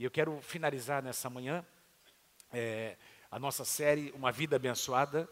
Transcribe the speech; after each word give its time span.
E 0.00 0.04
eu 0.04 0.10
quero 0.10 0.40
finalizar 0.40 1.02
nessa 1.02 1.28
manhã 1.28 1.62
é, 2.50 2.96
a 3.30 3.38
nossa 3.38 3.66
série 3.66 4.10
Uma 4.12 4.32
Vida 4.32 4.56
Abençoada. 4.56 5.28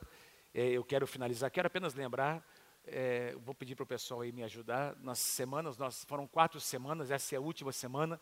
É, 0.53 0.67
eu 0.69 0.85
quero 0.85 1.07
finalizar, 1.07 1.51
quero 1.51 1.69
apenas 1.69 1.95
lembrar, 1.95 2.47
é, 2.85 3.35
vou 3.47 3.55
pedir 3.55 3.75
para 3.75 3.85
o 3.85 3.87
pessoal 3.87 4.21
aí 4.21 4.31
me 4.31 4.43
ajudar. 4.43 4.95
Nas 4.97 5.21
semanas, 5.21 5.79
nós 5.79 6.05
foram 6.05 6.27
quatro 6.27 6.61
semanas, 6.61 7.11
essa 7.11 7.35
é 7.35 7.39
a 7.39 7.41
última 7.41 7.73
semana. 7.73 8.21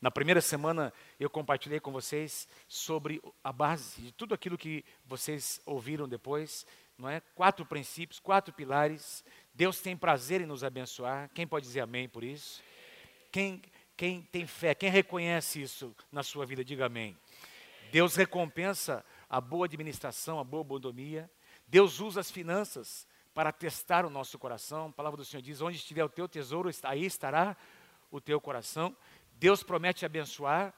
Na 0.00 0.10
primeira 0.10 0.40
semana 0.40 0.94
eu 1.20 1.28
compartilhei 1.28 1.78
com 1.78 1.92
vocês 1.92 2.48
sobre 2.66 3.20
a 3.44 3.52
base 3.52 4.00
de 4.00 4.12
tudo 4.12 4.32
aquilo 4.32 4.56
que 4.56 4.82
vocês 5.04 5.60
ouviram 5.66 6.08
depois, 6.08 6.64
não 6.96 7.06
é? 7.06 7.20
Quatro 7.34 7.66
princípios, 7.66 8.18
quatro 8.18 8.54
pilares. 8.54 9.22
Deus 9.52 9.78
tem 9.82 9.94
prazer 9.94 10.40
em 10.40 10.46
nos 10.46 10.64
abençoar. 10.64 11.28
Quem 11.34 11.46
pode 11.46 11.66
dizer 11.66 11.80
amém 11.80 12.08
por 12.08 12.24
isso? 12.24 12.62
Quem 13.30 13.62
quem 14.02 14.20
tem 14.20 14.48
fé, 14.48 14.74
quem 14.74 14.90
reconhece 14.90 15.62
isso 15.62 15.94
na 16.10 16.24
sua 16.24 16.44
vida, 16.44 16.64
diga 16.64 16.86
amém. 16.86 17.16
Deus 17.92 18.16
recompensa 18.16 19.04
a 19.30 19.40
boa 19.40 19.66
administração, 19.66 20.40
a 20.40 20.44
boa 20.44 20.64
bondomia. 20.64 21.30
Deus 21.68 22.00
usa 22.00 22.18
as 22.18 22.28
finanças 22.28 23.06
para 23.32 23.52
testar 23.52 24.04
o 24.04 24.10
nosso 24.10 24.40
coração. 24.40 24.88
A 24.88 24.92
palavra 24.92 25.18
do 25.18 25.24
Senhor 25.24 25.40
diz: 25.40 25.60
onde 25.60 25.76
estiver 25.76 26.02
o 26.02 26.08
teu 26.08 26.26
tesouro, 26.26 26.68
aí 26.82 27.06
estará 27.06 27.56
o 28.10 28.20
teu 28.20 28.40
coração. 28.40 28.96
Deus 29.34 29.62
promete 29.62 30.04
abençoar 30.04 30.74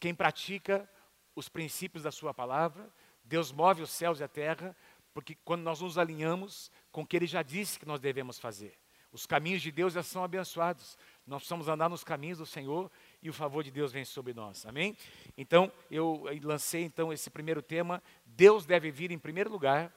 quem 0.00 0.12
pratica 0.12 0.90
os 1.36 1.48
princípios 1.48 2.02
da 2.02 2.10
sua 2.10 2.34
palavra. 2.34 2.92
Deus 3.22 3.52
move 3.52 3.80
os 3.80 3.90
céus 3.90 4.18
e 4.18 4.24
a 4.24 4.28
terra, 4.28 4.76
porque 5.14 5.36
quando 5.44 5.62
nós 5.62 5.82
nos 5.82 5.96
alinhamos 5.96 6.68
com 6.90 7.02
o 7.02 7.06
que 7.06 7.16
ele 7.16 7.28
já 7.28 7.42
disse 7.42 7.78
que 7.78 7.86
nós 7.86 8.00
devemos 8.00 8.40
fazer. 8.40 8.76
Os 9.12 9.26
caminhos 9.26 9.62
de 9.62 9.72
Deus 9.72 9.92
já 9.92 10.02
são 10.02 10.22
abençoados. 10.22 10.96
Nós 11.30 11.42
precisamos 11.42 11.68
andar 11.68 11.88
nos 11.88 12.02
caminhos 12.02 12.38
do 12.38 12.44
Senhor 12.44 12.90
e 13.22 13.30
o 13.30 13.32
favor 13.32 13.62
de 13.62 13.70
Deus 13.70 13.92
vem 13.92 14.04
sobre 14.04 14.34
nós. 14.34 14.66
Amém? 14.66 14.96
Então, 15.38 15.70
eu 15.88 16.24
lancei 16.42 16.82
então 16.82 17.12
esse 17.12 17.30
primeiro 17.30 17.62
tema. 17.62 18.02
Deus 18.26 18.66
deve 18.66 18.90
vir 18.90 19.12
em 19.12 19.18
primeiro 19.18 19.48
lugar, 19.48 19.94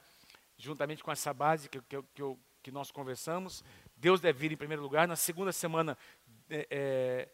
juntamente 0.56 1.02
com 1.02 1.10
essa 1.10 1.34
base 1.34 1.68
que, 1.68 1.82
que, 1.82 2.00
que, 2.14 2.22
que 2.62 2.70
nós 2.70 2.92
conversamos. 2.92 3.64
Deus 3.96 4.20
deve 4.20 4.38
vir 4.38 4.52
em 4.52 4.56
primeiro 4.56 4.80
lugar. 4.80 5.08
Na 5.08 5.16
segunda 5.16 5.50
semana, 5.50 5.98
é, 6.48 7.28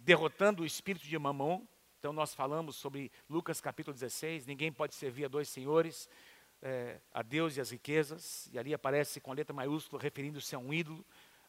derrotando 0.00 0.64
o 0.64 0.66
espírito 0.66 1.06
de 1.06 1.16
Mamon. 1.16 1.64
Então, 2.00 2.12
nós 2.12 2.34
falamos 2.34 2.74
sobre 2.74 3.08
Lucas 3.30 3.60
capítulo 3.60 3.94
16. 3.94 4.46
Ninguém 4.46 4.72
pode 4.72 4.96
servir 4.96 5.26
a 5.26 5.28
dois 5.28 5.48
senhores. 5.48 6.08
É, 6.60 6.98
a 7.12 7.22
Deus 7.22 7.56
e 7.56 7.60
as 7.60 7.70
riquezas, 7.70 8.48
e 8.50 8.58
ali 8.58 8.74
aparece 8.74 9.20
com 9.20 9.30
a 9.30 9.34
letra 9.34 9.54
maiúscula 9.54 10.02
referindo-se 10.02 10.56
a 10.56 10.58
um 10.58 10.72
ídolo, 10.72 11.04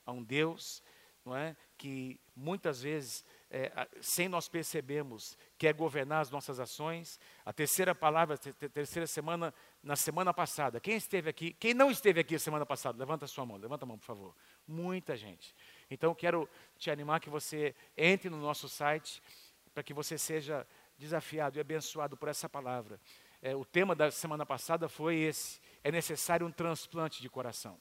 a 0.05 0.11
um 0.11 0.21
Deus 0.21 0.83
não 1.25 1.35
é? 1.35 1.55
que 1.77 2.19
muitas 2.35 2.81
vezes, 2.81 3.25
é, 3.49 3.87
sem 3.99 4.29
nós 4.29 4.47
percebermos, 4.47 5.37
quer 5.57 5.73
governar 5.73 6.21
as 6.21 6.29
nossas 6.29 6.59
ações. 6.59 7.19
A 7.43 7.51
terceira 7.51 7.93
palavra, 7.93 8.35
a 8.35 8.69
terceira 8.69 9.07
semana, 9.07 9.53
na 9.83 9.95
semana 9.95 10.33
passada. 10.33 10.79
Quem 10.79 10.95
esteve 10.95 11.29
aqui? 11.29 11.53
Quem 11.53 11.73
não 11.73 11.89
esteve 11.89 12.19
aqui 12.19 12.35
a 12.35 12.39
semana 12.39 12.65
passada? 12.65 12.97
Levanta 12.97 13.25
a 13.25 13.27
sua 13.27 13.45
mão, 13.45 13.57
levanta 13.57 13.85
a 13.85 13.87
mão, 13.87 13.97
por 13.97 14.05
favor. 14.05 14.35
Muita 14.67 15.15
gente. 15.15 15.55
Então, 15.89 16.13
quero 16.13 16.47
te 16.77 16.89
animar 16.89 17.19
que 17.19 17.29
você 17.29 17.75
entre 17.97 18.29
no 18.29 18.37
nosso 18.37 18.69
site, 18.69 19.21
para 19.73 19.83
que 19.83 19.93
você 19.93 20.17
seja 20.17 20.65
desafiado 20.97 21.57
e 21.57 21.61
abençoado 21.61 22.15
por 22.15 22.29
essa 22.29 22.47
palavra. 22.47 22.99
É, 23.41 23.55
o 23.55 23.65
tema 23.65 23.93
da 23.93 24.09
semana 24.11 24.45
passada 24.45 24.87
foi 24.87 25.17
esse: 25.17 25.59
é 25.83 25.91
necessário 25.91 26.47
um 26.47 26.51
transplante 26.51 27.21
de 27.21 27.29
coração. 27.29 27.79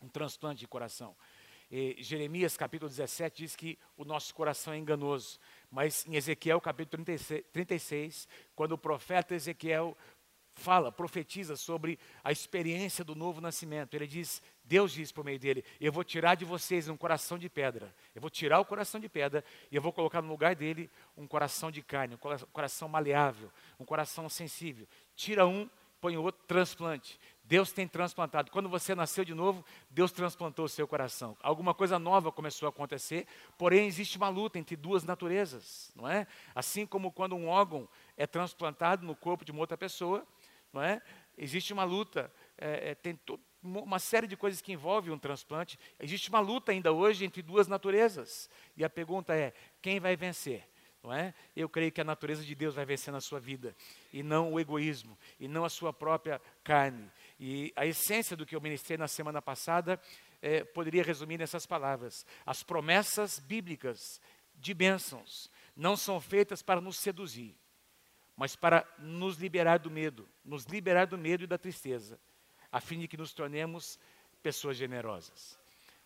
Um 0.00 0.08
transplante 0.08 0.60
de 0.60 0.68
coração. 0.68 1.16
Jeremias 1.98 2.56
capítulo 2.56 2.88
17 2.88 3.42
diz 3.42 3.56
que 3.56 3.78
o 3.96 4.04
nosso 4.04 4.34
coração 4.34 4.74
é 4.74 4.76
enganoso. 4.76 5.38
Mas 5.70 6.06
em 6.06 6.16
Ezequiel 6.16 6.60
capítulo 6.60 7.04
36, 7.04 7.44
36 7.50 8.28
quando 8.54 8.72
o 8.72 8.78
profeta 8.78 9.34
Ezequiel 9.34 9.96
fala, 10.54 10.92
profetiza 10.92 11.56
sobre 11.56 11.98
a 12.22 12.30
experiência 12.30 13.04
do 13.04 13.14
novo 13.14 13.40
nascimento. 13.40 13.94
Ele 13.94 14.06
diz, 14.06 14.42
Deus 14.64 14.92
diz 14.92 15.10
por 15.10 15.24
meio 15.24 15.38
dele: 15.38 15.64
Eu 15.80 15.92
vou 15.92 16.04
tirar 16.04 16.34
de 16.34 16.44
vocês 16.44 16.88
um 16.88 16.96
coração 16.96 17.38
de 17.38 17.48
pedra. 17.48 17.94
Eu 18.14 18.20
vou 18.20 18.30
tirar 18.30 18.60
o 18.60 18.64
coração 18.64 19.00
de 19.00 19.08
pedra 19.08 19.44
e 19.70 19.76
eu 19.76 19.82
vou 19.82 19.92
colocar 19.92 20.22
no 20.22 20.28
lugar 20.28 20.54
dele 20.54 20.90
um 21.16 21.26
coração 21.26 21.70
de 21.70 21.82
carne, 21.82 22.14
um 22.14 22.46
coração 22.52 22.88
maleável, 22.88 23.50
um 23.78 23.84
coração 23.84 24.28
sensível. 24.28 24.86
Tira 25.16 25.46
um, 25.46 25.68
põe 26.00 26.16
o 26.16 26.22
outro, 26.22 26.42
transplante. 26.46 27.18
Deus 27.52 27.70
tem 27.70 27.86
transplantado. 27.86 28.50
Quando 28.50 28.66
você 28.66 28.94
nasceu 28.94 29.26
de 29.26 29.34
novo, 29.34 29.62
Deus 29.90 30.10
transplantou 30.10 30.64
o 30.64 30.68
seu 30.70 30.88
coração. 30.88 31.36
Alguma 31.42 31.74
coisa 31.74 31.98
nova 31.98 32.32
começou 32.32 32.64
a 32.64 32.70
acontecer, 32.70 33.26
porém 33.58 33.86
existe 33.86 34.16
uma 34.16 34.30
luta 34.30 34.58
entre 34.58 34.74
duas 34.74 35.04
naturezas, 35.04 35.92
não 35.94 36.08
é? 36.08 36.26
Assim 36.54 36.86
como 36.86 37.12
quando 37.12 37.36
um 37.36 37.48
órgão 37.48 37.86
é 38.16 38.26
transplantado 38.26 39.04
no 39.04 39.14
corpo 39.14 39.44
de 39.44 39.52
uma 39.52 39.60
outra 39.60 39.76
pessoa, 39.76 40.26
não 40.72 40.80
é? 40.82 41.02
Existe 41.36 41.74
uma 41.74 41.84
luta, 41.84 42.32
é, 42.56 42.92
é, 42.92 42.94
tem 42.94 43.20
uma 43.62 43.98
série 43.98 44.26
de 44.26 44.34
coisas 44.34 44.62
que 44.62 44.72
envolve 44.72 45.10
um 45.10 45.18
transplante. 45.18 45.78
Existe 46.00 46.30
uma 46.30 46.40
luta 46.40 46.72
ainda 46.72 46.90
hoje 46.90 47.26
entre 47.26 47.42
duas 47.42 47.68
naturezas. 47.68 48.48
E 48.78 48.82
a 48.82 48.88
pergunta 48.88 49.34
é: 49.36 49.52
quem 49.82 50.00
vai 50.00 50.16
vencer? 50.16 50.66
Não 51.02 51.12
é? 51.12 51.34
Eu 51.56 51.68
creio 51.68 51.90
que 51.90 52.00
a 52.00 52.04
natureza 52.04 52.44
de 52.44 52.54
Deus 52.54 52.76
vai 52.76 52.86
vencer 52.86 53.12
na 53.12 53.20
sua 53.20 53.40
vida, 53.40 53.74
e 54.12 54.22
não 54.22 54.52
o 54.52 54.60
egoísmo, 54.60 55.18
e 55.40 55.48
não 55.48 55.64
a 55.64 55.68
sua 55.68 55.92
própria 55.92 56.40
carne. 56.62 57.10
E 57.44 57.72
a 57.74 57.84
essência 57.84 58.36
do 58.36 58.46
que 58.46 58.54
eu 58.54 58.60
ministrei 58.60 58.96
na 58.96 59.08
semana 59.08 59.42
passada 59.42 60.00
é, 60.40 60.62
poderia 60.62 61.02
resumir 61.02 61.38
nessas 61.38 61.66
palavras: 61.66 62.24
as 62.46 62.62
promessas 62.62 63.40
bíblicas 63.40 64.20
de 64.54 64.72
bênçãos 64.72 65.50
não 65.74 65.96
são 65.96 66.20
feitas 66.20 66.62
para 66.62 66.80
nos 66.80 66.98
seduzir, 66.98 67.56
mas 68.36 68.54
para 68.54 68.86
nos 68.96 69.38
liberar 69.38 69.80
do 69.80 69.90
medo, 69.90 70.28
nos 70.44 70.66
liberar 70.66 71.06
do 71.06 71.18
medo 71.18 71.42
e 71.42 71.48
da 71.48 71.58
tristeza, 71.58 72.16
a 72.70 72.80
fim 72.80 73.00
de 73.00 73.08
que 73.08 73.16
nos 73.16 73.32
tornemos 73.32 73.98
pessoas 74.40 74.76
generosas. 74.76 75.58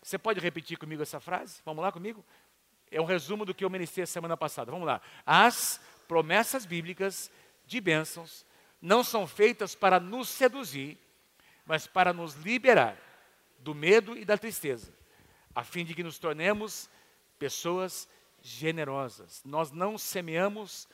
Você 0.02 0.16
pode 0.16 0.40
repetir 0.40 0.78
comigo 0.78 1.02
essa 1.02 1.20
frase? 1.20 1.60
Vamos 1.66 1.82
lá 1.82 1.92
comigo? 1.92 2.24
É 2.90 2.98
um 2.98 3.04
resumo 3.04 3.44
do 3.44 3.52
que 3.52 3.62
eu 3.62 3.68
ministrei 3.68 4.06
semana 4.06 4.38
passada. 4.38 4.72
Vamos 4.72 4.86
lá. 4.86 5.02
As 5.26 5.78
promessas 6.08 6.64
bíblicas 6.64 7.30
de 7.66 7.78
bênçãos 7.78 8.46
não 8.80 9.04
são 9.04 9.26
feitas 9.26 9.74
para 9.74 10.00
nos 10.00 10.30
seduzir, 10.30 10.98
mas 11.66 11.86
para 11.86 12.12
nos 12.12 12.34
liberar 12.34 12.96
do 13.58 13.74
medo 13.74 14.16
e 14.16 14.24
da 14.24 14.38
tristeza, 14.38 14.92
a 15.54 15.64
fim 15.64 15.84
de 15.84 15.94
que 15.94 16.02
nos 16.02 16.18
tornemos 16.18 16.88
pessoas 17.38 18.08
generosas. 18.40 19.42
Nós 19.44 19.72
não 19.72 19.98
semeamos, 19.98 20.88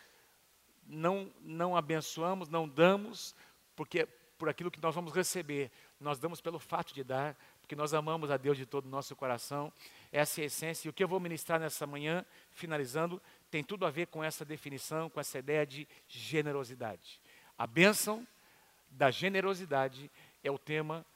não, 0.87 1.31
não 1.41 1.77
abençoamos, 1.77 2.49
não 2.49 2.66
damos, 2.66 3.34
porque 3.77 4.09
por 4.38 4.49
aquilo 4.49 4.71
que 4.71 4.82
nós 4.82 4.94
vamos 4.94 5.12
receber, 5.12 5.71
nós 6.00 6.19
damos 6.19 6.41
pelo 6.41 6.59
fato 6.59 6.93
de 6.93 7.05
dar, 7.05 7.37
porque 7.61 7.77
nós 7.77 7.94
amamos 7.94 8.31
a 8.31 8.37
Deus 8.37 8.56
de 8.56 8.66
todo 8.66 8.87
o 8.87 8.88
nosso 8.88 9.15
coração. 9.15 9.72
Essa 10.11 10.41
é 10.41 10.43
a 10.43 10.47
essência. 10.47 10.88
E 10.88 10.91
o 10.91 10.93
que 10.93 11.05
eu 11.05 11.09
vou 11.09 11.21
ministrar 11.21 11.61
nessa 11.61 11.87
manhã, 11.87 12.25
finalizando, 12.50 13.22
tem 13.50 13.62
tudo 13.62 13.87
a 13.87 13.91
ver 13.91 14.06
com 14.09 14.25
essa 14.25 14.44
definição, 14.44 15.09
com 15.09 15.21
essa 15.21 15.38
ideia 15.38 15.65
de 15.65 15.87
generosidade. 16.09 17.21
A 17.56 17.66
bênção 17.66 18.27
da 18.91 19.11
generosidade 19.11 20.11
é 20.42 20.50
o 20.50 20.58
tema 20.58 21.06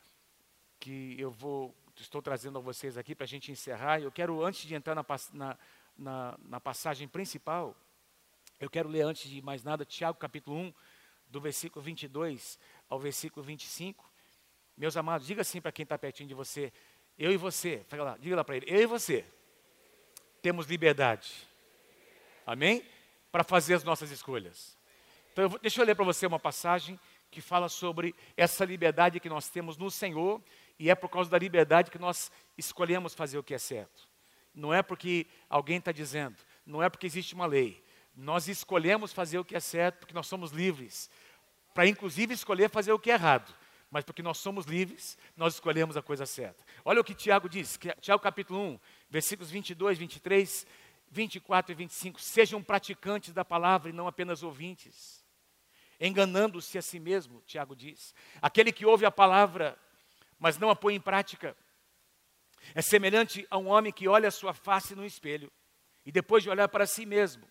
que 0.78 1.16
eu 1.18 1.30
vou 1.30 1.74
estou 2.00 2.20
trazendo 2.20 2.58
a 2.58 2.60
vocês 2.60 2.98
aqui 2.98 3.14
para 3.14 3.24
a 3.24 3.28
gente 3.28 3.50
encerrar. 3.50 4.00
Eu 4.00 4.12
quero, 4.12 4.44
antes 4.44 4.66
de 4.66 4.74
entrar 4.74 4.94
na, 4.94 5.04
na, 5.32 5.58
na, 5.96 6.38
na, 6.44 6.60
passagem 6.60 7.08
principal, 7.08 7.74
eu 8.60 8.68
quero 8.68 8.88
ler, 8.88 9.02
antes 9.02 9.30
de 9.30 9.40
mais 9.40 9.62
nada, 9.64 9.84
Tiago 9.84 10.18
capítulo 10.18 10.56
1, 10.56 10.74
do 11.28 11.40
versículo 11.40 11.82
22 11.82 12.58
ao 12.88 12.98
versículo 12.98 13.44
25. 13.44 14.04
Meus 14.76 14.96
amados, 14.96 15.26
diga 15.26 15.40
assim 15.40 15.60
para 15.60 15.72
quem 15.72 15.84
está 15.84 15.96
pertinho 15.96 16.28
de 16.28 16.34
você, 16.34 16.72
eu 17.18 17.32
e 17.32 17.36
você, 17.36 17.82
fala 17.88 18.04
lá, 18.04 18.16
diga 18.18 18.36
lá 18.36 18.44
para 18.44 18.58
ele, 18.58 18.66
eu 18.68 18.82
e 18.82 18.86
você 18.86 19.24
temos 20.42 20.66
liberdade, 20.66 21.32
amém? 22.44 22.84
Para 23.32 23.42
fazer 23.42 23.74
as 23.74 23.82
nossas 23.82 24.10
escolhas. 24.10 24.76
Então, 25.32 25.44
eu 25.44 25.48
vou, 25.48 25.58
deixa 25.58 25.80
eu 25.80 25.86
ler 25.86 25.94
para 25.94 26.04
você 26.04 26.26
uma 26.26 26.38
passagem 26.38 27.00
que 27.30 27.40
fala 27.40 27.68
sobre 27.68 28.14
essa 28.36 28.64
liberdade 28.64 29.20
que 29.20 29.28
nós 29.28 29.48
temos 29.48 29.76
no 29.76 29.90
Senhor 29.90 30.42
e 30.78 30.90
é 30.90 30.94
por 30.94 31.08
causa 31.08 31.30
da 31.30 31.38
liberdade 31.38 31.90
que 31.90 31.98
nós 31.98 32.30
escolhemos 32.56 33.14
fazer 33.14 33.38
o 33.38 33.42
que 33.42 33.54
é 33.54 33.58
certo. 33.58 34.08
Não 34.54 34.72
é 34.72 34.82
porque 34.82 35.26
alguém 35.48 35.78
está 35.78 35.92
dizendo, 35.92 36.36
não 36.64 36.82
é 36.82 36.88
porque 36.88 37.06
existe 37.06 37.34
uma 37.34 37.46
lei. 37.46 37.82
Nós 38.14 38.48
escolhemos 38.48 39.12
fazer 39.12 39.38
o 39.38 39.44
que 39.44 39.54
é 39.54 39.60
certo 39.60 39.98
porque 39.98 40.14
nós 40.14 40.26
somos 40.26 40.50
livres, 40.50 41.10
para 41.74 41.86
inclusive 41.86 42.32
escolher 42.32 42.70
fazer 42.70 42.92
o 42.92 42.98
que 42.98 43.10
é 43.10 43.14
errado. 43.14 43.54
Mas 43.90 44.04
porque 44.04 44.22
nós 44.22 44.38
somos 44.38 44.66
livres, 44.66 45.16
nós 45.36 45.54
escolhemos 45.54 45.96
a 45.96 46.02
coisa 46.02 46.26
certa. 46.26 46.64
Olha 46.84 47.00
o 47.00 47.04
que 47.04 47.14
Tiago 47.14 47.48
diz, 47.48 47.78
Tiago 48.00 48.22
capítulo 48.22 48.60
1, 48.60 48.80
versículos 49.08 49.50
22, 49.50 49.98
23, 49.98 50.66
24 51.10 51.72
e 51.72 51.74
25. 51.74 52.20
Sejam 52.20 52.62
praticantes 52.62 53.32
da 53.32 53.44
palavra 53.44 53.90
e 53.90 53.92
não 53.92 54.08
apenas 54.08 54.42
ouvintes 54.42 55.25
enganando-se 56.00 56.78
a 56.78 56.82
si 56.82 56.98
mesmo, 56.98 57.42
Tiago 57.46 57.74
diz. 57.74 58.14
Aquele 58.40 58.72
que 58.72 58.86
ouve 58.86 59.04
a 59.04 59.10
palavra, 59.10 59.78
mas 60.38 60.58
não 60.58 60.70
a 60.70 60.76
põe 60.76 60.94
em 60.94 61.00
prática, 61.00 61.56
é 62.74 62.82
semelhante 62.82 63.46
a 63.50 63.58
um 63.58 63.68
homem 63.68 63.92
que 63.92 64.08
olha 64.08 64.28
a 64.28 64.32
sua 64.32 64.52
face 64.52 64.94
no 64.94 65.04
espelho 65.04 65.52
e 66.04 66.12
depois 66.12 66.42
de 66.42 66.50
olhar 66.50 66.68
para 66.68 66.86
si 66.86 67.06
mesmo, 67.06 67.46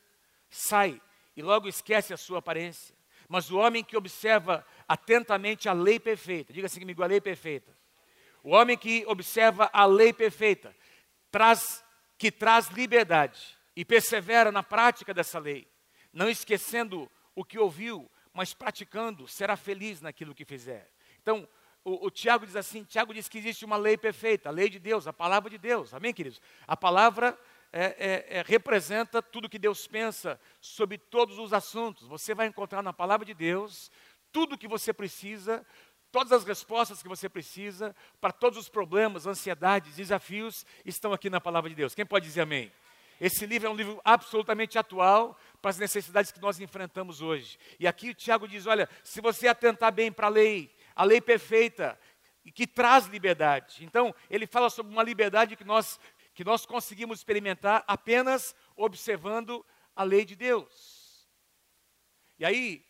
sai 0.49 1.01
e 1.35 1.41
logo 1.41 1.67
esquece 1.67 2.13
a 2.13 2.17
sua 2.17 2.39
aparência. 2.39 2.95
Mas 3.27 3.49
o 3.49 3.57
homem 3.57 3.83
que 3.83 3.97
observa 3.97 4.65
atentamente 4.87 5.67
a 5.67 5.73
lei 5.73 5.99
perfeita, 5.99 6.53
diga 6.53 6.67
assim 6.67 6.79
comigo, 6.79 7.03
a 7.03 7.07
lei 7.07 7.19
perfeita. 7.19 7.75
O 8.43 8.51
homem 8.51 8.77
que 8.77 9.03
observa 9.07 9.69
a 9.73 9.85
lei 9.85 10.13
perfeita, 10.13 10.75
traz, 11.31 11.83
que 12.17 12.31
traz 12.31 12.67
liberdade 12.67 13.57
e 13.75 13.83
persevera 13.83 14.51
na 14.51 14.61
prática 14.61 15.13
dessa 15.13 15.39
lei, 15.39 15.67
não 16.13 16.29
esquecendo 16.29 17.11
o 17.33 17.43
que 17.43 17.57
ouviu, 17.57 18.09
mas 18.35 18.53
praticando, 18.53 19.27
será 19.27 19.55
feliz 19.55 20.01
naquilo 20.01 20.35
que 20.35 20.43
fizer. 20.43 20.91
Então, 21.21 21.47
o, 21.85 22.07
o, 22.07 22.11
Tiago 22.11 22.45
diz 22.45 22.55
assim: 22.55 22.83
Tiago 22.83 23.13
diz 23.13 23.29
que 23.29 23.37
existe 23.37 23.63
uma 23.63 23.77
lei 23.77 23.97
perfeita, 23.97 24.49
a 24.49 24.51
lei 24.51 24.69
de 24.69 24.77
Deus, 24.77 25.07
a 25.07 25.13
palavra 25.13 25.49
de 25.49 25.57
Deus. 25.57 25.93
Amém, 25.93 26.13
queridos? 26.13 26.41
A 26.67 26.75
palavra 26.75 27.39
é, 27.71 27.85
é, 27.85 28.37
é, 28.39 28.43
representa 28.45 29.21
tudo 29.21 29.49
que 29.49 29.57
Deus 29.57 29.87
pensa 29.87 30.39
sobre 30.59 30.97
todos 30.97 31.39
os 31.39 31.53
assuntos. 31.53 32.07
Você 32.07 32.35
vai 32.35 32.47
encontrar 32.47 32.83
na 32.83 32.91
palavra 32.91 33.25
de 33.25 33.33
Deus 33.33 33.89
tudo 34.33 34.55
o 34.55 34.57
que 34.57 34.67
você 34.67 34.91
precisa, 34.91 35.65
todas 36.11 36.33
as 36.33 36.43
respostas 36.43 37.01
que 37.01 37.07
você 37.07 37.29
precisa 37.29 37.95
para 38.19 38.33
todos 38.33 38.59
os 38.59 38.67
problemas, 38.67 39.25
ansiedades, 39.25 39.95
desafios 39.95 40.65
estão 40.83 41.13
aqui 41.13 41.29
na 41.29 41.39
palavra 41.39 41.69
de 41.69 41.75
Deus. 41.75 41.95
Quem 41.95 42.05
pode 42.05 42.25
dizer 42.25 42.41
amém? 42.41 42.69
Esse 43.19 43.45
livro 43.45 43.67
é 43.67 43.71
um 43.71 43.75
livro 43.75 44.01
absolutamente 44.03 44.77
atual 44.77 45.37
para 45.65 45.71
as 45.71 45.79
necessidades 45.79 46.31
que 46.31 46.39
nós 46.39 46.59
enfrentamos 46.59 47.23
hoje. 47.23 47.57
E 47.79 47.87
aqui 47.87 48.11
o 48.11 48.13
Tiago 48.13 48.47
diz: 48.47 48.67
olha, 48.67 48.87
se 49.03 49.19
você 49.19 49.47
atentar 49.47 49.91
bem 49.91 50.11
para 50.11 50.27
a 50.27 50.29
lei, 50.29 50.71
a 50.95 51.03
lei 51.03 51.19
perfeita, 51.19 51.99
que 52.53 52.67
traz 52.67 53.07
liberdade. 53.07 53.83
Então, 53.83 54.13
ele 54.29 54.45
fala 54.45 54.69
sobre 54.69 54.91
uma 54.91 55.01
liberdade 55.01 55.55
que 55.55 55.63
nós, 55.63 55.99
que 56.35 56.43
nós 56.43 56.67
conseguimos 56.67 57.17
experimentar 57.17 57.83
apenas 57.87 58.55
observando 58.75 59.65
a 59.95 60.03
lei 60.03 60.23
de 60.23 60.35
Deus. 60.35 61.27
E 62.37 62.45
aí, 62.45 62.85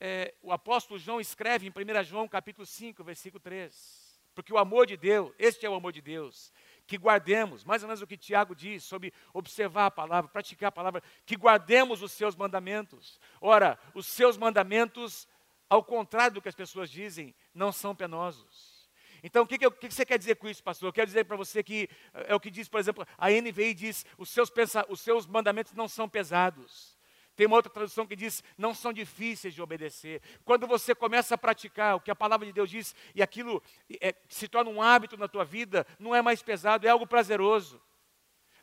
é, 0.00 0.34
o 0.42 0.50
apóstolo 0.50 0.98
João 0.98 1.20
escreve 1.20 1.68
em 1.68 1.70
1 1.70 2.02
João 2.02 2.26
capítulo 2.26 2.66
5, 2.66 3.04
versículo 3.04 3.38
3. 3.38 4.20
Porque 4.34 4.52
o 4.52 4.58
amor 4.58 4.84
de 4.84 4.96
Deus, 4.96 5.32
este 5.38 5.64
é 5.64 5.70
o 5.70 5.74
amor 5.74 5.92
de 5.92 6.02
Deus, 6.02 6.52
que 6.86 6.96
guardemos, 6.96 7.64
mais 7.64 7.82
ou 7.82 7.88
menos 7.88 8.00
o 8.00 8.06
que 8.06 8.16
Tiago 8.16 8.54
diz 8.54 8.84
sobre 8.84 9.12
observar 9.32 9.86
a 9.86 9.90
palavra, 9.90 10.30
praticar 10.30 10.68
a 10.68 10.72
palavra, 10.72 11.02
que 11.24 11.36
guardemos 11.36 12.02
os 12.02 12.12
seus 12.12 12.36
mandamentos. 12.36 13.20
Ora, 13.40 13.78
os 13.94 14.06
seus 14.06 14.36
mandamentos, 14.36 15.26
ao 15.68 15.82
contrário 15.82 16.34
do 16.34 16.42
que 16.42 16.48
as 16.48 16.54
pessoas 16.54 16.90
dizem, 16.90 17.34
não 17.52 17.72
são 17.72 17.94
penosos. 17.94 18.76
Então, 19.22 19.42
o 19.42 19.46
que, 19.46 19.58
que, 19.58 19.70
que 19.70 19.90
você 19.90 20.06
quer 20.06 20.18
dizer 20.18 20.36
com 20.36 20.48
isso, 20.48 20.62
pastor? 20.62 20.88
Eu 20.88 20.92
quero 20.92 21.06
dizer 21.06 21.24
para 21.24 21.36
você 21.36 21.62
que 21.62 21.88
é 22.14 22.34
o 22.34 22.40
que 22.40 22.50
diz, 22.50 22.68
por 22.68 22.78
exemplo, 22.78 23.04
a 23.18 23.30
NVI 23.30 23.74
diz: 23.74 24.06
os 24.16 24.28
seus, 24.28 24.50
pensa, 24.50 24.86
os 24.88 25.00
seus 25.00 25.26
mandamentos 25.26 25.72
não 25.72 25.88
são 25.88 26.08
pesados. 26.08 26.95
Tem 27.36 27.46
uma 27.46 27.56
outra 27.56 27.70
tradução 27.70 28.06
que 28.06 28.16
diz: 28.16 28.42
não 28.56 28.74
são 28.74 28.92
difíceis 28.92 29.54
de 29.54 29.60
obedecer. 29.60 30.22
Quando 30.44 30.66
você 30.66 30.94
começa 30.94 31.34
a 31.34 31.38
praticar 31.38 31.96
o 31.96 32.00
que 32.00 32.10
a 32.10 32.16
palavra 32.16 32.46
de 32.46 32.52
Deus 32.52 32.70
diz 32.70 32.94
e 33.14 33.22
aquilo 33.22 33.62
é, 34.00 34.14
se 34.28 34.48
torna 34.48 34.70
um 34.70 34.80
hábito 34.80 35.16
na 35.16 35.28
tua 35.28 35.44
vida, 35.44 35.86
não 35.98 36.14
é 36.14 36.22
mais 36.22 36.42
pesado, 36.42 36.86
é 36.86 36.90
algo 36.90 37.06
prazeroso. 37.06 37.80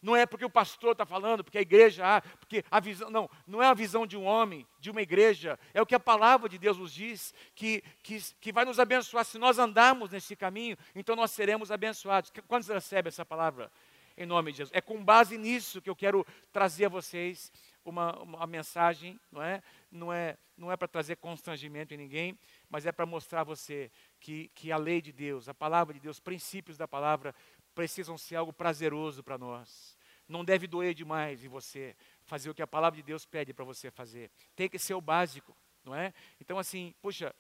Não 0.02 0.18
é 0.18 0.26
porque 0.26 0.44
o 0.44 0.50
pastor 0.50 0.92
está 0.92 1.06
falando, 1.06 1.46
porque 1.46 1.58
a 1.58 1.62
igreja, 1.62 2.04
ah, 2.06 2.22
porque 2.38 2.66
a 2.70 2.82
visão, 2.82 3.10
não, 3.10 3.30
não 3.48 3.64
é 3.64 3.68
a 3.68 3.74
visão 3.74 4.06
de 4.06 4.18
um 4.18 4.26
homem, 4.26 4.68
de 4.78 4.92
uma 4.92 5.02
igreja, 5.02 5.58
é 5.74 5.82
o 5.82 5.86
que 5.86 5.96
a 5.96 6.00
palavra 6.00 6.50
de 6.50 6.58
Deus 6.58 6.78
nos 6.78 6.94
diz, 6.94 7.34
que, 7.56 7.82
que, 8.04 8.22
que 8.42 8.52
vai 8.52 8.66
nos 8.66 8.82
abençoar. 8.82 9.24
Se 9.24 9.38
nós 9.38 9.58
andarmos 9.58 10.10
nesse 10.10 10.36
caminho, 10.36 10.78
então 10.94 11.16
nós 11.16 11.32
seremos 11.32 11.72
abençoados. 11.72 12.34
Quantos 12.50 12.68
recebem 12.68 13.08
essa 13.08 13.24
palavra? 13.24 13.72
Em 14.18 14.26
nome 14.26 14.52
de 14.52 14.58
Jesus. 14.58 14.76
É 14.76 14.82
com 14.82 15.02
base 15.02 15.38
nisso 15.38 15.82
que 15.82 15.90
eu 15.90 15.96
quero 15.96 16.28
trazer 16.52 16.86
a 16.86 16.90
vocês 16.90 17.50
uma, 17.90 18.18
uma 18.22 18.48
mensagem, 18.48 19.20
não 19.32 19.42
é? 19.42 19.62
Não 19.92 20.12
é, 20.12 20.38
não 20.58 20.72
é 20.72 20.78
para 20.78 20.88
trazer 20.88 21.18
constrangimento 21.18 21.94
em 21.94 21.98
ninguém, 21.98 22.38
mas 22.70 22.86
é 22.86 22.92
para 22.92 23.06
mostrar 23.06 23.42
a 23.42 23.44
você 23.44 23.92
que, 24.20 24.50
que 24.56 24.72
a 24.72 24.78
lei 24.78 25.02
de 25.02 25.12
Deus, 25.12 25.50
a 25.50 25.54
palavra 25.54 25.94
de 25.94 26.00
Deus, 26.00 26.20
princípios 26.20 26.78
da 26.78 26.88
palavra 26.88 27.34
precisam 27.74 28.18
ser 28.18 28.36
algo 28.36 28.54
prazeroso 28.54 29.24
para 29.24 29.38
nós. 29.38 29.98
Não 30.28 30.44
deve 30.46 30.68
doer 30.68 30.94
demais 30.94 31.44
em 31.44 31.48
você 31.48 31.96
fazer 32.24 32.50
o 32.50 32.54
que 32.54 32.62
a 32.62 32.68
palavra 32.68 32.98
de 32.98 33.04
Deus 33.04 33.26
pede 33.26 33.54
para 33.54 33.66
você 33.66 33.92
fazer. 33.92 34.32
Tem 34.56 34.70
que 34.70 34.80
ser 34.80 34.94
o 34.94 35.02
básico, 35.02 35.56
não 35.84 35.94
é? 35.94 36.14
Então 36.40 36.58
assim, 36.58 36.94
puxa, 37.02 37.36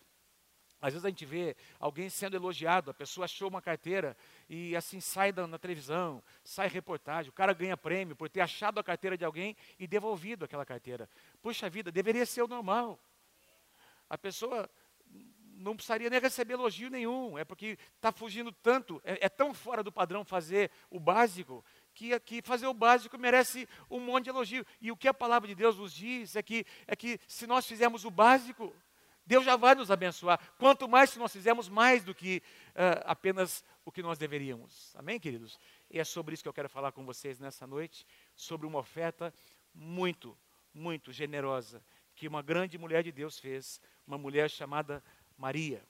às 0.83 0.91
vezes 0.91 1.05
a 1.05 1.09
gente 1.09 1.25
vê 1.25 1.55
alguém 1.79 2.09
sendo 2.09 2.35
elogiado, 2.35 2.91
a 2.91 2.93
pessoa 2.93 3.23
achou 3.23 3.47
uma 3.47 3.61
carteira 3.61 4.17
e 4.49 4.75
assim 4.75 4.99
sai 4.99 5.31
da, 5.31 5.47
na 5.47 5.57
televisão, 5.57 6.21
sai 6.43 6.67
reportagem, 6.67 7.29
o 7.29 7.33
cara 7.33 7.53
ganha 7.53 7.77
prêmio 7.77 8.17
por 8.17 8.27
ter 8.27 8.41
achado 8.41 8.81
a 8.81 8.83
carteira 8.83 9.17
de 9.17 9.23
alguém 9.23 9.55
e 9.79 9.87
devolvido 9.87 10.43
aquela 10.43 10.65
carteira. 10.65 11.09
Puxa 11.41 11.69
vida, 11.69 11.89
deveria 11.89 12.25
ser 12.25 12.41
o 12.41 12.49
normal. 12.49 12.99
A 14.09 14.17
pessoa 14.17 14.69
não 15.53 15.73
precisaria 15.73 16.09
nem 16.09 16.19
receber 16.19 16.55
elogio 16.55 16.89
nenhum, 16.89 17.37
é 17.37 17.45
porque 17.45 17.77
está 17.95 18.11
fugindo 18.11 18.51
tanto, 18.51 19.01
é, 19.05 19.25
é, 19.25 19.29
tão 19.29 19.53
fora 19.53 19.81
do 19.81 19.91
padrão 19.91 20.25
fazer 20.25 20.69
o 20.89 20.99
básico, 20.99 21.63
que, 21.93 22.19
que 22.19 22.41
fazer 22.41 22.67
o 22.67 22.73
básico 22.73 23.17
merece 23.17 23.69
um 23.89 24.01
monte 24.01 24.25
de 24.25 24.31
elogio. 24.31 24.65
E 24.81 24.91
o 24.91 24.97
que 24.97 25.07
a 25.07 25.13
palavra 25.13 25.47
de 25.47 25.55
Deus 25.55 25.77
nos 25.77 25.93
diz 25.93 26.35
é 26.35 26.43
que, 26.43 26.65
é 26.85 26.93
que 26.93 27.17
se 27.25 27.47
nós 27.47 27.65
fizermos 27.65 28.03
o 28.03 28.11
básico, 28.11 28.75
Deus 29.25 29.45
já 29.45 29.55
vai 29.55 29.75
nos 29.75 29.89
abençoar. 29.89 30.39
Quanto 30.57 30.87
mais 30.87 31.11
se 31.11 31.19
nós 31.19 31.31
fizermos 31.31 31.69
mais 31.69 32.03
do 32.03 32.13
que 32.13 32.41
uh, 32.69 33.03
apenas 33.05 33.63
o 33.85 33.91
que 33.91 34.01
nós 34.01 34.17
deveríamos. 34.17 34.93
Amém, 34.95 35.19
queridos? 35.19 35.59
E 35.89 35.99
é 35.99 36.03
sobre 36.03 36.33
isso 36.33 36.43
que 36.43 36.49
eu 36.49 36.53
quero 36.53 36.69
falar 36.69 36.91
com 36.91 37.05
vocês 37.05 37.39
nessa 37.39 37.67
noite, 37.67 38.05
sobre 38.35 38.65
uma 38.65 38.79
oferta 38.79 39.33
muito, 39.73 40.37
muito 40.73 41.11
generosa 41.11 41.83
que 42.15 42.27
uma 42.27 42.41
grande 42.41 42.77
mulher 42.77 43.03
de 43.03 43.11
Deus 43.11 43.39
fez, 43.39 43.81
uma 44.05 44.17
mulher 44.17 44.49
chamada 44.49 45.03
Maria. 45.37 45.83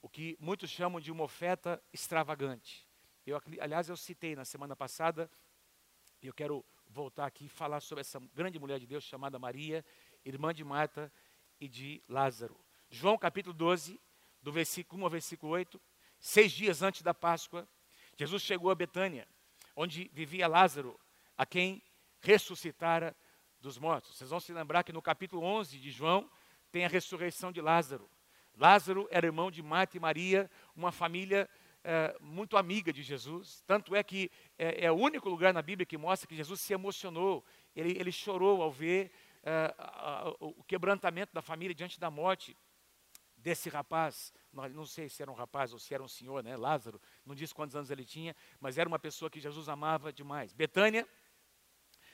O 0.00 0.08
que 0.08 0.36
muitos 0.40 0.70
chamam 0.70 1.00
de 1.00 1.12
uma 1.12 1.24
oferta 1.24 1.82
extravagante. 1.92 2.86
Eu, 3.26 3.40
aliás, 3.60 3.88
eu 3.88 3.96
citei 3.96 4.34
na 4.34 4.44
semana 4.44 4.74
passada, 4.74 5.30
e 6.20 6.26
eu 6.26 6.34
quero 6.34 6.64
voltar 6.88 7.26
aqui 7.26 7.46
e 7.46 7.48
falar 7.48 7.80
sobre 7.80 8.00
essa 8.00 8.20
grande 8.34 8.58
mulher 8.58 8.78
de 8.78 8.86
Deus 8.86 9.04
chamada 9.04 9.38
Maria, 9.38 9.84
irmã 10.24 10.52
de 10.52 10.64
Marta 10.64 11.12
e 11.62 11.68
de 11.68 12.02
Lázaro. 12.08 12.58
João 12.90 13.16
capítulo 13.16 13.54
12, 13.54 14.00
do 14.42 14.50
versículo 14.50 15.02
1 15.02 15.04
ao 15.04 15.10
versículo 15.10 15.52
8, 15.52 15.80
seis 16.18 16.50
dias 16.50 16.82
antes 16.82 17.02
da 17.02 17.14
Páscoa, 17.14 17.68
Jesus 18.18 18.42
chegou 18.42 18.68
a 18.68 18.74
Betânia, 18.74 19.28
onde 19.76 20.10
vivia 20.12 20.48
Lázaro, 20.48 20.98
a 21.38 21.46
quem 21.46 21.80
ressuscitara 22.20 23.16
dos 23.60 23.78
mortos. 23.78 24.16
Vocês 24.16 24.30
vão 24.30 24.40
se 24.40 24.52
lembrar 24.52 24.82
que 24.82 24.92
no 24.92 25.00
capítulo 25.00 25.44
11 25.44 25.78
de 25.78 25.92
João 25.92 26.28
tem 26.72 26.84
a 26.84 26.88
ressurreição 26.88 27.52
de 27.52 27.60
Lázaro. 27.60 28.10
Lázaro 28.56 29.06
era 29.08 29.24
irmão 29.24 29.48
de 29.48 29.62
Marta 29.62 29.96
e 29.96 30.00
Maria, 30.00 30.50
uma 30.74 30.90
família 30.90 31.48
é, 31.84 32.16
muito 32.20 32.56
amiga 32.56 32.92
de 32.92 33.04
Jesus. 33.04 33.62
Tanto 33.68 33.94
é 33.94 34.02
que 34.02 34.32
é, 34.58 34.86
é, 34.86 34.90
o 34.90 34.96
único 34.96 35.28
lugar 35.28 35.54
na 35.54 35.62
Bíblia 35.62 35.86
que 35.86 35.96
mostra 35.96 36.28
que 36.28 36.34
Jesus 36.34 36.60
se 36.60 36.72
emocionou, 36.72 37.44
ele, 37.74 37.96
ele 37.98 38.10
chorou 38.10 38.62
ao 38.62 38.70
ver 38.70 39.12
uh, 39.42 40.36
o 40.58 40.64
quebrantamento 40.64 41.32
da 41.32 41.42
família 41.42 41.74
diante 41.74 41.98
da 41.98 42.10
morte 42.10 42.56
desse 43.36 43.68
rapaz, 43.68 44.32
não 44.52 44.86
sei 44.86 45.08
se 45.08 45.20
era 45.20 45.30
um 45.30 45.34
rapaz 45.34 45.72
ou 45.72 45.78
se 45.78 45.92
era 45.92 46.02
um 46.02 46.08
senhor, 46.08 46.44
né, 46.44 46.56
Lázaro, 46.56 47.00
não 47.26 47.34
diz 47.34 47.52
quantos 47.52 47.74
anos 47.74 47.90
ele 47.90 48.04
tinha, 48.04 48.36
mas 48.60 48.78
era 48.78 48.88
uma 48.88 49.00
pessoa 49.00 49.28
que 49.28 49.40
Jesus 49.40 49.68
amava 49.68 50.12
demais. 50.12 50.52
Betânia 50.52 51.06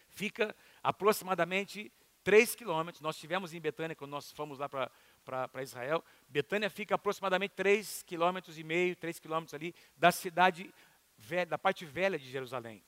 fica 0.08 0.56
aproximadamente 0.82 1.92
3 2.24 2.54
quilômetros, 2.54 3.02
nós 3.02 3.16
estivemos 3.16 3.52
em 3.52 3.60
Betânia 3.60 3.94
quando 3.94 4.10
nós 4.10 4.32
fomos 4.32 4.58
lá 4.58 4.68
para 4.68 5.62
Israel, 5.62 6.02
Betânia 6.28 6.70
fica 6.70 6.94
aproximadamente 6.94 7.52
3 7.54 8.02
quilômetros 8.04 8.58
e 8.58 8.64
meio, 8.64 8.96
3 8.96 9.18
quilômetros 9.18 9.52
ali 9.54 9.74
da 9.96 10.10
cidade, 10.10 10.72
velha, 11.16 11.46
da 11.46 11.58
parte 11.58 11.84
velha 11.84 12.18
de 12.18 12.30
Jerusalém. 12.30 12.82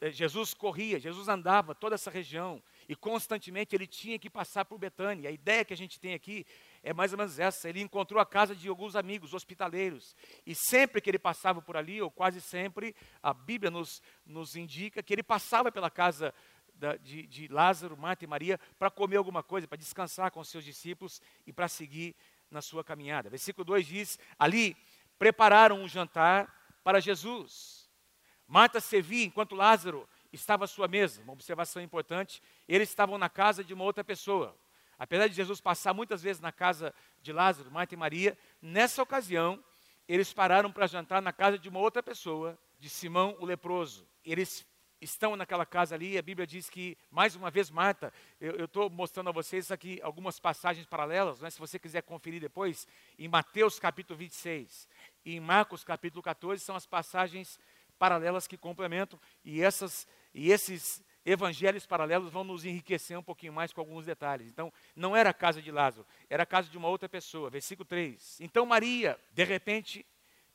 Eh, 0.00 0.10
Jesus 0.10 0.52
corria, 0.52 0.98
Jesus 0.98 1.28
andava 1.28 1.74
toda 1.74 1.94
essa 1.94 2.10
região 2.10 2.62
e 2.90 2.96
constantemente 2.96 3.72
ele 3.76 3.86
tinha 3.86 4.18
que 4.18 4.28
passar 4.28 4.64
por 4.64 4.76
Betânia. 4.76 5.30
A 5.30 5.32
ideia 5.32 5.64
que 5.64 5.72
a 5.72 5.76
gente 5.76 6.00
tem 6.00 6.12
aqui 6.12 6.44
é 6.82 6.92
mais 6.92 7.12
ou 7.12 7.18
menos 7.18 7.38
essa. 7.38 7.68
Ele 7.68 7.80
encontrou 7.80 8.20
a 8.20 8.26
casa 8.26 8.52
de 8.52 8.68
alguns 8.68 8.96
amigos 8.96 9.32
hospitaleiros 9.32 10.16
e 10.44 10.56
sempre 10.56 11.00
que 11.00 11.08
ele 11.08 11.16
passava 11.16 11.62
por 11.62 11.76
ali, 11.76 12.02
ou 12.02 12.10
quase 12.10 12.40
sempre, 12.40 12.96
a 13.22 13.32
Bíblia 13.32 13.70
nos, 13.70 14.02
nos 14.26 14.56
indica 14.56 15.04
que 15.04 15.14
ele 15.14 15.22
passava 15.22 15.70
pela 15.70 15.88
casa 15.88 16.34
da, 16.74 16.96
de, 16.96 17.28
de 17.28 17.46
Lázaro, 17.46 17.96
Marta 17.96 18.24
e 18.24 18.26
Maria 18.26 18.58
para 18.76 18.90
comer 18.90 19.18
alguma 19.18 19.44
coisa, 19.44 19.68
para 19.68 19.78
descansar 19.78 20.32
com 20.32 20.42
seus 20.42 20.64
discípulos 20.64 21.22
e 21.46 21.52
para 21.52 21.68
seguir 21.68 22.16
na 22.50 22.60
sua 22.60 22.82
caminhada. 22.82 23.30
Versículo 23.30 23.64
2 23.66 23.86
diz: 23.86 24.18
Ali 24.36 24.76
prepararam 25.16 25.80
um 25.80 25.86
jantar 25.86 26.52
para 26.82 26.98
Jesus. 26.98 27.88
Marta 28.48 28.80
servia 28.80 29.24
enquanto 29.24 29.54
Lázaro 29.54 30.08
estava 30.32 30.64
à 30.64 30.68
sua 30.68 30.88
mesa. 30.88 31.22
Uma 31.22 31.32
observação 31.32 31.82
importante: 31.82 32.42
eles 32.68 32.88
estavam 32.88 33.18
na 33.18 33.28
casa 33.28 33.62
de 33.64 33.74
uma 33.74 33.84
outra 33.84 34.04
pessoa. 34.04 34.56
Apesar 34.98 35.28
de 35.28 35.34
Jesus 35.34 35.60
passar 35.60 35.94
muitas 35.94 36.22
vezes 36.22 36.40
na 36.40 36.52
casa 36.52 36.94
de 37.22 37.32
Lázaro, 37.32 37.70
Marta 37.70 37.94
e 37.94 37.96
Maria, 37.96 38.36
nessa 38.60 39.02
ocasião, 39.02 39.62
eles 40.06 40.32
pararam 40.32 40.70
para 40.70 40.86
jantar 40.86 41.22
na 41.22 41.32
casa 41.32 41.58
de 41.58 41.68
uma 41.68 41.80
outra 41.80 42.02
pessoa, 42.02 42.58
de 42.78 42.90
Simão 42.90 43.36
o 43.38 43.46
leproso. 43.46 44.06
Eles 44.24 44.66
estão 45.00 45.34
naquela 45.34 45.64
casa 45.64 45.94
ali, 45.94 46.18
a 46.18 46.22
Bíblia 46.22 46.46
diz 46.46 46.68
que, 46.68 46.96
mais 47.10 47.34
uma 47.34 47.50
vez, 47.50 47.70
Marta, 47.70 48.12
eu 48.38 48.66
estou 48.66 48.90
mostrando 48.90 49.30
a 49.30 49.32
vocês 49.32 49.70
aqui 49.72 49.98
algumas 50.02 50.38
passagens 50.38 50.84
paralelas, 50.86 51.40
né, 51.40 51.48
se 51.48 51.58
você 51.58 51.78
quiser 51.78 52.02
conferir 52.02 52.40
depois, 52.40 52.86
em 53.18 53.26
Mateus 53.26 53.78
capítulo 53.78 54.18
26 54.18 54.88
e 55.24 55.36
em 55.36 55.40
Marcos 55.40 55.82
capítulo 55.82 56.22
14, 56.22 56.62
são 56.62 56.76
as 56.76 56.86
passagens 56.86 57.58
paralelas 57.98 58.46
que 58.46 58.58
complementam, 58.58 59.18
e, 59.44 59.62
essas, 59.62 60.06
e 60.32 60.50
esses 60.50 61.02
evangelhos 61.24 61.86
paralelos 61.86 62.32
vão 62.32 62.44
nos 62.44 62.64
enriquecer 62.64 63.18
um 63.18 63.22
pouquinho 63.22 63.52
mais 63.52 63.72
com 63.72 63.80
alguns 63.80 64.06
detalhes. 64.06 64.48
Então, 64.48 64.72
não 64.96 65.14
era 65.14 65.30
a 65.30 65.34
casa 65.34 65.60
de 65.60 65.70
Lázaro, 65.70 66.06
era 66.28 66.42
a 66.42 66.46
casa 66.46 66.68
de 66.68 66.78
uma 66.78 66.88
outra 66.88 67.08
pessoa. 67.08 67.50
Versículo 67.50 67.86
3. 67.86 68.40
Então 68.40 68.64
Maria, 68.64 69.18
de 69.32 69.44
repente, 69.44 70.06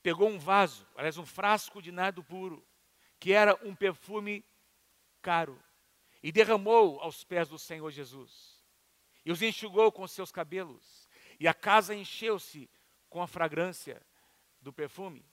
pegou 0.01 0.29
um 0.29 0.39
vaso, 0.39 0.87
aliás, 0.95 1.17
um 1.17 1.25
frasco 1.25 1.81
de 1.81 1.91
nardo 1.91 2.23
puro, 2.23 2.65
que 3.19 3.33
era 3.33 3.55
um 3.63 3.75
perfume 3.75 4.43
caro, 5.21 5.59
e 6.21 6.31
derramou 6.31 6.99
aos 7.01 7.23
pés 7.23 7.49
do 7.49 7.57
Senhor 7.57 7.89
Jesus, 7.91 8.63
e 9.25 9.31
os 9.31 9.41
enxugou 9.41 9.91
com 9.91 10.07
seus 10.07 10.31
cabelos, 10.31 11.09
e 11.39 11.47
a 11.47 11.53
casa 11.53 11.95
encheu-se 11.95 12.69
com 13.09 13.21
a 13.21 13.27
fragrância 13.27 14.01
do 14.61 14.71
perfume. 14.71 15.25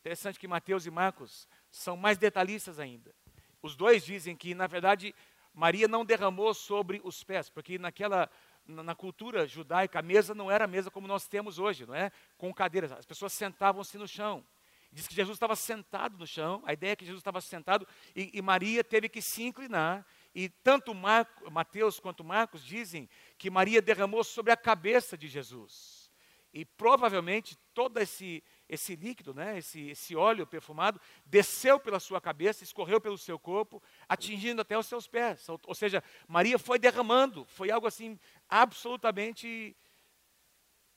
Interessante 0.00 0.38
que 0.38 0.48
Mateus 0.48 0.84
e 0.84 0.90
Marcos 0.90 1.48
são 1.70 1.96
mais 1.96 2.18
detalhistas 2.18 2.80
ainda. 2.80 3.14
Os 3.62 3.76
dois 3.76 4.04
dizem 4.04 4.36
que, 4.36 4.54
na 4.54 4.66
verdade, 4.66 5.14
Maria 5.54 5.86
não 5.86 6.04
derramou 6.04 6.52
sobre 6.52 7.00
os 7.04 7.22
pés, 7.22 7.48
porque 7.48 7.78
naquela 7.78 8.28
na 8.66 8.94
cultura 8.94 9.46
judaica 9.46 9.98
a 9.98 10.02
mesa 10.02 10.34
não 10.34 10.50
era 10.50 10.64
a 10.64 10.68
mesa 10.68 10.90
como 10.90 11.08
nós 11.08 11.26
temos 11.26 11.58
hoje, 11.58 11.84
não 11.84 11.94
é? 11.94 12.12
Com 12.36 12.52
cadeiras. 12.54 12.92
As 12.92 13.04
pessoas 13.04 13.32
sentavam-se 13.32 13.98
no 13.98 14.06
chão. 14.06 14.44
Diz 14.92 15.08
que 15.08 15.14
Jesus 15.14 15.36
estava 15.36 15.56
sentado 15.56 16.18
no 16.18 16.26
chão, 16.26 16.62
a 16.66 16.72
ideia 16.74 16.92
é 16.92 16.96
que 16.96 17.04
Jesus 17.04 17.20
estava 17.20 17.40
sentado 17.40 17.88
e, 18.14 18.30
e 18.34 18.42
Maria 18.42 18.84
teve 18.84 19.08
que 19.08 19.22
se 19.22 19.42
inclinar. 19.42 20.06
E 20.34 20.50
tanto 20.50 20.94
Marco, 20.94 21.50
Mateus 21.50 21.98
quanto 21.98 22.22
Marcos 22.22 22.62
dizem 22.62 23.08
que 23.38 23.50
Maria 23.50 23.80
derramou 23.80 24.22
sobre 24.22 24.52
a 24.52 24.56
cabeça 24.56 25.16
de 25.16 25.28
Jesus. 25.28 26.12
E 26.52 26.64
provavelmente 26.64 27.56
todo 27.72 27.98
esse, 27.98 28.44
esse 28.72 28.96
líquido, 28.96 29.34
né, 29.34 29.58
esse, 29.58 29.90
esse 29.90 30.16
óleo 30.16 30.46
perfumado, 30.46 30.98
desceu 31.26 31.78
pela 31.78 32.00
sua 32.00 32.22
cabeça, 32.22 32.64
escorreu 32.64 32.98
pelo 32.98 33.18
seu 33.18 33.38
corpo, 33.38 33.82
atingindo 34.08 34.62
até 34.62 34.78
os 34.78 34.86
seus 34.86 35.06
pés. 35.06 35.46
Ou, 35.46 35.60
ou 35.66 35.74
seja, 35.74 36.02
Maria 36.26 36.58
foi 36.58 36.78
derramando, 36.78 37.44
foi 37.44 37.70
algo 37.70 37.86
assim 37.86 38.18
absolutamente 38.48 39.76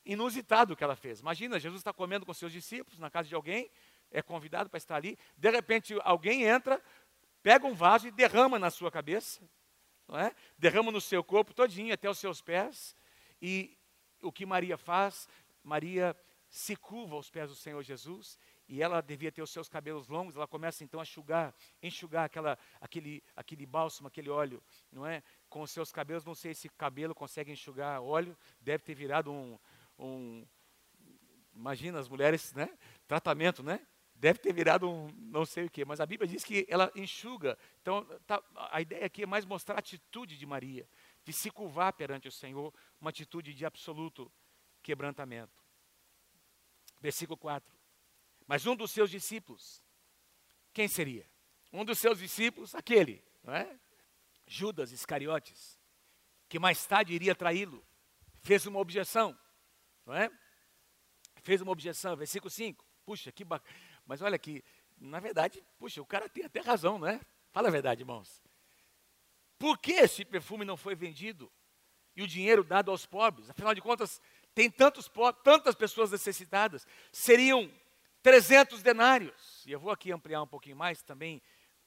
inusitado 0.06 0.74
que 0.74 0.82
ela 0.82 0.96
fez. 0.96 1.20
Imagina, 1.20 1.60
Jesus 1.60 1.80
está 1.80 1.92
comendo 1.92 2.24
com 2.24 2.32
seus 2.32 2.50
discípulos 2.50 2.98
na 2.98 3.10
casa 3.10 3.28
de 3.28 3.34
alguém, 3.34 3.70
é 4.10 4.22
convidado 4.22 4.70
para 4.70 4.78
estar 4.78 4.96
ali, 4.96 5.18
de 5.36 5.50
repente 5.50 5.94
alguém 6.02 6.44
entra, 6.44 6.82
pega 7.42 7.66
um 7.66 7.74
vaso 7.74 8.08
e 8.08 8.10
derrama 8.10 8.58
na 8.58 8.70
sua 8.70 8.90
cabeça, 8.90 9.46
não 10.08 10.18
é? 10.18 10.34
derrama 10.56 10.90
no 10.90 11.00
seu 11.00 11.22
corpo 11.22 11.52
todinho, 11.52 11.92
até 11.92 12.08
os 12.08 12.18
seus 12.18 12.40
pés, 12.40 12.96
e 13.42 13.76
o 14.22 14.32
que 14.32 14.46
Maria 14.46 14.78
faz? 14.78 15.28
Maria 15.62 16.16
se 16.56 16.74
curva 16.74 17.16
aos 17.16 17.28
pés 17.28 17.50
do 17.50 17.54
Senhor 17.54 17.82
Jesus 17.82 18.38
e 18.66 18.82
ela 18.82 19.02
devia 19.02 19.30
ter 19.30 19.42
os 19.42 19.50
seus 19.50 19.68
cabelos 19.68 20.08
longos, 20.08 20.36
ela 20.36 20.46
começa 20.46 20.82
então 20.82 20.98
a 20.98 21.02
enxugar, 21.02 21.54
enxugar 21.82 22.24
aquela, 22.24 22.58
aquele, 22.80 23.22
aquele 23.36 23.66
bálsamo, 23.66 24.08
aquele 24.08 24.30
óleo, 24.30 24.62
não 24.90 25.06
é? 25.06 25.22
Com 25.50 25.60
os 25.60 25.70
seus 25.70 25.92
cabelos, 25.92 26.24
não 26.24 26.34
sei 26.34 26.54
se 26.54 26.70
cabelo 26.70 27.14
consegue 27.14 27.52
enxugar 27.52 28.00
óleo, 28.00 28.34
deve 28.58 28.82
ter 28.82 28.94
virado 28.94 29.30
um, 29.30 29.58
um, 29.98 30.46
imagina 31.54 32.00
as 32.00 32.08
mulheres, 32.08 32.54
né? 32.54 32.70
Tratamento, 33.06 33.62
né? 33.62 33.86
Deve 34.14 34.38
ter 34.38 34.54
virado 34.54 34.90
um 34.90 35.08
não 35.14 35.44
sei 35.44 35.66
o 35.66 35.70
que, 35.70 35.84
mas 35.84 36.00
a 36.00 36.06
Bíblia 36.06 36.26
diz 36.26 36.42
que 36.42 36.66
ela 36.70 36.90
enxuga. 36.96 37.58
Então, 37.82 38.02
tá, 38.26 38.42
a 38.70 38.80
ideia 38.80 39.04
aqui 39.04 39.24
é 39.24 39.26
mais 39.26 39.44
mostrar 39.44 39.74
a 39.74 39.80
atitude 39.80 40.38
de 40.38 40.46
Maria, 40.46 40.88
de 41.22 41.34
se 41.34 41.50
curvar 41.50 41.92
perante 41.92 42.28
o 42.28 42.32
Senhor, 42.32 42.72
uma 42.98 43.10
atitude 43.10 43.52
de 43.52 43.66
absoluto 43.66 44.32
quebrantamento. 44.82 45.65
Versículo 47.00 47.36
4. 47.36 47.74
Mas 48.46 48.66
um 48.66 48.76
dos 48.76 48.90
seus 48.90 49.10
discípulos, 49.10 49.84
quem 50.72 50.88
seria? 50.88 51.28
Um 51.72 51.84
dos 51.84 51.98
seus 51.98 52.18
discípulos, 52.18 52.74
aquele, 52.74 53.24
não 53.42 53.54
é? 53.54 53.78
Judas 54.46 54.92
Iscariotes, 54.92 55.78
que 56.48 56.58
mais 56.58 56.86
tarde 56.86 57.12
iria 57.12 57.34
traí-lo, 57.34 57.84
fez 58.42 58.66
uma 58.66 58.78
objeção 58.78 59.36
não 60.06 60.14
é? 60.14 60.30
Fez 61.42 61.60
uma 61.60 61.72
objeção, 61.72 62.16
versículo 62.16 62.48
5. 62.48 62.84
Puxa, 63.04 63.32
que 63.32 63.44
bacana. 63.44 63.76
Mas 64.06 64.22
olha 64.22 64.36
aqui, 64.36 64.64
na 64.96 65.18
verdade, 65.18 65.62
puxa, 65.76 66.00
o 66.00 66.06
cara 66.06 66.28
tem 66.28 66.44
até 66.44 66.60
razão, 66.60 66.98
não 66.98 67.08
é? 67.08 67.20
Fala 67.50 67.68
a 67.68 67.70
verdade, 67.70 68.02
irmãos. 68.02 68.42
Por 69.58 69.78
que 69.78 69.92
esse 69.92 70.24
perfume 70.24 70.64
não 70.64 70.76
foi 70.76 70.94
vendido 70.94 71.52
e 72.14 72.22
o 72.22 72.26
dinheiro 72.26 72.62
dado 72.62 72.90
aos 72.90 73.04
pobres? 73.04 73.50
Afinal 73.50 73.74
de 73.74 73.80
contas, 73.80 74.20
tem 74.56 74.70
tantos 74.70 75.10
tantas 75.44 75.74
pessoas 75.74 76.10
necessitadas. 76.10 76.86
Seriam 77.12 77.70
300 78.22 78.82
denários. 78.82 79.62
E 79.66 79.70
eu 79.70 79.78
vou 79.78 79.92
aqui 79.92 80.10
ampliar 80.10 80.42
um 80.42 80.46
pouquinho 80.46 80.76
mais 80.76 81.02
também, 81.02 81.42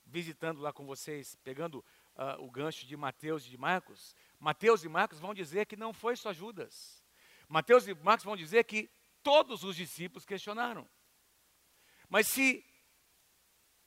visitando 0.05 0.61
lá 0.61 0.71
com 0.71 0.85
vocês, 0.85 1.33
pegando 1.43 1.83
uh, 2.15 2.43
o 2.43 2.51
gancho 2.51 2.85
de 2.85 2.95
Mateus 2.95 3.43
e 3.43 3.49
de 3.49 3.57
Marcos. 3.57 4.15
Mateus 4.39 4.83
e 4.83 4.87
Marcos 4.87 5.17
vão 5.17 5.33
dizer 5.33 5.65
que 5.65 5.75
não 5.75 5.91
foi 5.91 6.15
só 6.15 6.31
Judas. 6.31 7.03
Mateus 7.47 7.87
e 7.87 7.93
Marcos 7.95 8.23
vão 8.23 8.37
dizer 8.37 8.63
que 8.65 8.87
todos 9.23 9.63
os 9.63 9.75
discípulos 9.75 10.23
questionaram. 10.23 10.87
Mas 12.07 12.27
se 12.27 12.63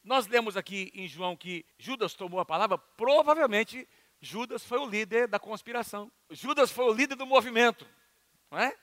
nós 0.02 0.26
lemos 0.26 0.56
aqui 0.56 0.90
em 0.92 1.06
João 1.06 1.36
que 1.36 1.64
Judas 1.78 2.14
tomou 2.14 2.40
a 2.40 2.44
palavra, 2.44 2.76
provavelmente 2.76 3.88
Judas 4.20 4.64
foi 4.64 4.78
o 4.78 4.86
líder 4.86 5.28
da 5.28 5.38
conspiração. 5.38 6.10
Judas 6.30 6.72
foi 6.72 6.86
o 6.86 6.92
líder 6.92 7.14
do 7.14 7.24
movimento, 7.24 7.86
não 8.52 8.58
é? 8.58 8.76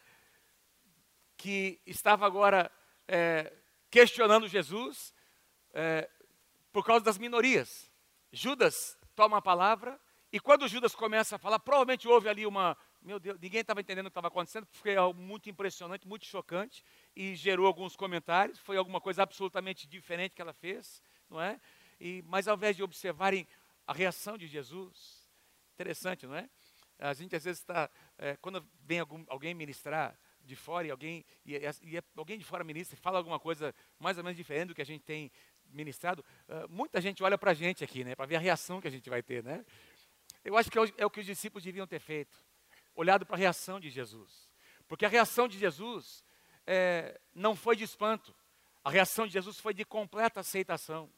Que 1.37 1.79
estava 1.85 2.25
agora 2.25 2.71
é, 3.07 3.53
questionando 3.91 4.47
Jesus 4.47 5.13
é, 5.71 6.09
por 6.71 6.83
causa 6.83 7.05
das 7.05 7.19
minorias. 7.19 7.91
Judas 8.31 8.97
toma 9.15 9.37
a 9.37 9.41
palavra 9.41 9.99
e 10.31 10.39
quando 10.39 10.67
Judas 10.67 10.95
começa 10.95 11.35
a 11.35 11.39
falar, 11.39 11.59
provavelmente 11.59 12.07
houve 12.07 12.27
ali 12.27 12.47
uma, 12.47 12.75
meu 12.99 13.19
Deus, 13.19 13.39
ninguém 13.39 13.61
estava 13.61 13.79
entendendo 13.79 14.07
o 14.07 14.09
que 14.09 14.13
estava 14.13 14.27
acontecendo, 14.27 14.67
foi 14.71 14.95
algo 14.95 15.21
muito 15.21 15.49
impressionante, 15.51 16.07
muito 16.07 16.25
chocante, 16.25 16.83
e 17.15 17.35
gerou 17.35 17.67
alguns 17.67 17.95
comentários, 17.95 18.57
foi 18.59 18.75
alguma 18.75 18.99
coisa 18.99 19.21
absolutamente 19.21 19.87
diferente 19.87 20.35
que 20.35 20.41
ela 20.41 20.53
fez, 20.53 21.01
não 21.29 21.39
é? 21.39 21.59
E, 21.99 22.23
mas 22.27 22.47
ao 22.47 22.55
invés 22.55 22.75
de 22.75 22.83
observarem 22.83 23.47
a 23.85 23.93
reação 23.93 24.37
de 24.37 24.47
Jesus, 24.47 25.29
interessante, 25.73 26.25
não 26.25 26.35
é? 26.35 26.49
A 26.99 27.13
gente 27.13 27.35
às 27.35 27.43
vezes 27.43 27.61
está, 27.61 27.89
é, 28.17 28.35
quando 28.37 28.63
vem 28.81 28.99
algum, 28.99 29.23
alguém 29.27 29.53
ministrar 29.53 30.19
de 30.43 30.55
fora 30.55 30.87
e 30.87 30.91
alguém, 30.91 31.25
e, 31.45 31.53
e, 31.55 31.97
é 31.97 32.03
alguém 32.15 32.37
de 32.37 32.43
fora 32.43 32.63
ministra 32.63 32.97
e 32.97 33.01
fala 33.01 33.17
alguma 33.17 33.39
coisa 33.39 33.73
mais 33.97 34.17
ou 34.17 34.23
menos 34.23 34.35
diferente 34.35 34.69
do 34.69 34.75
que 34.75 34.81
a 34.81 34.85
gente 34.85 35.03
tem 35.03 35.31
ministrado, 35.71 36.25
uh, 36.47 36.67
muita 36.69 36.99
gente 36.99 37.23
olha 37.23 37.37
para 37.37 37.51
a 37.51 37.53
gente 37.53 37.83
aqui, 37.83 38.03
né? 38.03 38.15
Para 38.15 38.25
ver 38.25 38.35
a 38.35 38.39
reação 38.39 38.81
que 38.81 38.87
a 38.87 38.91
gente 38.91 39.09
vai 39.09 39.21
ter, 39.21 39.43
né? 39.43 39.63
Eu 40.43 40.57
acho 40.57 40.69
que 40.71 40.77
é 40.77 40.81
o, 40.81 40.93
é 40.97 41.05
o 41.05 41.09
que 41.09 41.19
os 41.19 41.25
discípulos 41.25 41.63
deviam 41.63 41.85
ter 41.85 41.99
feito 41.99 42.37
olhado 42.95 43.25
para 43.25 43.35
a 43.35 43.39
reação 43.39 43.79
de 43.79 43.89
Jesus. 43.89 44.49
Porque 44.87 45.05
a 45.05 45.09
reação 45.09 45.47
de 45.47 45.57
Jesus 45.57 46.23
é, 46.65 47.19
não 47.33 47.55
foi 47.55 47.75
de 47.75 47.83
espanto, 47.83 48.35
a 48.83 48.89
reação 48.89 49.27
de 49.27 49.33
Jesus 49.33 49.59
foi 49.59 49.73
de 49.73 49.85
completa 49.85 50.39
aceitação. 50.39 51.11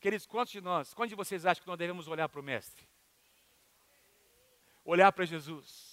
Queridos, 0.00 0.26
quantos 0.26 0.52
de 0.52 0.60
nós, 0.60 0.92
quantos 0.92 1.10
de 1.10 1.16
vocês 1.16 1.46
acham 1.46 1.62
que 1.62 1.68
nós 1.68 1.78
devemos 1.78 2.08
olhar 2.08 2.28
para 2.28 2.40
o 2.40 2.42
Mestre? 2.42 2.89
Olhar 4.84 5.12
para 5.12 5.24
Jesus. 5.24 5.90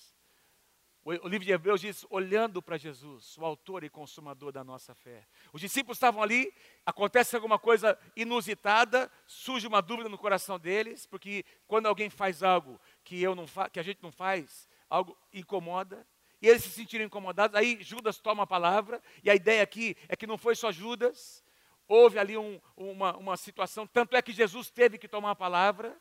O 1.09 1.27
livro 1.29 1.45
de 1.45 1.53
Hebreus 1.53 1.79
diz: 1.79 2.05
olhando 2.09 2.61
para 2.61 2.75
Jesus, 2.75 3.37
o 3.37 3.45
autor 3.45 3.81
e 3.85 3.89
consumador 3.89 4.51
da 4.51 4.61
nossa 4.61 4.93
fé. 4.93 5.25
Os 5.53 5.61
discípulos 5.61 5.95
estavam 5.95 6.21
ali, 6.21 6.53
acontece 6.85 7.33
alguma 7.33 7.57
coisa 7.57 7.97
inusitada, 8.13 9.09
surge 9.25 9.65
uma 9.65 9.81
dúvida 9.81 10.09
no 10.09 10.17
coração 10.17 10.59
deles, 10.59 11.05
porque 11.05 11.45
quando 11.65 11.85
alguém 11.85 12.09
faz 12.09 12.43
algo 12.43 12.77
que, 13.05 13.21
eu 13.21 13.35
não 13.35 13.45
que 13.71 13.79
a 13.79 13.83
gente 13.83 14.03
não 14.03 14.11
faz, 14.11 14.67
algo 14.89 15.17
incomoda, 15.31 16.05
e 16.41 16.47
eles 16.49 16.63
se 16.63 16.71
sentiram 16.71 17.05
incomodados. 17.05 17.55
Aí 17.55 17.81
Judas 17.81 18.19
toma 18.19 18.43
a 18.43 18.47
palavra, 18.47 19.01
e 19.23 19.29
a 19.29 19.35
ideia 19.35 19.63
aqui 19.63 19.95
é 20.09 20.15
que 20.17 20.27
não 20.27 20.37
foi 20.37 20.57
só 20.57 20.73
Judas, 20.73 21.41
houve 21.87 22.19
ali 22.19 22.37
um, 22.37 22.59
uma, 22.75 23.15
uma 23.15 23.37
situação, 23.37 23.87
tanto 23.87 24.13
é 24.17 24.21
que 24.21 24.33
Jesus 24.33 24.69
teve 24.69 24.97
que 24.97 25.07
tomar 25.07 25.31
a 25.31 25.35
palavra, 25.35 25.97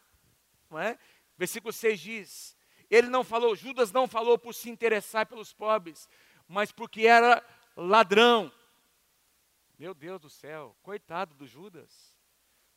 não 0.68 0.80
é? 0.80 0.98
Versículo 1.38 1.72
6 1.72 2.00
diz: 2.00 2.55
Ele 2.90 3.08
não 3.08 3.24
falou, 3.24 3.56
Judas 3.56 3.92
não 3.92 4.06
falou 4.06 4.38
por 4.38 4.54
se 4.54 4.70
interessar 4.70 5.26
pelos 5.26 5.52
pobres, 5.52 6.08
mas 6.46 6.70
porque 6.70 7.06
era 7.06 7.44
ladrão. 7.76 8.52
Meu 9.78 9.92
Deus 9.92 10.20
do 10.20 10.30
céu, 10.30 10.76
coitado 10.82 11.34
do 11.34 11.46
Judas. 11.46 12.16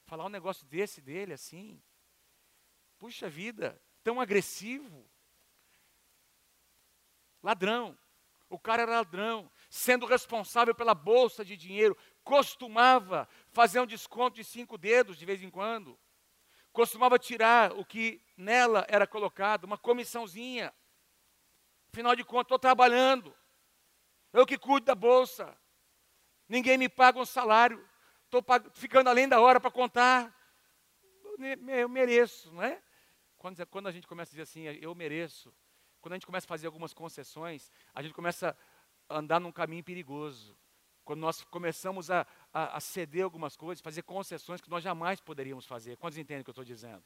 Falar 0.06 0.26
um 0.26 0.30
negócio 0.30 0.66
desse 0.66 1.00
dele 1.00 1.34
assim. 1.34 1.82
Puxa 2.98 3.30
vida, 3.30 3.82
tão 4.04 4.20
agressivo. 4.20 5.10
Ladrão. 7.42 7.98
O 8.50 8.58
cara 8.58 8.82
era 8.82 8.96
ladrão, 8.98 9.50
sendo 9.70 10.08
responsável 10.08 10.74
pela 10.74 10.96
bolsa 10.96 11.46
de 11.46 11.56
dinheiro, 11.56 11.96
costumava 12.24 13.30
fazer 13.52 13.80
um 13.80 13.86
desconto 13.86 14.38
de 14.38 14.44
cinco 14.44 14.76
dedos 14.76 15.18
de 15.18 15.26
vez 15.26 15.44
em 15.44 15.52
quando. 15.52 15.98
Costumava 16.72 17.20
tirar 17.20 17.74
o 17.74 17.86
que 17.86 18.22
nela 18.38 18.86
era 18.90 19.06
colocado, 19.06 19.66
uma 19.66 19.78
comissãozinha. 19.78 20.74
Afinal 21.92 22.16
de 22.16 22.24
contas, 22.24 22.46
estou 22.46 22.60
trabalhando. 22.60 23.36
Eu 24.32 24.46
que 24.46 24.58
cuido 24.58 24.86
da 24.86 24.96
bolsa. 24.96 25.58
Ninguém 26.48 26.78
me 26.78 26.88
paga 26.88 27.20
um 27.20 27.26
salário. 27.26 27.84
Estou 28.26 28.44
ficando 28.74 29.10
além 29.10 29.28
da 29.28 29.40
hora 29.42 29.60
para 29.60 29.72
contar. 29.72 30.36
Eu 31.68 31.90
mereço, 31.90 32.52
não 32.52 32.62
é? 32.62 32.82
Quando, 33.38 33.66
quando 33.68 33.88
a 33.88 33.92
gente 33.92 34.06
começa 34.06 34.30
a 34.30 34.34
dizer 34.34 34.42
assim, 34.44 34.64
eu 34.64 34.94
mereço, 34.94 35.54
quando 36.02 36.14
a 36.14 36.16
gente 36.16 36.26
começa 36.26 36.46
a 36.46 36.50
fazer 36.50 36.68
algumas 36.68 36.94
concessões, 36.94 37.72
a 37.94 38.02
gente 38.02 38.14
começa 38.14 38.56
a 39.08 39.18
andar 39.18 39.40
num 39.40 39.52
caminho 39.52 39.84
perigoso. 39.84 40.58
Quando 41.04 41.22
nós 41.22 41.44
começamos 41.46 42.12
a, 42.12 42.28
a, 42.54 42.78
a 42.78 42.80
ceder 42.80 43.24
algumas 43.24 43.56
coisas, 43.56 43.82
fazer 43.82 44.02
concessões 44.04 44.62
que 44.62 44.70
nós 44.70 44.84
jamais 44.84 45.20
poderíamos 45.20 45.66
fazer. 45.66 45.98
Quantos 45.98 46.18
entendem 46.18 46.42
o 46.42 46.44
que 46.44 46.50
eu 46.50 46.54
estou 46.54 46.66
dizendo? 46.66 47.04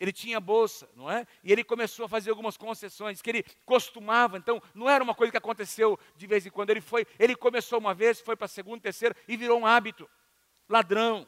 Ele 0.00 0.12
tinha 0.12 0.38
bolsa, 0.38 0.88
não 0.94 1.10
é? 1.10 1.26
E 1.42 1.50
ele 1.50 1.64
começou 1.64 2.06
a 2.06 2.08
fazer 2.08 2.30
algumas 2.30 2.56
concessões 2.56 3.20
que 3.20 3.30
ele 3.30 3.44
costumava. 3.66 4.38
Então, 4.38 4.62
não 4.72 4.88
era 4.88 5.02
uma 5.02 5.14
coisa 5.14 5.30
que 5.32 5.36
aconteceu 5.36 5.98
de 6.16 6.26
vez 6.26 6.46
em 6.46 6.50
quando. 6.50 6.70
Ele 6.70 6.80
foi, 6.80 7.04
ele 7.18 7.34
começou 7.34 7.78
uma 7.80 7.92
vez, 7.92 8.20
foi 8.20 8.36
para 8.36 8.44
a 8.44 8.48
segunda, 8.48 8.80
terceira 8.80 9.16
e 9.26 9.36
virou 9.36 9.58
um 9.58 9.66
hábito. 9.66 10.08
Ladrão. 10.68 11.26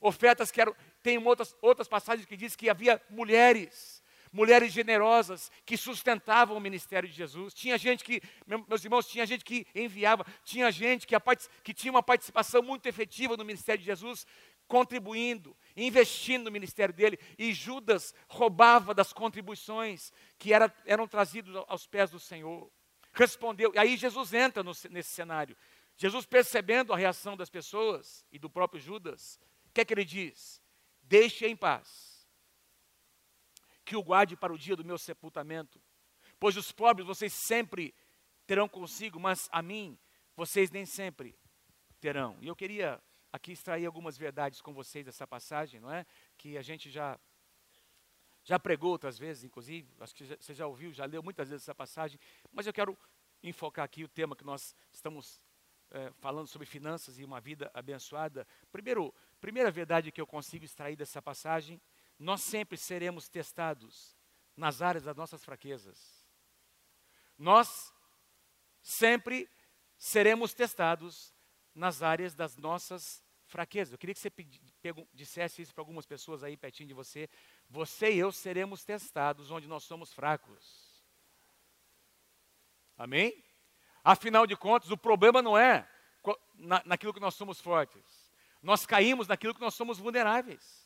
Ofertas 0.00 0.50
que 0.50 0.60
eram. 0.60 0.74
Tem 1.02 1.18
outras, 1.18 1.56
outras 1.60 1.88
passagens 1.88 2.26
que 2.26 2.36
diz 2.36 2.54
que 2.54 2.70
havia 2.70 3.02
mulheres 3.10 3.99
mulheres 4.32 4.72
generosas 4.72 5.50
que 5.64 5.76
sustentavam 5.76 6.56
o 6.56 6.60
ministério 6.60 7.08
de 7.08 7.14
Jesus. 7.14 7.52
Tinha 7.52 7.76
gente 7.76 8.04
que, 8.04 8.22
meus 8.68 8.84
irmãos, 8.84 9.06
tinha 9.06 9.26
gente 9.26 9.44
que 9.44 9.66
enviava, 9.74 10.24
tinha 10.44 10.70
gente 10.70 11.06
que, 11.06 11.14
a, 11.14 11.22
que 11.62 11.74
tinha 11.74 11.90
uma 11.90 12.02
participação 12.02 12.62
muito 12.62 12.86
efetiva 12.86 13.36
no 13.36 13.44
ministério 13.44 13.80
de 13.80 13.86
Jesus, 13.86 14.26
contribuindo, 14.68 15.56
investindo 15.76 16.44
no 16.44 16.50
ministério 16.50 16.94
dele, 16.94 17.18
e 17.36 17.52
Judas 17.52 18.14
roubava 18.28 18.94
das 18.94 19.12
contribuições 19.12 20.12
que 20.38 20.52
era, 20.52 20.72
eram 20.86 21.08
trazidas 21.08 21.54
aos 21.66 21.86
pés 21.86 22.10
do 22.10 22.20
Senhor. 22.20 22.70
Respondeu, 23.12 23.72
e 23.74 23.78
aí 23.78 23.96
Jesus 23.96 24.32
entra 24.32 24.62
no, 24.62 24.72
nesse 24.90 25.10
cenário. 25.10 25.56
Jesus, 25.96 26.24
percebendo 26.24 26.92
a 26.92 26.96
reação 26.96 27.36
das 27.36 27.50
pessoas 27.50 28.24
e 28.30 28.38
do 28.38 28.48
próprio 28.48 28.80
Judas, 28.80 29.40
o 29.66 29.72
que 29.72 29.80
é 29.80 29.84
que 29.84 29.92
ele 29.92 30.04
diz? 30.04 30.62
Deixe 31.02 31.46
em 31.46 31.56
paz 31.56 32.09
que 33.90 33.96
o 33.96 34.04
guarde 34.04 34.36
para 34.36 34.52
o 34.52 34.56
dia 34.56 34.76
do 34.76 34.84
meu 34.84 34.96
sepultamento. 34.96 35.82
Pois 36.38 36.56
os 36.56 36.70
pobres 36.70 37.04
vocês 37.04 37.32
sempre 37.32 37.92
terão 38.46 38.68
consigo, 38.68 39.18
mas 39.18 39.48
a 39.50 39.60
mim 39.60 39.98
vocês 40.36 40.70
nem 40.70 40.86
sempre 40.86 41.36
terão. 41.98 42.38
E 42.40 42.46
eu 42.46 42.54
queria 42.54 43.02
aqui 43.32 43.50
extrair 43.50 43.84
algumas 43.84 44.16
verdades 44.16 44.60
com 44.60 44.72
vocês 44.72 45.04
dessa 45.04 45.26
passagem, 45.26 45.80
não 45.80 45.92
é? 45.92 46.06
Que 46.38 46.56
a 46.56 46.62
gente 46.62 46.88
já 46.88 47.18
já 48.44 48.60
pregou 48.60 48.92
outras 48.92 49.18
vezes, 49.18 49.42
inclusive, 49.42 49.92
acho 49.98 50.14
que 50.14 50.24
você 50.24 50.54
já 50.54 50.68
ouviu, 50.68 50.92
já 50.92 51.04
leu 51.04 51.20
muitas 51.20 51.48
vezes 51.48 51.64
essa 51.64 51.74
passagem, 51.74 52.18
mas 52.52 52.68
eu 52.68 52.72
quero 52.72 52.96
enfocar 53.42 53.84
aqui 53.84 54.04
o 54.04 54.08
tema 54.08 54.36
que 54.36 54.44
nós 54.44 54.72
estamos 54.92 55.42
é, 55.90 56.12
falando 56.20 56.46
sobre 56.46 56.64
finanças 56.64 57.18
e 57.18 57.24
uma 57.24 57.40
vida 57.40 57.68
abençoada. 57.74 58.46
Primeiro, 58.70 59.12
primeira 59.40 59.68
verdade 59.68 60.12
que 60.12 60.20
eu 60.20 60.26
consigo 60.28 60.64
extrair 60.64 60.94
dessa 60.94 61.20
passagem 61.20 61.80
nós 62.20 62.42
sempre 62.42 62.76
seremos 62.76 63.30
testados 63.30 64.14
nas 64.54 64.82
áreas 64.82 65.04
das 65.04 65.16
nossas 65.16 65.42
fraquezas. 65.42 66.28
Nós 67.38 67.90
sempre 68.82 69.48
seremos 69.96 70.52
testados 70.52 71.34
nas 71.74 72.02
áreas 72.02 72.34
das 72.34 72.58
nossas 72.58 73.24
fraquezas. 73.46 73.92
Eu 73.92 73.98
queria 73.98 74.14
que 74.14 74.20
você 74.20 74.30
dissesse 75.14 75.62
isso 75.62 75.72
para 75.72 75.80
algumas 75.80 76.04
pessoas 76.04 76.44
aí 76.44 76.58
pertinho 76.58 76.88
de 76.88 76.94
você. 76.94 77.26
Você 77.70 78.12
e 78.12 78.18
eu 78.18 78.30
seremos 78.30 78.84
testados 78.84 79.50
onde 79.50 79.66
nós 79.66 79.84
somos 79.84 80.12
fracos. 80.12 81.02
Amém? 82.98 83.42
Afinal 84.04 84.46
de 84.46 84.56
contas, 84.56 84.90
o 84.90 84.96
problema 84.96 85.40
não 85.40 85.56
é 85.56 85.88
naquilo 86.84 87.14
que 87.14 87.20
nós 87.20 87.34
somos 87.34 87.62
fortes. 87.62 88.30
Nós 88.62 88.84
caímos 88.84 89.26
naquilo 89.26 89.54
que 89.54 89.60
nós 89.60 89.74
somos 89.74 89.96
vulneráveis. 89.96 90.79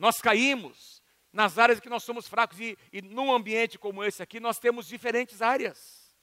Nós 0.00 0.18
caímos 0.22 1.02
nas 1.30 1.58
áreas 1.58 1.78
que 1.78 1.90
nós 1.90 2.02
somos 2.02 2.26
fracos 2.26 2.58
e, 2.58 2.74
e 2.90 3.02
num 3.02 3.30
ambiente 3.30 3.78
como 3.78 4.02
esse 4.02 4.22
aqui 4.22 4.40
nós 4.40 4.58
temos 4.58 4.86
diferentes 4.86 5.42
áreas. 5.42 6.16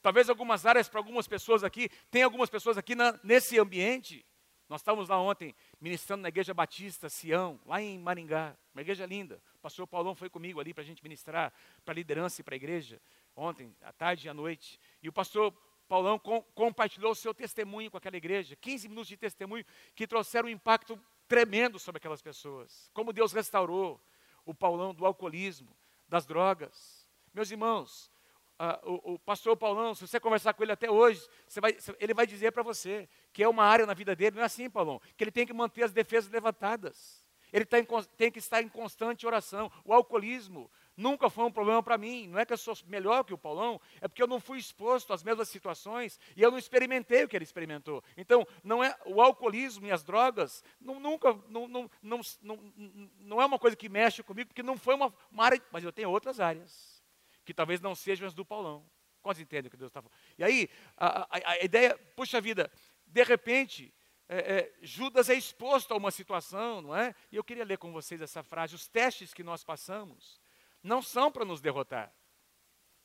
Talvez 0.00 0.30
algumas 0.30 0.64
áreas 0.64 0.88
para 0.88 1.00
algumas 1.00 1.28
pessoas 1.28 1.62
aqui, 1.62 1.90
tem 2.10 2.22
algumas 2.22 2.48
pessoas 2.48 2.78
aqui 2.78 2.94
na, 2.94 3.20
nesse 3.22 3.58
ambiente. 3.58 4.24
Nós 4.70 4.80
estávamos 4.80 5.10
lá 5.10 5.20
ontem 5.20 5.54
ministrando 5.78 6.22
na 6.22 6.30
Igreja 6.30 6.54
Batista 6.54 7.10
Sião, 7.10 7.60
lá 7.66 7.82
em 7.82 7.98
Maringá, 7.98 8.56
uma 8.72 8.80
igreja 8.80 9.04
linda. 9.04 9.38
O 9.56 9.58
pastor 9.58 9.86
Paulão 9.86 10.14
foi 10.14 10.30
comigo 10.30 10.58
ali 10.58 10.72
para 10.72 10.82
a 10.82 10.86
gente 10.86 11.02
ministrar 11.02 11.52
para 11.84 11.92
a 11.92 11.96
liderança 11.96 12.40
e 12.40 12.44
para 12.44 12.54
a 12.54 12.56
igreja, 12.56 13.02
ontem, 13.36 13.76
à 13.82 13.92
tarde 13.92 14.28
e 14.28 14.30
à 14.30 14.32
noite. 14.32 14.80
E 15.02 15.10
o 15.10 15.12
pastor 15.12 15.52
Paulão 15.86 16.18
com, 16.18 16.40
compartilhou 16.54 17.12
o 17.12 17.14
seu 17.14 17.34
testemunho 17.34 17.90
com 17.90 17.98
aquela 17.98 18.16
igreja, 18.16 18.56
15 18.56 18.88
minutos 18.88 19.08
de 19.08 19.18
testemunho 19.18 19.66
que 19.94 20.06
trouxeram 20.06 20.48
um 20.48 20.52
impacto 20.52 20.98
tremendo 21.30 21.78
sobre 21.78 21.98
aquelas 21.98 22.20
pessoas. 22.20 22.90
Como 22.92 23.12
Deus 23.12 23.32
restaurou 23.32 24.00
o 24.44 24.52
Paulão 24.52 24.92
do 24.92 25.06
alcoolismo, 25.06 25.70
das 26.08 26.26
drogas. 26.26 27.08
Meus 27.32 27.48
irmãos, 27.52 28.10
uh, 28.58 28.90
o, 28.90 29.12
o, 29.12 29.18
pastor 29.20 29.56
Paulão, 29.56 29.94
se 29.94 30.04
você 30.04 30.18
conversar 30.18 30.54
com 30.54 30.64
ele 30.64 30.72
até 30.72 30.90
hoje, 30.90 31.24
vai, 31.60 31.78
ele 32.00 32.12
vai 32.12 32.26
dizer 32.26 32.50
para 32.50 32.64
você 32.64 33.08
que 33.32 33.44
é 33.44 33.48
uma 33.48 33.62
área 33.62 33.86
na 33.86 33.94
vida 33.94 34.16
dele, 34.16 34.34
não 34.34 34.42
é 34.42 34.46
assim, 34.46 34.68
Paulão, 34.68 35.00
que 35.16 35.22
ele 35.22 35.30
tem 35.30 35.46
que 35.46 35.52
manter 35.52 35.84
as 35.84 35.92
defesas 35.92 36.28
levantadas. 36.28 37.24
Ele 37.52 37.64
tá 37.64 37.78
em, 37.78 37.86
tem 38.16 38.32
que 38.32 38.40
estar 38.40 38.60
em 38.60 38.68
constante 38.68 39.24
oração. 39.24 39.70
O 39.84 39.92
alcoolismo, 39.92 40.68
nunca 41.00 41.30
foi 41.30 41.44
um 41.44 41.50
problema 41.50 41.82
para 41.82 41.96
mim. 41.98 42.28
Não 42.28 42.38
é 42.38 42.44
que 42.44 42.52
eu 42.52 42.58
sou 42.58 42.76
melhor 42.86 43.24
que 43.24 43.32
o 43.32 43.38
Paulão, 43.38 43.80
é 44.00 44.06
porque 44.06 44.22
eu 44.22 44.26
não 44.26 44.38
fui 44.38 44.58
exposto 44.58 45.12
às 45.12 45.22
mesmas 45.22 45.48
situações 45.48 46.20
e 46.36 46.42
eu 46.42 46.50
não 46.50 46.58
experimentei 46.58 47.24
o 47.24 47.28
que 47.28 47.36
ele 47.36 47.44
experimentou. 47.44 48.04
Então, 48.16 48.46
não 48.62 48.84
é 48.84 48.94
o 49.06 49.20
alcoolismo 49.20 49.86
e 49.86 49.90
as 49.90 50.04
drogas 50.04 50.62
não, 50.80 51.00
nunca 51.00 51.32
não, 51.48 51.66
não, 51.66 51.90
não, 52.02 52.20
não, 52.42 52.72
não 53.18 53.42
é 53.42 53.46
uma 53.46 53.58
coisa 53.58 53.76
que 53.76 53.88
mexe 53.88 54.22
comigo, 54.22 54.48
porque 54.48 54.62
não 54.62 54.76
foi 54.76 54.94
uma, 54.94 55.12
uma 55.32 55.44
área, 55.44 55.62
mas 55.72 55.82
eu 55.82 55.92
tenho 55.92 56.10
outras 56.10 56.38
áreas 56.38 57.02
que 57.44 57.54
talvez 57.54 57.80
não 57.80 57.94
sejam 57.94 58.26
as 58.26 58.34
do 58.34 58.44
Paulão. 58.44 58.84
Quase 59.22 59.42
entendem 59.42 59.68
o 59.68 59.70
que 59.70 59.76
Deus 59.76 59.90
está 59.90 60.00
falando? 60.00 60.16
E 60.38 60.44
aí, 60.44 60.68
a, 60.96 61.22
a, 61.22 61.50
a 61.50 61.64
ideia, 61.64 61.98
puxa 62.14 62.40
vida, 62.40 62.70
de 63.06 63.22
repente, 63.22 63.92
é, 64.28 64.38
é, 64.38 64.72
Judas 64.80 65.28
é 65.28 65.34
exposto 65.34 65.92
a 65.92 65.96
uma 65.96 66.10
situação, 66.10 66.80
não 66.80 66.96
é? 66.96 67.14
E 67.30 67.36
eu 67.36 67.44
queria 67.44 67.64
ler 67.64 67.76
com 67.76 67.92
vocês 67.92 68.22
essa 68.22 68.42
frase: 68.42 68.74
os 68.74 68.88
testes 68.88 69.34
que 69.34 69.42
nós 69.42 69.62
passamos 69.62 70.39
não 70.82 71.02
são 71.02 71.30
para 71.30 71.44
nos 71.44 71.60
derrotar. 71.60 72.12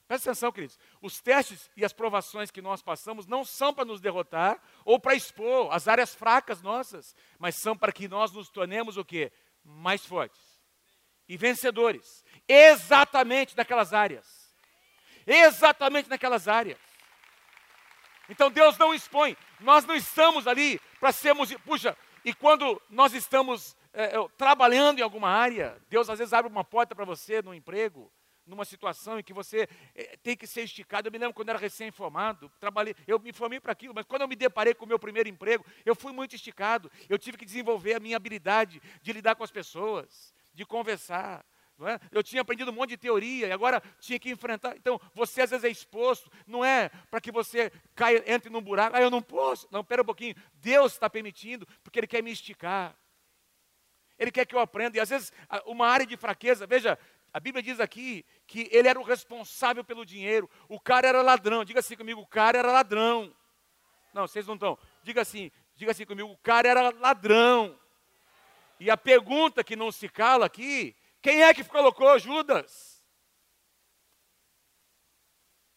Presta 0.08 0.30
atenção, 0.30 0.52
queridos. 0.52 0.78
Os 1.02 1.20
testes 1.20 1.70
e 1.76 1.84
as 1.84 1.92
provações 1.92 2.52
que 2.52 2.62
nós 2.62 2.82
passamos 2.82 3.26
não 3.26 3.44
são 3.44 3.74
para 3.74 3.86
nos 3.86 4.00
derrotar 4.00 4.62
ou 4.84 5.00
para 5.00 5.16
expor 5.16 5.74
as 5.74 5.88
áreas 5.88 6.14
fracas 6.14 6.62
nossas, 6.62 7.16
mas 7.40 7.56
são 7.56 7.76
para 7.76 7.92
que 7.92 8.08
nós 8.08 8.32
nos 8.32 8.50
tornemos 8.50 8.98
o 8.98 9.06
quê? 9.06 9.32
Mais 9.64 10.06
fortes 10.06 10.56
e 11.28 11.38
vencedores. 11.38 12.24
Exatamente 12.48 13.58
naquelas 13.58 13.94
áreas. 13.94 14.54
Exatamente 15.26 16.10
naquelas 16.10 16.48
áreas. 16.48 16.80
Então 18.30 18.52
Deus 18.52 18.78
não 18.78 18.94
expõe. 18.94 19.36
Nós 19.60 19.86
não 19.86 19.96
estamos 19.96 20.48
ali 20.48 20.80
para 21.00 21.12
sermos. 21.12 21.52
Puxa, 21.66 21.98
e 22.24 22.34
quando 22.34 22.82
nós 22.90 23.14
estamos 23.14 23.76
é, 23.96 24.28
trabalhando 24.38 25.00
em 25.00 25.02
alguma 25.02 25.30
área, 25.30 25.82
Deus 25.90 26.10
às 26.10 26.20
vezes 26.20 26.34
abre 26.34 26.52
uma 26.52 26.64
porta 26.64 26.94
para 26.94 27.06
você 27.06 27.42
no 27.42 27.54
emprego, 27.54 28.12
numa 28.46 28.66
situação 28.66 29.18
em 29.18 29.24
que 29.24 29.34
você 29.34 29.68
é, 29.96 30.18
tem 30.18 30.36
que 30.36 30.46
ser 30.46 30.64
esticado. 30.64 31.08
Eu 31.08 31.12
me 31.12 31.18
lembro 31.18 31.34
quando 31.34 31.50
era 31.50 31.58
recém-formado, 31.58 32.52
trabalhei, 32.60 32.96
eu 33.08 33.20
me 33.20 33.34
formei 33.34 33.60
para 33.60 33.72
aquilo, 33.72 33.94
mas 33.96 34.06
quando 34.06 34.22
eu 34.22 34.28
me 34.28 34.36
deparei 34.36 34.74
com 34.74 34.86
o 34.86 34.88
meu 34.88 35.00
primeiro 35.00 35.30
emprego, 35.30 35.66
eu 35.86 35.96
fui 35.96 36.12
muito 36.12 36.36
esticado. 36.36 36.92
Eu 37.10 37.18
tive 37.18 37.38
que 37.38 37.46
desenvolver 37.46 37.96
a 37.96 38.00
minha 38.00 38.18
habilidade 38.18 38.82
de 39.02 39.14
lidar 39.14 39.36
com 39.36 39.44
as 39.44 39.52
pessoas, 39.52 40.34
de 40.54 40.66
conversar. 40.66 41.46
É? 41.82 42.00
Eu 42.10 42.24
tinha 42.24 42.42
aprendido 42.42 42.72
um 42.72 42.74
monte 42.74 42.92
de 42.92 42.98
teoria 42.98 43.48
e 43.48 43.52
agora 43.52 43.84
tinha 44.00 44.18
que 44.18 44.30
enfrentar. 44.30 44.78
Então, 44.78 45.00
você 45.14 45.42
às 45.42 45.50
vezes 45.50 45.66
é 45.66 45.70
exposto, 45.70 46.32
não 46.48 46.64
é 46.64 46.90
para 47.12 47.20
que 47.20 47.34
você 47.34 47.70
caia, 47.94 48.24
entre 48.28 48.50
num 48.50 48.62
buraco, 48.62 48.96
ah, 48.96 49.02
eu 49.02 49.10
não 49.10 49.22
posso. 49.22 49.68
Não, 49.70 49.84
pera 49.84 50.02
um 50.02 50.06
pouquinho. 50.06 50.36
Deus 50.54 50.94
está 50.94 51.10
permitindo, 51.10 51.68
porque 51.84 52.00
Ele 52.00 52.08
quer 52.08 52.24
me 52.24 52.32
esticar. 52.32 52.96
Ele 54.18 54.32
quer 54.32 54.46
que 54.46 54.56
eu 54.56 54.60
aprenda. 54.60 54.98
E 54.98 55.00
às 55.00 55.10
vezes, 55.10 55.34
uma 55.66 55.88
área 55.88 56.06
de 56.06 56.16
fraqueza, 56.16 56.66
veja, 56.66 56.98
a 57.34 57.40
Bíblia 57.40 57.62
diz 57.62 57.80
aqui 57.80 58.26
que 58.48 58.70
ele 58.72 58.88
era 58.88 59.00
o 59.00 59.04
responsável 59.04 59.84
pelo 59.84 60.06
dinheiro. 60.06 60.50
O 60.70 60.80
cara 60.80 61.08
era 61.08 61.22
ladrão. 61.22 61.66
Diga 61.66 61.82
assim 61.82 61.98
comigo, 61.98 62.22
o 62.22 62.28
cara 62.28 62.58
era 62.58 62.72
ladrão. 62.72 63.36
Não, 64.14 64.26
vocês 64.26 64.48
não 64.48 64.54
estão. 64.54 64.78
Diga 65.04 65.22
assim, 65.22 65.52
diga 65.76 65.92
assim 65.92 66.06
comigo, 66.06 66.30
o 66.30 66.38
cara 66.38 66.70
era 66.70 66.90
ladrão. 66.92 67.78
E 68.80 68.90
a 68.90 68.96
pergunta 68.96 69.64
que 69.64 69.76
não 69.76 69.92
se 69.92 70.08
cala 70.08 70.46
aqui, 70.46 70.96
quem 71.22 71.44
é 71.44 71.54
que 71.54 71.64
colocou 71.64 72.18
Judas? 72.18 73.04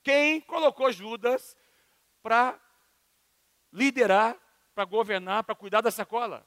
Quem 0.04 0.40
colocou 0.40 0.92
Judas 0.92 1.56
para 2.22 2.58
liderar, 3.72 4.36
para 4.74 4.84
governar, 4.84 5.42
para 5.42 5.54
cuidar 5.54 5.80
da 5.80 5.90
sacola? 5.90 6.46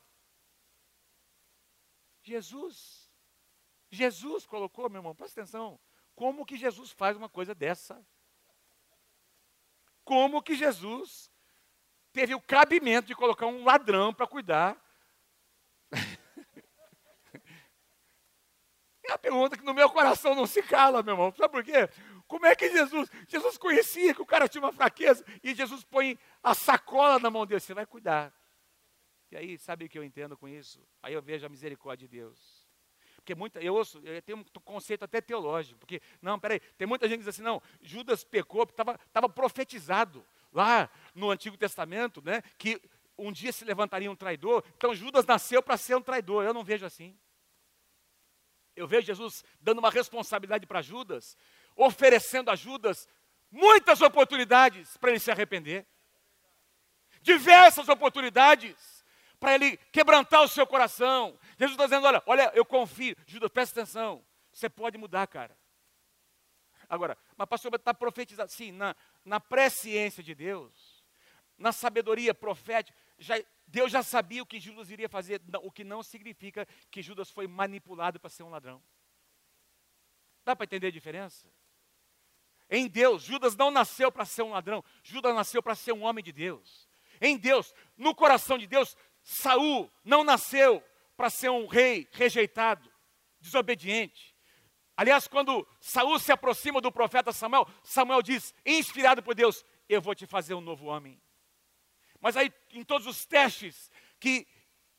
Jesus. 2.24 3.10
Jesus 3.90 4.46
colocou, 4.46 4.90
meu 4.90 5.00
irmão, 5.00 5.16
presta 5.16 5.42
atenção. 5.42 5.80
Como 6.16 6.46
que 6.46 6.56
Jesus 6.56 6.92
faz 6.92 7.18
uma 7.18 7.30
coisa 7.30 7.54
dessa? 7.54 8.06
Como 10.04 10.42
que 10.42 10.56
Jesus 10.56 11.32
teve 12.12 12.36
o 12.36 12.42
cabimento 12.42 13.08
de 13.08 13.16
colocar 13.16 13.48
um 13.48 13.64
ladrão 13.64 14.14
para 14.14 14.28
cuidar? 14.28 14.78
É 19.04 19.14
a 19.14 19.18
pergunta 19.18 19.58
que 19.58 19.66
no 19.66 19.74
meu 19.74 19.90
coração 19.90 20.36
não 20.36 20.46
se 20.46 20.62
cala, 20.62 21.04
meu 21.04 21.16
irmão. 21.16 21.34
Sabe 21.36 21.52
por 21.52 21.64
quê? 21.64 21.90
Como 22.28 22.46
é 22.46 22.56
que 22.56 22.70
Jesus, 22.70 23.10
Jesus 23.28 23.58
conhecia 23.58 24.14
que 24.14 24.22
o 24.22 24.26
cara 24.26 24.48
tinha 24.48 24.64
uma 24.64 24.72
fraqueza 24.72 25.26
e 25.44 25.54
Jesus 25.54 25.84
põe 25.84 26.18
a 26.42 26.54
sacola 26.54 27.20
na 27.20 27.30
mão 27.30 27.46
dele, 27.46 27.60
você 27.60 27.74
vai 27.74 27.86
cuidar. 27.86 28.32
E 29.32 29.38
aí, 29.38 29.58
sabe 29.58 29.86
o 29.86 29.90
que 29.90 29.98
eu 29.98 30.04
entendo 30.04 30.36
com 30.36 30.48
isso? 30.48 30.86
Aí 31.02 31.14
eu 31.14 31.22
vejo 31.22 31.46
a 31.46 31.50
misericórdia 31.50 32.06
de 32.08 32.18
Deus. 32.18 32.68
Porque 33.16 33.34
muita, 33.34 33.62
eu 33.62 33.76
ouço, 33.76 34.02
eu 34.04 34.22
tenho 34.22 34.40
um 34.40 34.44
conceito 34.62 35.06
até 35.06 35.22
teológico, 35.22 35.80
porque, 35.80 36.02
não, 36.22 36.40
peraí, 36.40 36.60
tem 36.78 36.88
muita 36.88 37.08
gente 37.08 37.20
que 37.20 37.26
diz 37.26 37.36
assim, 37.36 37.44
não, 37.44 37.62
Judas 37.82 38.24
pecou, 38.24 38.64
estava 38.64 39.00
estava 39.06 39.30
profetizado 39.30 40.26
lá 40.52 40.90
no 41.14 41.30
Antigo 41.30 41.56
Testamento, 41.56 42.22
né, 42.24 42.42
que 42.58 42.82
um 43.18 43.32
dia 43.32 43.52
se 43.52 43.64
levantaria 43.64 44.12
um 44.12 44.16
traidor, 44.16 44.64
então 44.76 44.96
Judas 44.96 45.26
nasceu 45.26 45.62
para 45.62 45.78
ser 45.78 45.96
um 45.96 46.02
traidor, 46.02 46.44
eu 46.44 46.54
não 46.54 46.64
vejo 46.64 46.86
assim. 46.86 47.16
Eu 48.76 48.88
vejo 48.88 49.06
Jesus 49.06 49.46
dando 49.62 49.80
uma 49.80 49.92
responsabilidade 49.92 50.66
para 50.66 50.82
Judas, 50.82 51.38
oferecendo 51.76 52.50
a 52.50 52.56
Judas 52.56 53.08
muitas 53.52 54.02
oportunidades 54.02 54.98
para 54.98 55.12
ele 55.12 55.20
se 55.20 55.30
arrepender. 55.30 55.86
Diversas 57.22 57.88
oportunidades 57.88 59.01
para 59.42 59.56
ele 59.56 59.76
quebrantar 59.92 60.44
o 60.44 60.48
seu 60.48 60.68
coração. 60.68 61.38
Jesus 61.58 61.72
está 61.72 61.86
dizendo: 61.86 62.06
olha, 62.06 62.24
olha, 62.28 62.52
eu 62.54 62.64
confio. 62.64 63.16
Judas, 63.26 63.50
presta 63.50 63.82
atenção. 63.82 64.24
Você 64.54 64.70
pode 64.70 65.00
mudar, 65.00 65.26
cara. 65.26 65.58
Agora, 66.88 67.18
mas 67.36 67.50
pastor, 67.50 67.74
está 67.74 67.92
profetizado. 67.92 68.52
Sim, 68.52 68.72
na, 68.72 68.96
na 69.26 69.40
presciência 69.40 70.22
de 70.22 70.36
Deus, 70.36 71.04
na 71.58 71.72
sabedoria 71.72 72.36
profética, 72.36 72.96
já, 73.18 73.36
Deus 73.66 73.92
já 73.92 74.04
sabia 74.04 74.44
o 74.44 74.46
que 74.46 74.60
Judas 74.60 74.92
iria 74.92 75.10
fazer, 75.10 75.42
o 75.64 75.72
que 75.72 75.84
não 75.84 76.04
significa 76.04 76.68
que 76.92 77.02
Judas 77.02 77.32
foi 77.32 77.48
manipulado 77.48 78.20
para 78.20 78.30
ser 78.30 78.44
um 78.44 78.50
ladrão. 78.50 78.82
Dá 80.46 80.56
para 80.56 80.66
entender 80.66 80.88
a 80.88 80.92
diferença? 80.92 81.48
Em 82.70 82.88
Deus, 82.88 83.24
Judas 83.24 83.56
não 83.56 83.72
nasceu 83.72 84.12
para 84.12 84.24
ser 84.24 84.44
um 84.44 84.52
ladrão, 84.52 84.84
Judas 85.02 85.34
nasceu 85.34 85.64
para 85.64 85.74
ser 85.74 85.94
um 85.94 86.04
homem 86.04 86.24
de 86.24 86.32
Deus. 86.32 86.88
Em 87.22 87.38
Deus, 87.38 87.74
no 87.96 88.16
coração 88.16 88.58
de 88.58 88.66
Deus, 88.66 88.98
Saul 89.22 89.92
não 90.04 90.24
nasceu 90.24 90.84
para 91.16 91.30
ser 91.30 91.50
um 91.50 91.68
rei 91.68 92.08
rejeitado, 92.12 92.92
desobediente. 93.40 94.36
Aliás, 94.96 95.28
quando 95.28 95.68
Saul 95.80 96.20
se 96.20 96.32
aproxima 96.32 96.82
do 96.82 96.92
profeta 96.92 97.32
Samuel, 97.32 97.68
Samuel 97.84 98.22
diz, 98.22 98.54
inspirado 98.66 99.24
por 99.24 99.34
Deus, 99.34 99.66
eu 99.88 100.02
vou 100.02 100.14
te 100.14 100.26
fazer 100.26 100.54
um 100.54 100.62
novo 100.62 100.86
homem. 100.86 101.22
Mas 102.20 102.38
aí, 102.38 102.54
em 102.72 102.84
todos 102.84 103.08
os 103.08 103.26
testes 103.26 103.90
que 104.20 104.48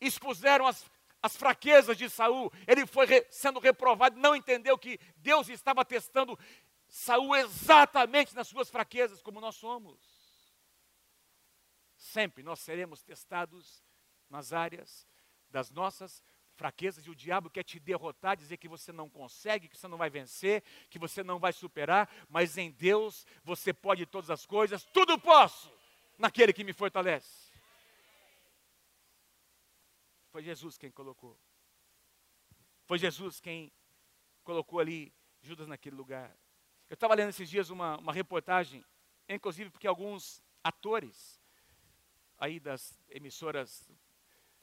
expuseram 0.00 0.66
as, 0.66 0.90
as 1.22 1.36
fraquezas 1.36 1.96
de 1.96 2.08
Saul, 2.10 2.52
ele 2.66 2.84
foi 2.86 3.06
re, 3.06 3.26
sendo 3.30 3.60
reprovado, 3.60 4.18
não 4.18 4.34
entendeu 4.34 4.76
que 4.76 4.98
Deus 5.16 5.48
estava 5.48 5.84
testando 5.84 6.38
Saul 6.88 7.36
exatamente 7.36 8.34
nas 8.34 8.48
suas 8.48 8.68
fraquezas, 8.68 9.22
como 9.22 9.40
nós 9.40 9.54
somos. 9.54 9.98
Sempre 11.96 12.42
nós 12.42 12.58
seremos 12.58 13.02
testados 13.02 13.82
nas 14.32 14.52
áreas 14.52 15.06
das 15.50 15.70
nossas 15.70 16.24
fraquezas 16.54 17.06
e 17.06 17.10
o 17.10 17.14
diabo 17.14 17.50
quer 17.50 17.62
te 17.62 17.78
derrotar, 17.78 18.36
dizer 18.36 18.56
que 18.56 18.66
você 18.66 18.90
não 18.90 19.08
consegue, 19.08 19.68
que 19.68 19.76
você 19.76 19.86
não 19.86 19.98
vai 19.98 20.08
vencer, 20.08 20.62
que 20.88 20.98
você 20.98 21.22
não 21.22 21.38
vai 21.38 21.52
superar, 21.52 22.10
mas 22.28 22.56
em 22.56 22.70
Deus 22.70 23.26
você 23.44 23.72
pode 23.72 24.06
todas 24.06 24.30
as 24.30 24.46
coisas, 24.46 24.84
tudo 24.84 25.18
posso 25.18 25.70
naquele 26.18 26.52
que 26.52 26.64
me 26.64 26.72
fortalece. 26.72 27.52
Foi 30.30 30.42
Jesus 30.42 30.78
quem 30.78 30.90
colocou. 30.90 31.38
Foi 32.86 32.98
Jesus 32.98 33.38
quem 33.38 33.70
colocou 34.42 34.80
ali 34.80 35.12
Judas 35.42 35.68
naquele 35.68 35.96
lugar. 35.96 36.34
Eu 36.88 36.94
estava 36.94 37.14
lendo 37.14 37.30
esses 37.30 37.50
dias 37.50 37.68
uma, 37.68 37.98
uma 37.98 38.12
reportagem, 38.12 38.82
inclusive 39.28 39.68
porque 39.70 39.86
alguns 39.86 40.42
atores 40.64 41.40
aí 42.38 42.58
das 42.58 42.98
emissoras 43.08 43.88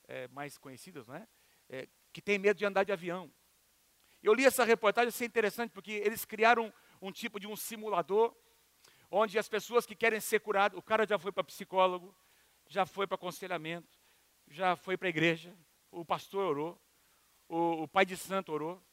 é, 0.10 0.28
mais 0.30 0.58
conhecidas, 0.58 1.08
não 1.08 1.16
é? 1.16 1.28
que 2.12 2.22
tem 2.22 2.40
medo 2.40 2.58
de 2.58 2.66
andar 2.66 2.84
de 2.84 2.92
avião. 2.92 3.32
Eu 4.22 4.34
li 4.34 4.44
essa 4.44 4.66
reportagem, 4.66 5.10
achei 5.10 5.28
interessante, 5.28 5.72
porque 5.72 5.92
eles 5.92 6.26
criaram 6.26 6.74
um 7.02 7.12
tipo 7.12 7.40
de 7.40 7.48
um 7.48 7.56
simulador, 7.56 8.36
onde 9.10 9.40
as 9.40 9.48
pessoas 9.48 9.86
que 9.86 9.96
querem 9.96 10.20
ser 10.20 10.40
curadas, 10.40 10.78
o 10.78 10.82
cara 10.82 11.08
já 11.08 11.18
foi 11.18 11.32
para 11.32 11.44
psicólogo, 11.44 12.14
já 12.68 12.86
foi 12.86 13.08
para 13.08 13.16
aconselhamento, 13.16 13.98
já 14.48 14.76
foi 14.76 14.98
para 14.98 15.08
a 15.08 15.10
igreja, 15.10 15.56
o 15.92 16.04
pastor 16.04 16.46
orou, 16.46 16.82
o, 17.48 17.84
o, 17.84 17.88
pai 17.88 18.06
de 18.06 18.18
santo 18.18 18.52
orou, 18.52 18.84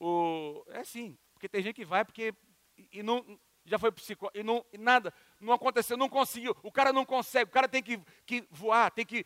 o, 0.00 0.64
é 0.68 0.78
assim, 0.78 1.18
porque 1.32 1.48
tem 1.48 1.62
gente 1.62 1.76
que 1.76 1.84
vai 1.84 2.04
porque 2.04 2.32
e, 2.76 3.00
e 3.00 3.02
não 3.02 3.38
já 3.64 3.78
foi 3.78 3.92
psicólogo 3.92 4.38
e 4.38 4.42
não 4.42 4.64
e 4.72 4.78
nada, 4.78 5.12
não 5.38 5.52
aconteceu, 5.52 5.96
não 5.96 6.08
conseguiu, 6.08 6.56
o 6.62 6.72
cara 6.72 6.92
não 6.92 7.04
consegue, 7.04 7.50
o 7.50 7.52
cara 7.52 7.68
tem 7.68 7.82
que, 7.82 8.00
que 8.24 8.46
voar, 8.50 8.90
tem 8.90 9.04
que 9.04 9.24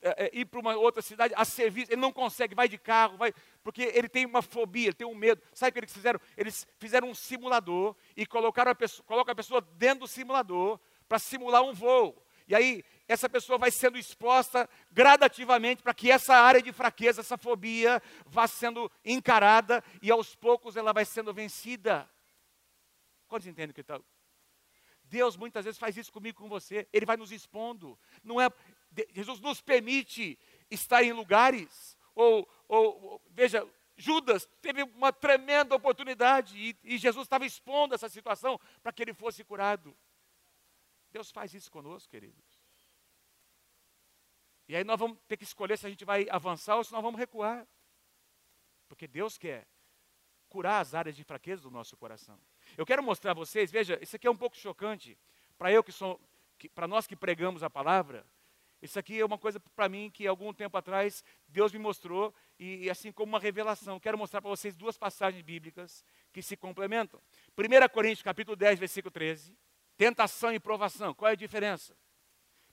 é, 0.00 0.26
é, 0.26 0.30
ir 0.32 0.44
para 0.44 0.60
uma 0.60 0.76
outra 0.76 1.02
cidade 1.02 1.34
a 1.36 1.44
serviço, 1.44 1.92
ele 1.92 2.00
não 2.00 2.12
consegue, 2.12 2.54
vai 2.54 2.68
de 2.68 2.78
carro, 2.78 3.16
vai, 3.16 3.32
porque 3.62 3.82
ele 3.82 4.08
tem 4.08 4.24
uma 4.24 4.42
fobia, 4.42 4.86
ele 4.86 4.94
tem 4.94 5.06
um 5.06 5.14
medo. 5.14 5.42
Sabe 5.52 5.70
o 5.70 5.72
que 5.72 5.78
eles 5.80 5.92
fizeram? 5.92 6.20
Eles 6.36 6.66
fizeram 6.78 7.08
um 7.08 7.14
simulador 7.14 7.96
e 8.16 8.24
colocaram 8.24 8.70
a 8.70 8.74
pessoa, 8.74 9.04
colocam 9.04 9.32
a 9.32 9.36
pessoa 9.36 9.60
dentro 9.60 10.00
do 10.00 10.08
simulador 10.08 10.78
para 11.08 11.18
simular 11.18 11.62
um 11.62 11.72
voo. 11.72 12.22
E 12.46 12.54
aí 12.54 12.84
essa 13.06 13.28
pessoa 13.28 13.58
vai 13.58 13.70
sendo 13.70 13.98
exposta 13.98 14.68
gradativamente 14.90 15.82
para 15.82 15.92
que 15.92 16.10
essa 16.10 16.34
área 16.34 16.62
de 16.62 16.72
fraqueza, 16.72 17.20
essa 17.20 17.36
fobia, 17.36 18.02
vá 18.24 18.46
sendo 18.46 18.90
encarada 19.04 19.82
e 20.00 20.10
aos 20.10 20.34
poucos 20.34 20.76
ela 20.76 20.92
vai 20.92 21.04
sendo 21.04 21.34
vencida. 21.34 22.08
Quantos 23.26 23.46
entendem 23.46 23.70
o 23.70 23.74
que 23.74 23.82
está? 23.82 24.00
Deus 25.04 25.36
muitas 25.36 25.64
vezes 25.64 25.78
faz 25.78 25.96
isso 25.96 26.12
comigo, 26.12 26.38
com 26.38 26.48
você. 26.48 26.86
Ele 26.92 27.06
vai 27.06 27.16
nos 27.16 27.32
expondo. 27.32 27.98
Não 28.22 28.40
é, 28.40 28.50
Jesus 29.12 29.40
nos 29.40 29.60
permite 29.60 30.38
estar 30.70 31.02
em 31.02 31.12
lugares, 31.12 31.96
ou, 32.14 32.48
ou 32.66 33.22
veja, 33.30 33.66
Judas 33.96 34.48
teve 34.62 34.82
uma 34.82 35.12
tremenda 35.12 35.74
oportunidade 35.74 36.56
e, 36.56 36.76
e 36.84 36.98
Jesus 36.98 37.24
estava 37.24 37.44
expondo 37.44 37.94
essa 37.94 38.08
situação 38.08 38.58
para 38.82 38.92
que 38.92 39.02
ele 39.02 39.12
fosse 39.12 39.42
curado. 39.42 39.96
Deus 41.10 41.30
faz 41.30 41.52
isso 41.52 41.70
conosco, 41.70 42.08
queridos. 42.08 42.58
E 44.68 44.76
aí 44.76 44.84
nós 44.84 45.00
vamos 45.00 45.18
ter 45.26 45.36
que 45.36 45.44
escolher 45.44 45.78
se 45.78 45.86
a 45.86 45.90
gente 45.90 46.04
vai 46.04 46.28
avançar 46.30 46.76
ou 46.76 46.84
se 46.84 46.92
nós 46.92 47.02
vamos 47.02 47.18
recuar. 47.18 47.66
Porque 48.86 49.08
Deus 49.08 49.36
quer 49.36 49.66
curar 50.48 50.80
as 50.80 50.94
áreas 50.94 51.16
de 51.16 51.24
fraqueza 51.24 51.62
do 51.62 51.70
nosso 51.70 51.96
coração. 51.96 52.38
Eu 52.76 52.86
quero 52.86 53.02
mostrar 53.02 53.32
a 53.32 53.34
vocês, 53.34 53.70
veja, 53.70 53.98
isso 54.02 54.14
aqui 54.16 54.26
é 54.26 54.30
um 54.30 54.36
pouco 54.36 54.56
chocante 54.56 55.18
para 55.56 55.72
eu 55.72 55.82
que 55.82 55.90
sou, 55.90 56.20
para 56.74 56.86
nós 56.86 57.06
que 57.06 57.16
pregamos 57.16 57.62
a 57.62 57.70
palavra. 57.70 58.24
Isso 58.80 58.98
aqui 58.98 59.18
é 59.18 59.24
uma 59.24 59.38
coisa 59.38 59.58
para 59.58 59.88
mim 59.88 60.08
que 60.08 60.26
algum 60.26 60.52
tempo 60.52 60.76
atrás 60.76 61.24
Deus 61.48 61.72
me 61.72 61.78
mostrou 61.78 62.32
e, 62.58 62.84
e 62.84 62.90
assim 62.90 63.10
como 63.10 63.32
uma 63.32 63.40
revelação. 63.40 63.98
Quero 63.98 64.16
mostrar 64.16 64.40
para 64.40 64.50
vocês 64.50 64.76
duas 64.76 64.96
passagens 64.96 65.42
bíblicas 65.42 66.04
que 66.32 66.40
se 66.40 66.56
complementam. 66.56 67.20
1 67.56 67.88
Coríntios 67.92 68.22
capítulo 68.22 68.56
10, 68.56 68.78
versículo 68.78 69.10
13. 69.10 69.56
Tentação 69.96 70.52
e 70.52 70.60
provação. 70.60 71.12
Qual 71.12 71.28
é 71.28 71.32
a 71.32 71.36
diferença? 71.36 71.96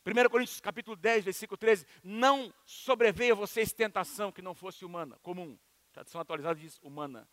1 0.05 0.29
Coríntios 0.29 0.61
capítulo 0.61 0.95
10, 0.95 1.23
versículo 1.23 1.57
13. 1.57 1.87
Não 2.03 2.53
sobreveio 2.65 3.33
a 3.33 3.37
vocês 3.37 3.73
tentação 3.73 4.31
que 4.31 4.43
não 4.43 4.53
fosse 4.53 4.85
humana, 4.85 5.17
comum. 5.23 5.57
Tradução 5.91 6.21
atualizada 6.21 6.59
diz 6.59 6.77
humana. 6.83 7.27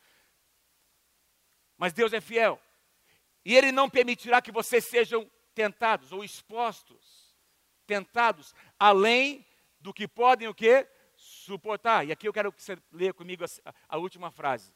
Mas 1.76 1.92
Deus 1.92 2.14
é 2.14 2.22
fiel. 2.22 2.58
E 3.44 3.54
Ele 3.54 3.70
não 3.70 3.90
permitirá 3.90 4.40
que 4.40 4.50
vocês 4.50 4.86
sejam 4.86 5.30
tentados 5.54 6.10
ou 6.10 6.24
expostos 6.24 7.21
tentados 7.86 8.54
além 8.78 9.44
do 9.80 9.92
que 9.92 10.06
podem 10.06 10.48
o 10.48 10.54
quê? 10.54 10.88
Suportar. 11.16 12.06
E 12.06 12.12
aqui 12.12 12.26
eu 12.26 12.32
quero 12.32 12.52
que 12.52 12.62
você 12.62 12.76
leia 12.90 13.12
comigo 13.12 13.44
a, 13.44 13.74
a 13.88 13.96
última 13.98 14.30
frase. 14.30 14.72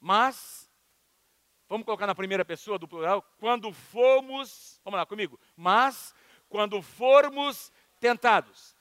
Mas, 0.00 0.70
vamos 1.68 1.84
colocar 1.84 2.06
na 2.06 2.14
primeira 2.14 2.44
pessoa 2.44 2.78
do 2.78 2.88
plural, 2.88 3.22
quando 3.38 3.72
formos, 3.72 4.80
vamos 4.84 4.98
lá 4.98 5.06
comigo, 5.06 5.38
mas 5.56 6.14
quando 6.48 6.82
formos 6.82 7.72
tentados, 8.00 8.76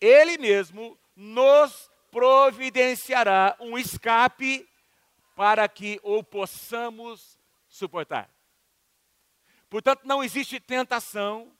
Ele 0.00 0.38
mesmo 0.38 0.98
nos 1.14 1.90
providenciará 2.10 3.56
um 3.60 3.78
escape 3.78 4.68
para 5.36 5.68
que 5.68 6.00
o 6.02 6.22
possamos 6.22 7.38
suportar. 7.68 8.30
Portanto, 9.68 10.02
não 10.04 10.22
existe 10.22 10.58
tentação 10.58 11.52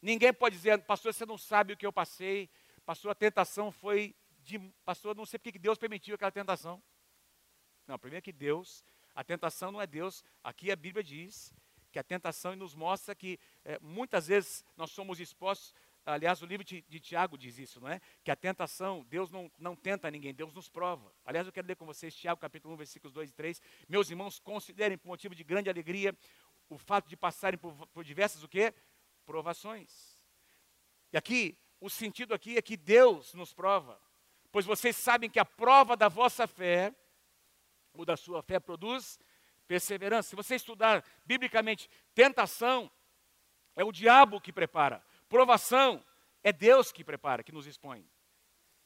Ninguém 0.00 0.32
pode 0.32 0.56
dizer, 0.56 0.78
pastor, 0.84 1.12
você 1.12 1.26
não 1.26 1.36
sabe 1.36 1.72
o 1.72 1.76
que 1.76 1.86
eu 1.86 1.92
passei. 1.92 2.48
Pastor, 2.84 3.10
a 3.10 3.14
tentação 3.14 3.72
foi 3.72 4.14
de, 4.42 4.58
pastor, 4.84 5.14
não 5.14 5.26
sei 5.26 5.38
porque 5.38 5.52
que 5.52 5.58
Deus 5.58 5.76
permitiu 5.76 6.14
aquela 6.14 6.30
tentação. 6.30 6.82
Não, 7.86 7.98
primeiro 7.98 8.22
que 8.22 8.32
Deus, 8.32 8.84
a 9.14 9.24
tentação 9.24 9.72
não 9.72 9.80
é 9.80 9.86
Deus. 9.86 10.24
Aqui 10.42 10.70
a 10.70 10.76
Bíblia 10.76 11.02
diz 11.02 11.52
que 11.90 11.98
a 11.98 12.02
tentação 12.04 12.54
nos 12.54 12.74
mostra 12.74 13.14
que 13.14 13.38
é, 13.64 13.78
muitas 13.80 14.28
vezes 14.28 14.64
nós 14.76 14.90
somos 14.90 15.18
expostos. 15.20 15.74
Aliás, 16.06 16.40
o 16.40 16.46
livro 16.46 16.64
de, 16.64 16.82
de, 16.88 17.00
Tiago 17.00 17.36
diz 17.36 17.58
isso, 17.58 17.80
não 17.80 17.88
é? 17.88 18.00
Que 18.24 18.30
a 18.30 18.36
tentação, 18.36 19.04
Deus 19.10 19.30
não, 19.30 19.50
não 19.58 19.76
tenta 19.76 20.10
ninguém, 20.10 20.32
Deus 20.32 20.54
nos 20.54 20.68
prova. 20.68 21.12
Aliás, 21.24 21.46
eu 21.46 21.52
quero 21.52 21.66
ler 21.66 21.76
com 21.76 21.84
vocês 21.84 22.14
Tiago 22.14 22.40
capítulo 22.40 22.72
1, 22.74 22.76
versículos 22.78 23.12
2 23.12 23.30
e 23.30 23.34
3. 23.34 23.60
Meus 23.88 24.08
irmãos, 24.08 24.38
considerem 24.38 24.96
por 24.96 25.08
motivo 25.08 25.34
de 25.34 25.44
grande 25.44 25.68
alegria 25.68 26.16
o 26.68 26.78
fato 26.78 27.08
de 27.08 27.16
passarem 27.16 27.58
por, 27.58 27.86
por 27.88 28.04
diversas 28.04 28.42
o 28.42 28.48
quê? 28.48 28.72
Provações. 29.28 30.16
E 31.12 31.18
aqui, 31.18 31.54
o 31.78 31.90
sentido 31.90 32.32
aqui 32.32 32.56
é 32.56 32.62
que 32.62 32.78
Deus 32.78 33.34
nos 33.34 33.52
prova. 33.52 34.00
Pois 34.50 34.64
vocês 34.64 34.96
sabem 34.96 35.28
que 35.28 35.38
a 35.38 35.44
prova 35.44 35.94
da 35.94 36.08
vossa 36.08 36.46
fé, 36.46 36.94
ou 37.92 38.06
da 38.06 38.16
sua 38.16 38.42
fé, 38.42 38.58
produz 38.58 39.20
perseverança. 39.66 40.30
Se 40.30 40.34
você 40.34 40.54
estudar 40.54 41.04
biblicamente, 41.26 41.90
tentação 42.14 42.90
é 43.76 43.84
o 43.84 43.92
diabo 43.92 44.40
que 44.40 44.50
prepara, 44.50 45.04
provação 45.28 46.02
é 46.42 46.50
Deus 46.50 46.90
que 46.90 47.04
prepara, 47.04 47.42
que 47.42 47.52
nos 47.52 47.66
expõe. 47.66 48.10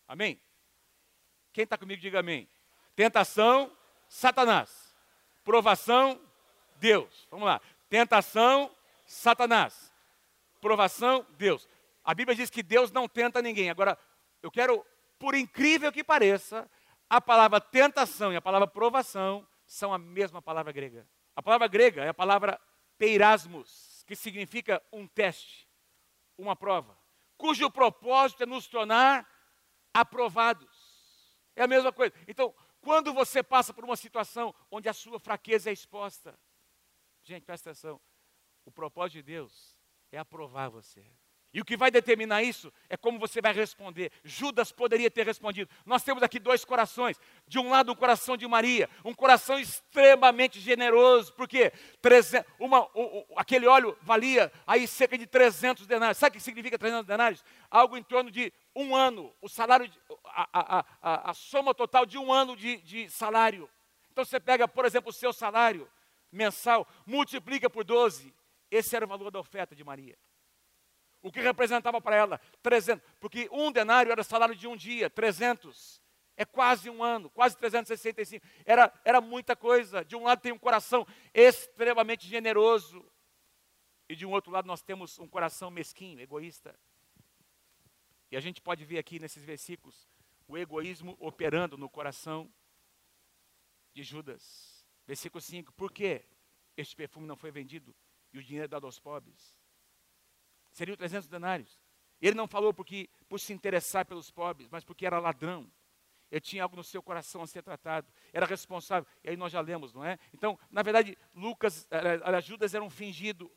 Amém? 0.08 0.42
Quem 1.52 1.62
está 1.62 1.78
comigo, 1.78 2.02
diga 2.02 2.18
amém. 2.18 2.48
Tentação, 2.96 3.70
Satanás. 4.08 4.92
Provação, 5.44 6.20
Deus. 6.80 7.28
Vamos 7.30 7.46
lá. 7.46 7.60
Tentação, 7.88 8.74
Satanás. 9.06 9.91
Provação, 10.62 11.26
Deus. 11.30 11.68
A 12.04 12.14
Bíblia 12.14 12.36
diz 12.36 12.48
que 12.48 12.62
Deus 12.62 12.92
não 12.92 13.08
tenta 13.08 13.42
ninguém. 13.42 13.68
Agora, 13.68 13.98
eu 14.40 14.48
quero, 14.48 14.86
por 15.18 15.34
incrível 15.34 15.90
que 15.90 16.04
pareça, 16.04 16.70
a 17.10 17.20
palavra 17.20 17.60
tentação 17.60 18.32
e 18.32 18.36
a 18.36 18.40
palavra 18.40 18.68
provação 18.68 19.44
são 19.66 19.92
a 19.92 19.98
mesma 19.98 20.40
palavra 20.40 20.70
grega. 20.70 21.04
A 21.34 21.42
palavra 21.42 21.66
grega 21.66 22.04
é 22.04 22.08
a 22.10 22.14
palavra 22.14 22.60
peirasmos, 22.96 24.04
que 24.06 24.14
significa 24.14 24.80
um 24.92 25.04
teste, 25.04 25.68
uma 26.38 26.54
prova, 26.54 26.96
cujo 27.36 27.68
propósito 27.68 28.44
é 28.44 28.46
nos 28.46 28.68
tornar 28.68 29.28
aprovados. 29.92 30.70
É 31.56 31.64
a 31.64 31.66
mesma 31.66 31.92
coisa. 31.92 32.14
Então, 32.28 32.54
quando 32.80 33.12
você 33.12 33.42
passa 33.42 33.74
por 33.74 33.84
uma 33.84 33.96
situação 33.96 34.54
onde 34.70 34.88
a 34.88 34.92
sua 34.92 35.18
fraqueza 35.18 35.70
é 35.70 35.72
exposta, 35.72 36.38
gente, 37.24 37.44
presta 37.44 37.70
atenção, 37.70 38.00
o 38.64 38.70
propósito 38.70 39.14
de 39.14 39.22
Deus 39.24 39.81
é 40.12 40.18
aprovar 40.18 40.68
você. 40.68 41.02
E 41.54 41.60
o 41.60 41.64
que 41.66 41.76
vai 41.76 41.90
determinar 41.90 42.42
isso 42.42 42.72
é 42.88 42.96
como 42.96 43.18
você 43.18 43.42
vai 43.42 43.52
responder. 43.52 44.10
Judas 44.24 44.72
poderia 44.72 45.10
ter 45.10 45.26
respondido. 45.26 45.70
Nós 45.84 46.02
temos 46.02 46.22
aqui 46.22 46.38
dois 46.38 46.64
corações. 46.64 47.20
De 47.46 47.58
um 47.58 47.68
lado, 47.68 47.92
o 47.92 47.96
coração 47.96 48.38
de 48.38 48.48
Maria, 48.48 48.88
um 49.04 49.12
coração 49.12 49.58
extremamente 49.58 50.58
generoso, 50.58 51.34
porque 51.34 51.70
300, 52.00 52.50
uma, 52.58 52.88
um, 52.96 53.24
aquele 53.36 53.66
óleo 53.66 53.96
valia 54.00 54.50
aí 54.66 54.86
cerca 54.86 55.18
de 55.18 55.26
300 55.26 55.86
denários. 55.86 56.16
Sabe 56.16 56.30
o 56.30 56.38
que 56.38 56.44
significa 56.44 56.78
300 56.78 57.06
denários? 57.06 57.44
Algo 57.70 57.98
em 57.98 58.02
torno 58.02 58.30
de 58.30 58.50
um 58.74 58.96
ano, 58.96 59.34
o 59.42 59.48
salário, 59.48 59.86
de, 59.86 60.00
a, 60.24 60.48
a, 60.78 60.84
a, 61.02 61.30
a, 61.30 61.34
soma 61.34 61.74
total 61.74 62.06
de 62.06 62.16
um 62.16 62.32
ano 62.32 62.56
de, 62.56 62.78
de 62.78 63.10
salário. 63.10 63.68
Então 64.10 64.24
você 64.24 64.40
pega, 64.40 64.66
por 64.66 64.86
exemplo, 64.86 65.10
o 65.10 65.12
seu 65.12 65.34
salário 65.34 65.86
mensal, 66.32 66.88
multiplica 67.04 67.68
por 67.68 67.84
12. 67.84 68.34
Esse 68.72 68.96
era 68.96 69.04
o 69.04 69.08
valor 69.08 69.30
da 69.30 69.38
oferta 69.38 69.76
de 69.76 69.84
Maria. 69.84 70.18
O 71.20 71.30
que 71.30 71.42
representava 71.42 72.00
para 72.00 72.16
ela? 72.16 72.40
300. 72.62 73.06
Porque 73.20 73.46
um 73.52 73.70
denário 73.70 74.10
era 74.10 74.24
salário 74.24 74.56
de 74.56 74.66
um 74.66 74.74
dia, 74.74 75.10
300. 75.10 76.00
É 76.38 76.46
quase 76.46 76.88
um 76.88 77.04
ano, 77.04 77.28
quase 77.28 77.54
365. 77.58 78.44
Era, 78.64 78.90
era 79.04 79.20
muita 79.20 79.54
coisa. 79.54 80.02
De 80.02 80.16
um 80.16 80.24
lado 80.24 80.40
tem 80.40 80.52
um 80.52 80.58
coração 80.58 81.06
extremamente 81.34 82.26
generoso. 82.26 83.06
E 84.08 84.16
de 84.16 84.24
um 84.24 84.30
outro 84.30 84.50
lado 84.50 84.66
nós 84.66 84.80
temos 84.80 85.18
um 85.18 85.28
coração 85.28 85.70
mesquinho, 85.70 86.18
egoísta. 86.18 86.74
E 88.30 88.38
a 88.38 88.40
gente 88.40 88.62
pode 88.62 88.86
ver 88.86 88.98
aqui 88.98 89.18
nesses 89.18 89.44
versículos 89.44 90.08
o 90.48 90.56
egoísmo 90.56 91.14
operando 91.20 91.76
no 91.76 91.90
coração 91.90 92.50
de 93.92 94.02
Judas. 94.02 94.82
Versículo 95.06 95.42
5. 95.42 95.74
Por 95.74 95.92
que 95.92 96.24
este 96.74 96.96
perfume 96.96 97.26
não 97.26 97.36
foi 97.36 97.50
vendido 97.50 97.94
e 98.32 98.38
o 98.38 98.42
dinheiro 98.42 98.68
dado 98.68 98.86
aos 98.86 98.98
pobres? 98.98 99.62
seriam 100.72 100.96
300 100.96 101.28
denários. 101.28 101.80
Ele 102.20 102.36
não 102.36 102.46
falou 102.46 102.72
porque 102.72 103.08
por 103.28 103.38
se 103.38 103.52
interessar 103.52 104.06
pelos 104.06 104.30
pobres, 104.30 104.68
mas 104.70 104.84
porque 104.84 105.06
era 105.06 105.18
ladrão. 105.18 105.70
Ele 106.30 106.40
tinha 106.40 106.62
algo 106.62 106.76
no 106.76 106.84
seu 106.84 107.02
coração 107.02 107.42
a 107.42 107.46
ser 107.46 107.62
tratado, 107.62 108.10
era 108.32 108.46
responsável. 108.46 109.06
E 109.22 109.30
aí 109.30 109.36
nós 109.36 109.52
já 109.52 109.60
lemos, 109.60 109.92
não 109.92 110.04
é? 110.04 110.18
Então, 110.32 110.58
na 110.70 110.82
verdade, 110.82 111.16
Lucas, 111.34 111.86
eh, 111.90 112.40
Judas 112.40 112.74
era 112.74 112.82
um 112.82 112.88
fingido. 112.88 113.52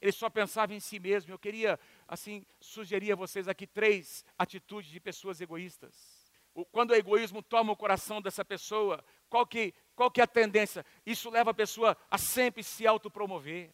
Ele 0.00 0.12
só 0.12 0.30
pensava 0.30 0.72
em 0.72 0.80
si 0.80 0.98
mesmo. 0.98 1.32
Eu 1.32 1.38
queria, 1.38 1.78
assim, 2.08 2.46
sugerir 2.58 3.12
a 3.12 3.16
vocês 3.16 3.48
aqui 3.48 3.66
três 3.66 4.24
atitudes 4.38 4.90
de 4.90 4.98
pessoas 4.98 5.40
egoístas. 5.42 6.30
Quando 6.72 6.90
o 6.92 6.94
egoísmo 6.94 7.42
toma 7.42 7.72
o 7.72 7.76
coração 7.76 8.20
dessa 8.20 8.44
pessoa, 8.44 9.04
qual 9.28 9.46
que, 9.46 9.74
qual 9.94 10.10
que 10.10 10.20
é 10.20 10.24
a 10.24 10.26
tendência? 10.26 10.84
Isso 11.04 11.28
leva 11.28 11.50
a 11.50 11.54
pessoa 11.54 11.96
a 12.10 12.16
sempre 12.16 12.62
se 12.62 12.86
autopromover. 12.86 13.72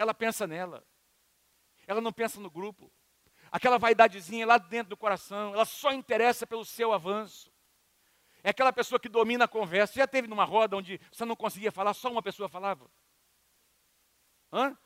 Ela 0.00 0.14
pensa 0.14 0.46
nela 0.46 0.82
ela 1.90 2.00
não 2.00 2.12
pensa 2.12 2.38
no 2.38 2.48
grupo. 2.48 2.90
Aquela 3.50 3.76
vaidadezinha 3.76 4.46
lá 4.46 4.58
dentro 4.58 4.90
do 4.90 4.96
coração, 4.96 5.52
ela 5.52 5.64
só 5.64 5.92
interessa 5.92 6.46
pelo 6.46 6.64
seu 6.64 6.92
avanço. 6.92 7.52
É 8.44 8.50
aquela 8.50 8.72
pessoa 8.72 9.00
que 9.00 9.08
domina 9.08 9.44
a 9.44 9.48
conversa. 9.48 9.94
Já 9.94 10.06
teve 10.06 10.28
numa 10.28 10.44
roda 10.44 10.76
onde 10.76 11.00
você 11.10 11.24
não 11.24 11.34
conseguia 11.34 11.72
falar, 11.72 11.92
só 11.94 12.08
uma 12.08 12.22
pessoa 12.22 12.48
falava? 12.48 12.88
Hã? 14.52 14.78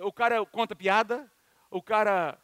O 0.00 0.12
cara 0.12 0.44
conta 0.44 0.74
piada, 0.74 1.30
o 1.70 1.80
cara. 1.80 2.36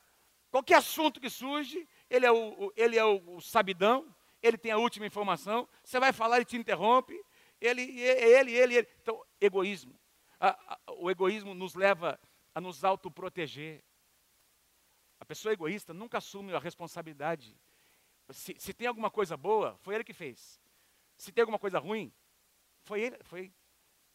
Qualquer 0.49 0.77
assunto 0.77 1.21
que 1.21 1.29
surge, 1.29 1.89
ele 2.09 2.25
é 2.25 2.31
o, 2.31 2.73
ele 2.77 2.97
é 2.97 3.05
o, 3.05 3.41
sabidão, 3.41 4.15
ele 4.41 4.57
tem 4.57 4.71
a 4.71 4.79
última 4.79 5.05
informação, 5.05 5.69
você 5.83 5.99
vai 5.99 6.13
falar, 6.13 6.37
ele 6.37 6.45
te 6.45 6.57
interrompe, 6.57 7.21
ele, 7.61 7.83
ele, 8.01 8.53
ele, 8.53 8.77
ele. 8.77 8.89
Então, 9.03 9.21
egoísmo. 9.41 9.99
O 10.99 11.11
egoísmo 11.11 11.55
nos 11.55 11.75
leva 11.75 12.19
a 12.55 12.61
nos 12.61 12.85
autoproteger. 12.85 13.85
A 15.19 15.25
pessoa 15.25 15.53
egoísta 15.53 15.95
nunca 15.95 16.19
assume 16.19 16.53
a 16.53 16.59
responsabilidade. 16.59 17.59
Se, 18.31 18.55
se, 18.59 18.73
tem 18.73 18.87
alguma 18.87 19.11
coisa 19.11 19.37
boa, 19.37 19.77
foi 19.79 19.95
ele 19.95 20.05
que 20.05 20.13
fez. 20.13 20.61
Se 21.17 21.33
tem 21.33 21.43
alguma 21.43 21.59
coisa 21.59 21.79
ruim, 21.79 22.13
foi 22.83 23.03
ele, 23.03 23.19
foi, 23.23 23.53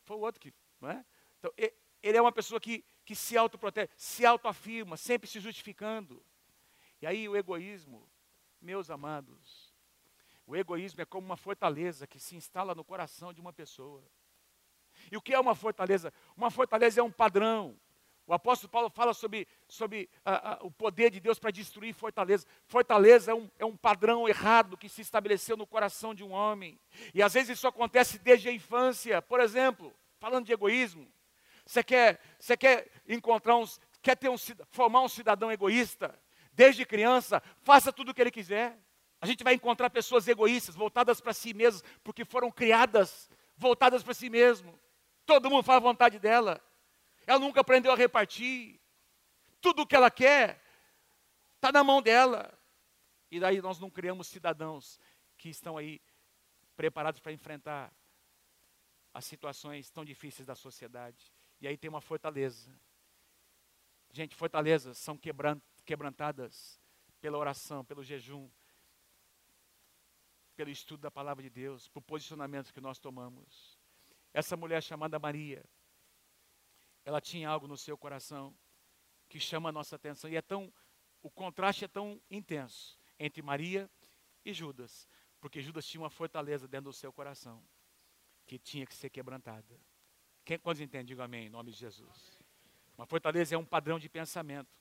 foi 0.03 0.17
o 0.17 0.19
outro 0.19 0.39
que. 0.39 0.53
Não 0.79 0.89
é? 0.89 1.05
Então, 1.37 1.53
ele 2.01 2.17
é 2.17 2.21
uma 2.21 2.31
pessoa 2.31 2.59
que, 2.59 2.83
que 3.05 3.15
se 3.15 3.37
autoprotege, 3.37 3.89
se 3.95 4.25
autoafirma, 4.25 4.97
sempre 4.97 5.27
se 5.27 5.39
justificando. 5.39 6.23
E 7.01 7.07
aí 7.07 7.27
o 7.29 7.35
egoísmo, 7.35 8.09
meus 8.61 8.89
amados, 8.89 9.73
o 10.45 10.55
egoísmo 10.55 11.01
é 11.01 11.05
como 11.05 11.25
uma 11.25 11.37
fortaleza 11.37 12.07
que 12.07 12.19
se 12.19 12.35
instala 12.35 12.73
no 12.73 12.83
coração 12.83 13.31
de 13.31 13.39
uma 13.39 13.53
pessoa. 13.53 14.03
E 15.11 15.17
o 15.17 15.21
que 15.21 15.33
é 15.33 15.39
uma 15.39 15.55
fortaleza? 15.55 16.13
Uma 16.35 16.51
fortaleza 16.51 17.01
é 17.01 17.03
um 17.03 17.11
padrão, 17.11 17.75
o 18.29 18.33
apóstolo 18.35 18.69
Paulo 18.69 18.91
fala 18.91 19.11
sobre, 19.11 19.47
sobre 19.67 20.07
o 20.61 20.69
poder 20.69 21.09
de 21.09 21.19
Deus 21.19 21.39
para 21.39 21.49
destruir 21.49 21.95
fortaleza. 21.95 22.45
Fortaleza 22.67 23.31
é 23.31 23.33
um, 23.33 23.49
é 23.57 23.65
um 23.65 23.75
padrão 23.75 24.29
errado 24.29 24.77
que 24.77 24.87
se 24.87 25.01
estabeleceu 25.01 25.57
no 25.57 25.65
coração 25.65 26.13
de 26.13 26.23
um 26.23 26.29
homem. 26.29 26.79
E 27.11 27.23
às 27.23 27.33
vezes 27.33 27.57
isso 27.57 27.67
acontece 27.67 28.19
desde 28.19 28.47
a 28.47 28.51
infância. 28.51 29.19
Por 29.19 29.39
exemplo, 29.39 29.91
falando 30.19 30.45
de 30.45 30.53
egoísmo, 30.53 31.11
você 31.65 31.83
quer, 31.83 32.21
você 32.39 32.55
quer 32.55 32.87
encontrar 33.07 33.57
uns, 33.57 33.81
quer 33.99 34.15
ter 34.15 34.29
um, 34.29 34.37
formar 34.69 35.01
um 35.01 35.09
cidadão 35.09 35.51
egoísta? 35.51 36.13
Desde 36.53 36.85
criança, 36.85 37.41
faça 37.63 37.91
tudo 37.91 38.11
o 38.11 38.13
que 38.13 38.21
ele 38.21 38.29
quiser. 38.29 38.77
A 39.19 39.25
gente 39.25 39.43
vai 39.43 39.55
encontrar 39.55 39.89
pessoas 39.89 40.27
egoístas, 40.27 40.75
voltadas 40.75 41.19
para 41.19 41.33
si 41.33 41.51
mesmas, 41.51 41.83
porque 42.03 42.23
foram 42.23 42.51
criadas 42.51 43.27
voltadas 43.57 44.03
para 44.03 44.13
si 44.13 44.29
mesmo. 44.29 44.79
Todo 45.29 45.47
mundo 45.47 45.63
faz 45.63 45.77
a 45.77 45.79
vontade 45.79 46.17
dela. 46.17 46.59
Ela 47.27 47.37
nunca 47.37 47.61
aprendeu 47.61 47.91
a 47.91 47.95
repartir. 47.95 48.81
Tudo 49.61 49.83
o 49.83 49.85
que 49.85 49.95
ela 49.95 50.09
quer 50.09 50.59
está 51.53 51.71
na 51.71 51.83
mão 51.83 52.01
dela. 52.01 52.51
E 53.29 53.39
daí 53.39 53.61
nós 53.61 53.79
não 53.79 53.91
criamos 53.91 54.25
cidadãos 54.25 54.99
que 55.37 55.47
estão 55.47 55.77
aí 55.77 56.01
preparados 56.75 57.21
para 57.21 57.31
enfrentar 57.31 57.93
as 59.13 59.23
situações 59.23 59.91
tão 59.91 60.03
difíceis 60.03 60.47
da 60.47 60.55
sociedade. 60.55 61.31
E 61.61 61.67
aí 61.67 61.77
tem 61.77 61.91
uma 61.91 62.01
fortaleza. 62.01 62.75
Gente, 64.11 64.35
fortalezas 64.35 64.97
são 64.97 65.15
quebrantadas 65.85 66.81
pela 67.21 67.37
oração, 67.37 67.85
pelo 67.85 68.03
jejum, 68.03 68.49
pelo 70.55 70.71
estudo 70.71 71.01
da 71.01 71.11
palavra 71.11 71.43
de 71.43 71.51
Deus, 71.51 71.87
por 71.87 72.01
posicionamentos 72.01 72.71
que 72.71 72.81
nós 72.81 72.97
tomamos. 72.97 73.78
Essa 74.33 74.55
mulher 74.55 74.81
chamada 74.81 75.17
Maria, 75.17 75.63
ela 77.03 77.19
tinha 77.19 77.49
algo 77.49 77.67
no 77.67 77.77
seu 77.77 77.97
coração 77.97 78.55
que 79.27 79.39
chama 79.39 79.69
a 79.69 79.71
nossa 79.71 79.95
atenção. 79.95 80.29
E 80.29 80.35
é 80.35 80.41
tão, 80.41 80.71
o 81.21 81.29
contraste 81.29 81.85
é 81.85 81.87
tão 81.87 82.21
intenso 82.29 82.97
entre 83.17 83.41
Maria 83.41 83.89
e 84.45 84.53
Judas, 84.53 85.07
porque 85.39 85.61
Judas 85.61 85.85
tinha 85.85 86.01
uma 86.01 86.09
fortaleza 86.09 86.67
dentro 86.67 86.91
do 86.91 86.93
seu 86.93 87.11
coração 87.11 87.63
que 88.45 88.57
tinha 88.57 88.85
que 88.85 88.95
ser 88.95 89.09
quebrantada. 89.09 89.79
Quem, 90.43 90.57
quantos 90.57 90.81
entendem? 90.81 91.05
Diga 91.05 91.23
amém, 91.23 91.47
em 91.47 91.49
nome 91.49 91.71
de 91.71 91.77
Jesus. 91.77 92.39
Uma 92.97 93.05
fortaleza 93.05 93.55
é 93.55 93.57
um 93.57 93.65
padrão 93.65 93.99
de 93.99 94.09
pensamento 94.09 94.75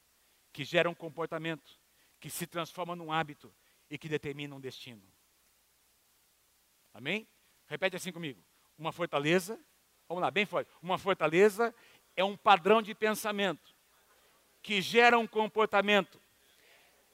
que 0.53 0.65
gera 0.65 0.89
um 0.89 0.95
comportamento, 0.95 1.79
que 2.19 2.31
se 2.31 2.47
transforma 2.47 2.97
num 2.97 3.13
hábito 3.13 3.55
e 3.91 3.99
que 3.99 4.09
determina 4.09 4.55
um 4.55 4.61
destino. 4.61 5.07
Amém? 6.93 7.29
Repete 7.67 7.97
assim 7.97 8.11
comigo. 8.11 8.43
Uma 8.79 8.93
fortaleza, 8.93 9.61
vamos 10.09 10.23
lá, 10.23 10.31
bem 10.31 10.47
forte. 10.47 10.71
Uma 10.81 10.97
fortaleza 10.97 11.75
é 12.17 12.25
um 12.25 12.37
padrão 12.37 12.81
de 12.81 12.95
pensamento 12.95 13.75
que 14.63 14.81
gera 14.81 15.19
um 15.19 15.27
comportamento 15.27 16.21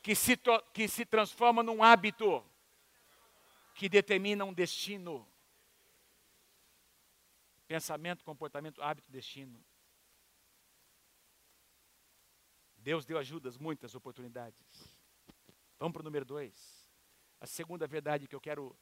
que 0.02 0.14
se, 0.14 0.38
que 0.72 0.86
se 0.86 1.06
transforma 1.06 1.62
num 1.62 1.82
hábito 1.82 2.44
que 3.74 3.88
determina 3.88 4.44
um 4.44 4.52
destino. 4.52 5.26
Pensamento, 7.66 8.22
comportamento, 8.22 8.82
hábito, 8.82 9.10
destino. 9.10 9.64
Deus 12.76 13.06
deu 13.06 13.16
ajudas, 13.16 13.56
muitas 13.56 13.94
oportunidades. 13.94 14.94
Vamos 15.78 15.94
para 15.94 16.00
o 16.00 16.04
número 16.04 16.26
dois. 16.26 16.92
A 17.40 17.46
segunda 17.46 17.86
verdade 17.86 18.28
que 18.28 18.34
eu 18.34 18.40
quero, 18.40 18.76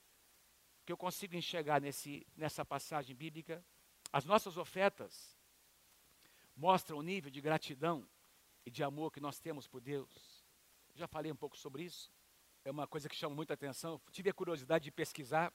que 0.84 0.92
eu 0.92 0.96
consigo 0.96 1.36
enxergar 1.36 1.80
nesse, 1.80 2.26
nessa 2.36 2.64
passagem 2.64 3.14
bíblica, 3.14 3.64
as 4.12 4.24
nossas 4.24 4.56
ofertas 4.56 5.36
mostram 6.56 6.98
o 6.98 7.02
nível 7.02 7.30
de 7.30 7.40
gratidão 7.40 8.06
e 8.66 8.70
de 8.70 8.82
amor 8.82 9.10
que 9.10 9.20
nós 9.20 9.38
temos 9.38 9.66
por 9.66 9.80
Deus. 9.80 10.44
Já 10.94 11.06
falei 11.06 11.32
um 11.32 11.36
pouco 11.36 11.56
sobre 11.56 11.84
isso. 11.84 12.12
É 12.64 12.70
uma 12.70 12.86
coisa 12.86 13.08
que 13.08 13.16
chama 13.16 13.34
muita 13.34 13.54
atenção. 13.54 14.00
Tive 14.10 14.30
a 14.30 14.34
curiosidade 14.34 14.84
de 14.84 14.90
pesquisar 14.92 15.52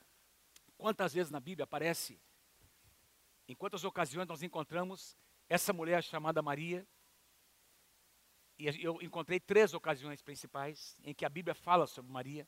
quantas 0.77 1.13
vezes 1.13 1.31
na 1.31 1.39
Bíblia 1.39 1.63
aparece, 1.63 2.19
em 3.47 3.55
quantas 3.55 3.83
ocasiões 3.83 4.27
nós 4.27 4.43
encontramos 4.43 5.17
essa 5.47 5.71
mulher 5.71 6.03
chamada 6.03 6.41
Maria, 6.41 6.85
e 8.59 8.65
eu 8.83 8.99
encontrei 9.01 9.39
três 9.39 9.73
ocasiões 9.73 10.21
principais 10.21 10.99
em 11.03 11.13
que 11.13 11.23
a 11.23 11.29
Bíblia 11.29 11.53
fala 11.53 11.85
sobre 11.85 12.11
Maria. 12.11 12.47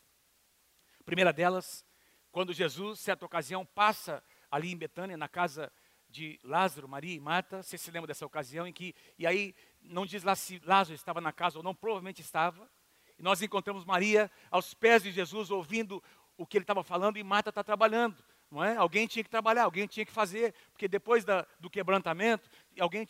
A 1.00 1.04
primeira 1.04 1.32
delas, 1.32 1.86
quando 2.32 2.54
Jesus, 2.54 3.00
certa 3.00 3.26
ocasião, 3.26 3.66
passa 3.66 4.24
ali 4.50 4.72
em 4.72 4.78
Betânia, 4.78 5.18
na 5.18 5.28
casa 5.28 5.72
de 6.10 6.40
Lázaro, 6.44 6.88
Maria 6.88 7.16
e 7.16 7.20
Marta. 7.20 7.62
Você 7.62 7.78
se 7.78 7.92
lembra 7.92 8.08
dessa 8.08 8.26
ocasião 8.26 8.68
em 8.68 8.74
que, 8.74 8.96
e 9.18 9.26
aí 9.26 9.56
não 9.82 10.06
diz 10.06 10.24
lá 10.24 10.36
se 10.36 10.62
Lázaro 10.66 10.96
estava 10.96 11.22
na 11.22 11.32
casa 11.32 11.58
ou 11.58 11.64
não, 11.64 11.76
provavelmente 11.76 12.22
estava. 12.22 12.70
E 13.18 13.22
nós 13.22 13.42
encontramos 13.42 13.86
Maria 13.86 14.32
aos 14.50 14.74
pés 14.74 15.04
de 15.04 15.12
Jesus, 15.12 15.52
ouvindo 15.52 16.04
o 16.38 16.46
que 16.46 16.58
ele 16.58 16.64
estava 16.64 16.84
falando, 16.84 17.18
e 17.18 17.24
Marta 17.24 17.50
está 17.50 17.64
trabalhando. 17.64 18.24
Não 18.50 18.64
é? 18.64 18.76
Alguém 18.76 19.06
tinha 19.06 19.24
que 19.24 19.30
trabalhar, 19.30 19.66
alguém 19.66 19.86
tinha 19.86 20.06
que 20.06 20.12
fazer, 20.12 20.56
porque 20.72 20.88
depois 20.88 21.24
da, 21.24 21.46
do 21.60 21.70
quebrantamento, 21.70 22.50
alguém 22.80 23.06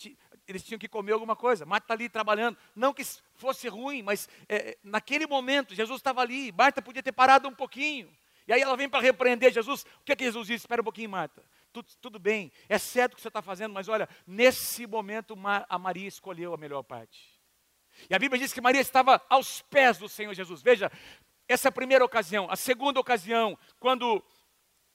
eles 0.45 0.63
tinham 0.63 0.79
que 0.79 0.89
comer 0.89 1.13
alguma 1.13 1.35
coisa. 1.35 1.65
Marta 1.65 1.85
está 1.85 1.93
ali 1.93 2.09
trabalhando. 2.09 2.57
Não 2.75 2.93
que 2.93 3.03
fosse 3.35 3.69
ruim, 3.69 4.01
mas 4.01 4.27
é, 4.49 4.77
naquele 4.83 5.27
momento 5.27 5.75
Jesus 5.75 5.99
estava 5.99 6.21
ali. 6.21 6.51
Marta 6.51 6.81
podia 6.81 7.03
ter 7.03 7.11
parado 7.11 7.47
um 7.47 7.53
pouquinho. 7.53 8.11
E 8.49 8.53
aí 8.53 8.61
ela 8.61 8.75
vem 8.75 8.89
para 8.89 8.99
repreender 8.99 9.53
Jesus. 9.53 9.83
O 10.01 10.03
que 10.03 10.11
é 10.11 10.15
que 10.15 10.23
Jesus 10.23 10.47
disse? 10.47 10.63
Espera 10.65 10.81
um 10.81 10.83
pouquinho, 10.83 11.11
Marta. 11.11 11.43
Tudo, 11.71 11.87
tudo 12.01 12.17
bem, 12.17 12.51
é 12.67 12.79
certo 12.79 13.13
o 13.13 13.15
que 13.15 13.21
você 13.21 13.27
está 13.27 13.43
fazendo, 13.43 13.71
mas 13.71 13.87
olha, 13.87 14.09
nesse 14.25 14.87
momento 14.87 15.37
a 15.69 15.77
Maria 15.77 16.07
escolheu 16.07 16.51
a 16.51 16.57
melhor 16.57 16.81
parte. 16.81 17.39
E 18.09 18.15
a 18.15 18.17
Bíblia 18.17 18.39
diz 18.39 18.51
que 18.51 18.59
Maria 18.59 18.81
estava 18.81 19.21
aos 19.29 19.61
pés 19.61 19.99
do 19.99 20.09
Senhor 20.09 20.33
Jesus. 20.33 20.63
Veja, 20.63 20.91
essa 21.47 21.67
é 21.67 21.69
a 21.69 21.71
primeira 21.71 22.03
ocasião. 22.03 22.47
A 22.49 22.55
segunda 22.55 22.99
ocasião, 22.99 23.55
quando 23.79 24.23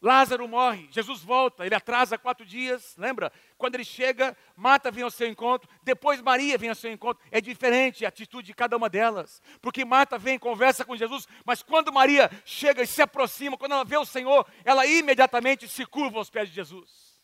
Lázaro 0.05 0.47
morre, 0.47 0.87
Jesus 0.91 1.23
volta, 1.23 1.65
ele 1.65 1.75
atrasa 1.75 2.19
quatro 2.19 2.45
dias, 2.45 2.95
lembra? 2.99 3.33
Quando 3.57 3.77
ele 3.77 3.85
chega, 3.87 4.37
Marta 4.55 4.91
vem 4.91 5.03
ao 5.03 5.11
seu 5.11 5.27
encontro, 5.27 5.67
depois 5.83 6.21
Maria 6.21 6.59
vem 6.59 6.69
ao 6.69 6.75
seu 6.75 6.93
encontro. 6.93 7.25
É 7.31 7.41
diferente 7.41 8.05
a 8.05 8.11
atitude 8.11 8.49
de 8.49 8.53
cada 8.53 8.77
uma 8.77 8.91
delas, 8.91 9.41
porque 9.63 9.83
Marta 9.83 10.19
vem, 10.19 10.39
conversa 10.39 10.85
com 10.85 10.95
Jesus, 10.95 11.27
mas 11.43 11.63
quando 11.63 11.91
Maria 11.91 12.31
chega 12.45 12.83
e 12.83 12.87
se 12.87 13.01
aproxima, 13.01 13.57
quando 13.57 13.73
ela 13.73 13.85
vê 13.85 13.97
o 13.97 14.05
Senhor, 14.05 14.47
ela 14.63 14.85
imediatamente 14.85 15.67
se 15.67 15.87
curva 15.87 16.19
aos 16.19 16.29
pés 16.29 16.51
de 16.51 16.55
Jesus. 16.55 17.19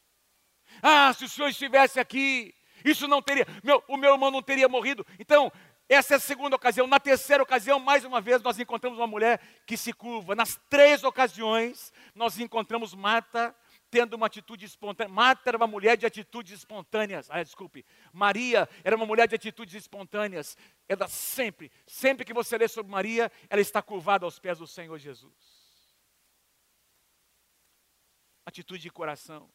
Ah, 0.83 1.12
se 1.12 1.27
o 1.27 1.29
Senhor 1.29 1.49
estivesse 1.49 2.01
aqui, 2.01 2.55
isso 2.83 3.07
não 3.07 3.21
teria, 3.21 3.47
meu, 3.62 3.85
o 3.88 3.99
meu 3.99 4.14
irmão 4.14 4.31
não 4.31 4.40
teria 4.40 4.71
morrido. 4.71 5.07
Então, 5.19 5.53
essa 5.92 6.14
é 6.14 6.16
a 6.18 6.20
segunda 6.20 6.55
ocasião. 6.55 6.87
Na 6.87 7.00
terceira 7.00 7.42
ocasião, 7.42 7.81
mais 7.81 8.05
uma 8.05 8.20
vez, 8.20 8.40
nós 8.42 8.61
encontramos 8.61 8.96
uma 8.96 9.09
mulher 9.09 9.40
que 9.66 9.76
se 9.76 9.92
curva. 9.92 10.37
Nas 10.37 10.55
três 10.70 11.03
ocasiões, 11.03 11.92
nós 12.14 12.38
encontramos 12.38 12.94
Marta 12.94 13.53
tendo 13.90 14.14
uma 14.14 14.26
atitude 14.26 14.64
espontânea. 14.64 15.12
Marta 15.12 15.50
era 15.50 15.57
uma 15.57 15.66
mulher 15.66 15.96
de 15.96 16.07
atitudes 16.07 16.53
espontâneas. 16.53 17.29
Ah, 17.29 17.42
desculpe. 17.42 17.85
Maria 18.12 18.68
era 18.85 18.94
uma 18.94 19.05
mulher 19.05 19.26
de 19.26 19.35
atitudes 19.35 19.74
espontâneas. 19.74 20.57
Ela 20.88 21.09
sempre, 21.09 21.72
sempre 21.88 22.24
que 22.24 22.33
você 22.33 22.57
lê 22.57 22.68
sobre 22.68 22.92
Maria, 22.92 23.29
ela 23.48 23.61
está 23.61 23.83
curvada 23.83 24.24
aos 24.24 24.38
pés 24.38 24.59
do 24.59 24.68
Senhor 24.68 24.96
Jesus. 24.96 25.35
Atitude 28.46 28.81
de 28.81 28.90
coração. 28.90 29.50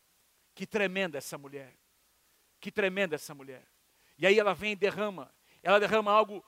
Que 0.54 0.68
tremenda 0.68 1.18
essa 1.18 1.38
mulher. 1.38 1.74
Que 2.60 2.74
tremenda 2.74 3.16
essa 3.16 3.34
mulher. 3.34 3.66
E 4.18 4.28
aí 4.28 4.38
ela 4.38 4.54
vem 4.54 4.74
e 4.74 4.76
derrama 4.76 5.34
ela 5.66 5.80
derrama 5.80 6.12
algo 6.12 6.46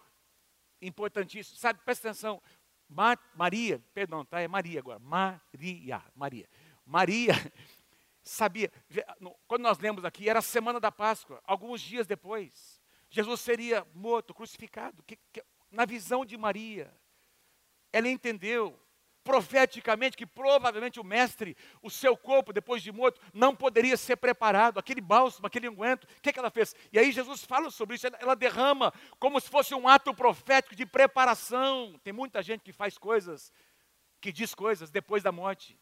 importantíssimo. 0.79 1.57
Sabe, 1.57 1.79
presta 1.83 2.09
atenção. 2.09 2.39
Ma 2.87 3.17
Maria, 3.33 3.83
perdão, 3.91 4.23
tá? 4.23 4.39
É 4.39 4.47
Maria 4.47 4.79
agora. 4.79 4.99
Maria, 4.99 6.03
Maria. 6.15 6.47
Maria 6.85 7.33
sabia, 8.21 8.71
quando 9.47 9.63
nós 9.63 9.79
lemos 9.79 10.05
aqui, 10.05 10.29
era 10.29 10.37
a 10.37 10.43
semana 10.43 10.79
da 10.79 10.91
Páscoa, 10.91 11.41
alguns 11.45 11.81
dias 11.81 12.05
depois. 12.05 12.79
Jesus 13.09 13.41
seria 13.41 13.85
morto, 13.95 14.35
crucificado. 14.35 15.01
Que, 15.01 15.17
que, 15.33 15.43
na 15.71 15.83
visão 15.83 16.23
de 16.23 16.37
Maria, 16.37 16.93
ela 17.91 18.07
entendeu 18.07 18.79
profeticamente 19.27 20.15
que 20.15 20.25
provavelmente 20.25 21.01
o 21.01 21.03
mestre, 21.03 21.57
o 21.81 21.89
seu 21.89 22.15
corpo 22.15 22.53
depois 22.53 22.81
de 22.81 22.93
morto, 22.93 23.19
não 23.33 23.53
poderia 23.53 23.97
ser 23.97 24.15
preparado, 24.15 24.79
aquele 24.79 25.01
bálsamo, 25.01 25.45
aquele 25.45 25.67
unguento, 25.67 26.05
o 26.05 26.21
que, 26.21 26.29
é 26.29 26.31
que 26.31 26.39
ela 26.39 26.49
fez? 26.49 26.73
E 26.93 26.97
aí 26.97 27.11
Jesus 27.11 27.43
fala 27.43 27.69
sobre 27.69 27.97
isso, 27.97 28.07
ela 28.21 28.37
derrama 28.37 28.93
como 29.19 29.37
se 29.41 29.49
fosse 29.49 29.75
um 29.75 29.85
ato 29.85 30.13
profético 30.13 30.77
de 30.77 30.85
preparação. 30.85 31.99
Tem 32.05 32.13
muita 32.13 32.41
gente 32.41 32.61
que 32.61 32.71
faz 32.71 32.97
coisas, 32.97 33.51
que 34.21 34.31
diz 34.31 34.55
coisas 34.55 34.89
depois 34.89 35.21
da 35.21 35.31
morte. 35.33 35.77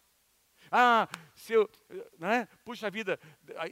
Ah, 0.72 1.08
se 1.36 1.54
eu, 1.54 1.70
né? 2.18 2.48
Puxa 2.64 2.90
vida, 2.90 3.20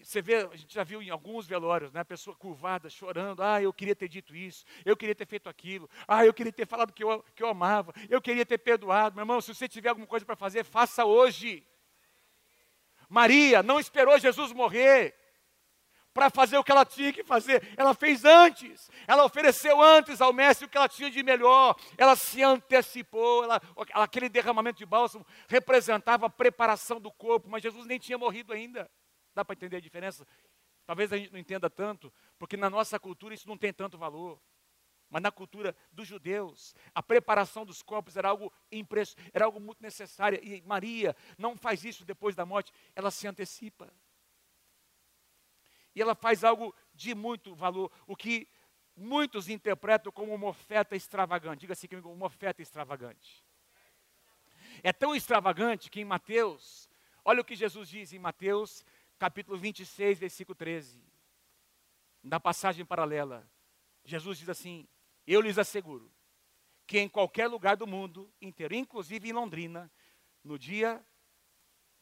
você 0.01 0.21
vê, 0.21 0.37
a 0.37 0.55
gente 0.55 0.73
já 0.73 0.83
viu 0.83 1.01
em 1.01 1.09
alguns 1.09 1.47
velórios, 1.47 1.91
né? 1.91 2.01
A 2.01 2.05
pessoa 2.05 2.35
curvada, 2.35 2.89
chorando. 2.89 3.41
Ah, 3.41 3.61
eu 3.61 3.73
queria 3.73 3.95
ter 3.95 4.07
dito 4.07 4.35
isso, 4.35 4.65
eu 4.85 4.95
queria 4.95 5.15
ter 5.15 5.25
feito 5.25 5.49
aquilo. 5.49 5.89
Ah, 6.07 6.25
eu 6.25 6.33
queria 6.33 6.51
ter 6.51 6.67
falado 6.67 6.93
que 6.93 7.03
eu, 7.03 7.23
que 7.35 7.43
eu 7.43 7.47
amava, 7.47 7.93
eu 8.09 8.21
queria 8.21 8.45
ter 8.45 8.57
perdoado. 8.57 9.15
Meu 9.15 9.23
irmão, 9.23 9.41
se 9.41 9.53
você 9.53 9.67
tiver 9.67 9.89
alguma 9.89 10.07
coisa 10.07 10.25
para 10.25 10.35
fazer, 10.35 10.63
faça 10.63 11.05
hoje. 11.05 11.65
Maria 13.09 13.61
não 13.61 13.79
esperou 13.79 14.17
Jesus 14.19 14.51
morrer 14.51 15.22
para 16.13 16.29
fazer 16.29 16.57
o 16.57 16.63
que 16.63 16.71
ela 16.71 16.85
tinha 16.85 17.11
que 17.11 17.23
fazer. 17.23 17.73
Ela 17.75 17.93
fez 17.93 18.23
antes. 18.23 18.89
Ela 19.07 19.25
ofereceu 19.25 19.81
antes 19.81 20.21
ao 20.21 20.31
mestre 20.31 20.65
o 20.65 20.69
que 20.69 20.77
ela 20.77 20.87
tinha 20.87 21.09
de 21.09 21.23
melhor. 21.23 21.75
Ela 21.97 22.15
se 22.15 22.43
antecipou. 22.43 23.43
Ela, 23.43 23.61
aquele 23.93 24.29
derramamento 24.29 24.77
de 24.77 24.85
bálsamo 24.85 25.25
representava 25.47 26.27
a 26.27 26.29
preparação 26.29 27.01
do 27.01 27.11
corpo, 27.11 27.49
mas 27.49 27.63
Jesus 27.63 27.85
nem 27.85 27.97
tinha 27.97 28.17
morrido 28.17 28.53
ainda. 28.53 28.89
Dá 29.33 29.43
para 29.43 29.53
entender 29.53 29.77
a 29.77 29.81
diferença? 29.81 30.27
Talvez 30.85 31.11
a 31.11 31.17
gente 31.17 31.31
não 31.31 31.39
entenda 31.39 31.69
tanto, 31.69 32.13
porque 32.37 32.57
na 32.57 32.69
nossa 32.69 32.99
cultura 32.99 33.33
isso 33.33 33.47
não 33.47 33.57
tem 33.57 33.73
tanto 33.73 33.97
valor. 33.97 34.39
Mas 35.09 35.21
na 35.21 35.31
cultura 35.31 35.75
dos 35.91 36.07
judeus, 36.07 36.75
a 36.93 37.01
preparação 37.01 37.65
dos 37.65 37.81
corpos 37.81 38.17
era 38.17 38.29
algo 38.29 38.51
impresso, 38.71 39.15
era 39.31 39.45
algo 39.45 39.59
muito 39.59 39.81
necessário. 39.81 40.39
E 40.43 40.61
Maria 40.63 41.15
não 41.37 41.55
faz 41.55 41.85
isso 41.85 42.03
depois 42.03 42.35
da 42.35 42.45
morte, 42.45 42.73
ela 42.95 43.11
se 43.11 43.27
antecipa. 43.27 43.93
E 45.95 46.01
ela 46.01 46.15
faz 46.15 46.43
algo 46.43 46.73
de 46.93 47.13
muito 47.13 47.53
valor, 47.53 47.91
o 48.07 48.15
que 48.15 48.47
muitos 48.95 49.49
interpretam 49.49 50.11
como 50.11 50.33
uma 50.33 50.47
oferta 50.47 50.95
extravagante. 50.95 51.61
Diga 51.61 51.73
assim 51.73 51.87
comigo, 51.87 52.11
uma 52.11 52.25
oferta 52.25 52.61
extravagante. 52.61 53.43
É 54.81 54.91
tão 54.91 55.15
extravagante 55.15 55.89
que 55.89 56.01
em 56.01 56.05
Mateus, 56.05 56.89
olha 57.23 57.41
o 57.41 57.45
que 57.45 57.55
Jesus 57.55 57.89
diz 57.89 58.13
em 58.13 58.19
Mateus, 58.19 58.85
capítulo 59.19 59.57
26, 59.57 60.19
versículo 60.19 60.55
13. 60.55 61.03
Na 62.23 62.39
passagem 62.39 62.85
paralela, 62.85 63.49
Jesus 64.03 64.39
diz 64.39 64.49
assim: 64.49 64.87
Eu 65.27 65.41
lhes 65.41 65.57
asseguro 65.57 66.11
que 66.85 66.99
em 66.99 67.07
qualquer 67.07 67.47
lugar 67.47 67.77
do 67.77 67.87
mundo 67.87 68.31
inteiro, 68.41 68.75
inclusive 68.75 69.29
em 69.29 69.33
Londrina, 69.33 69.91
no 70.43 70.57
dia 70.57 71.03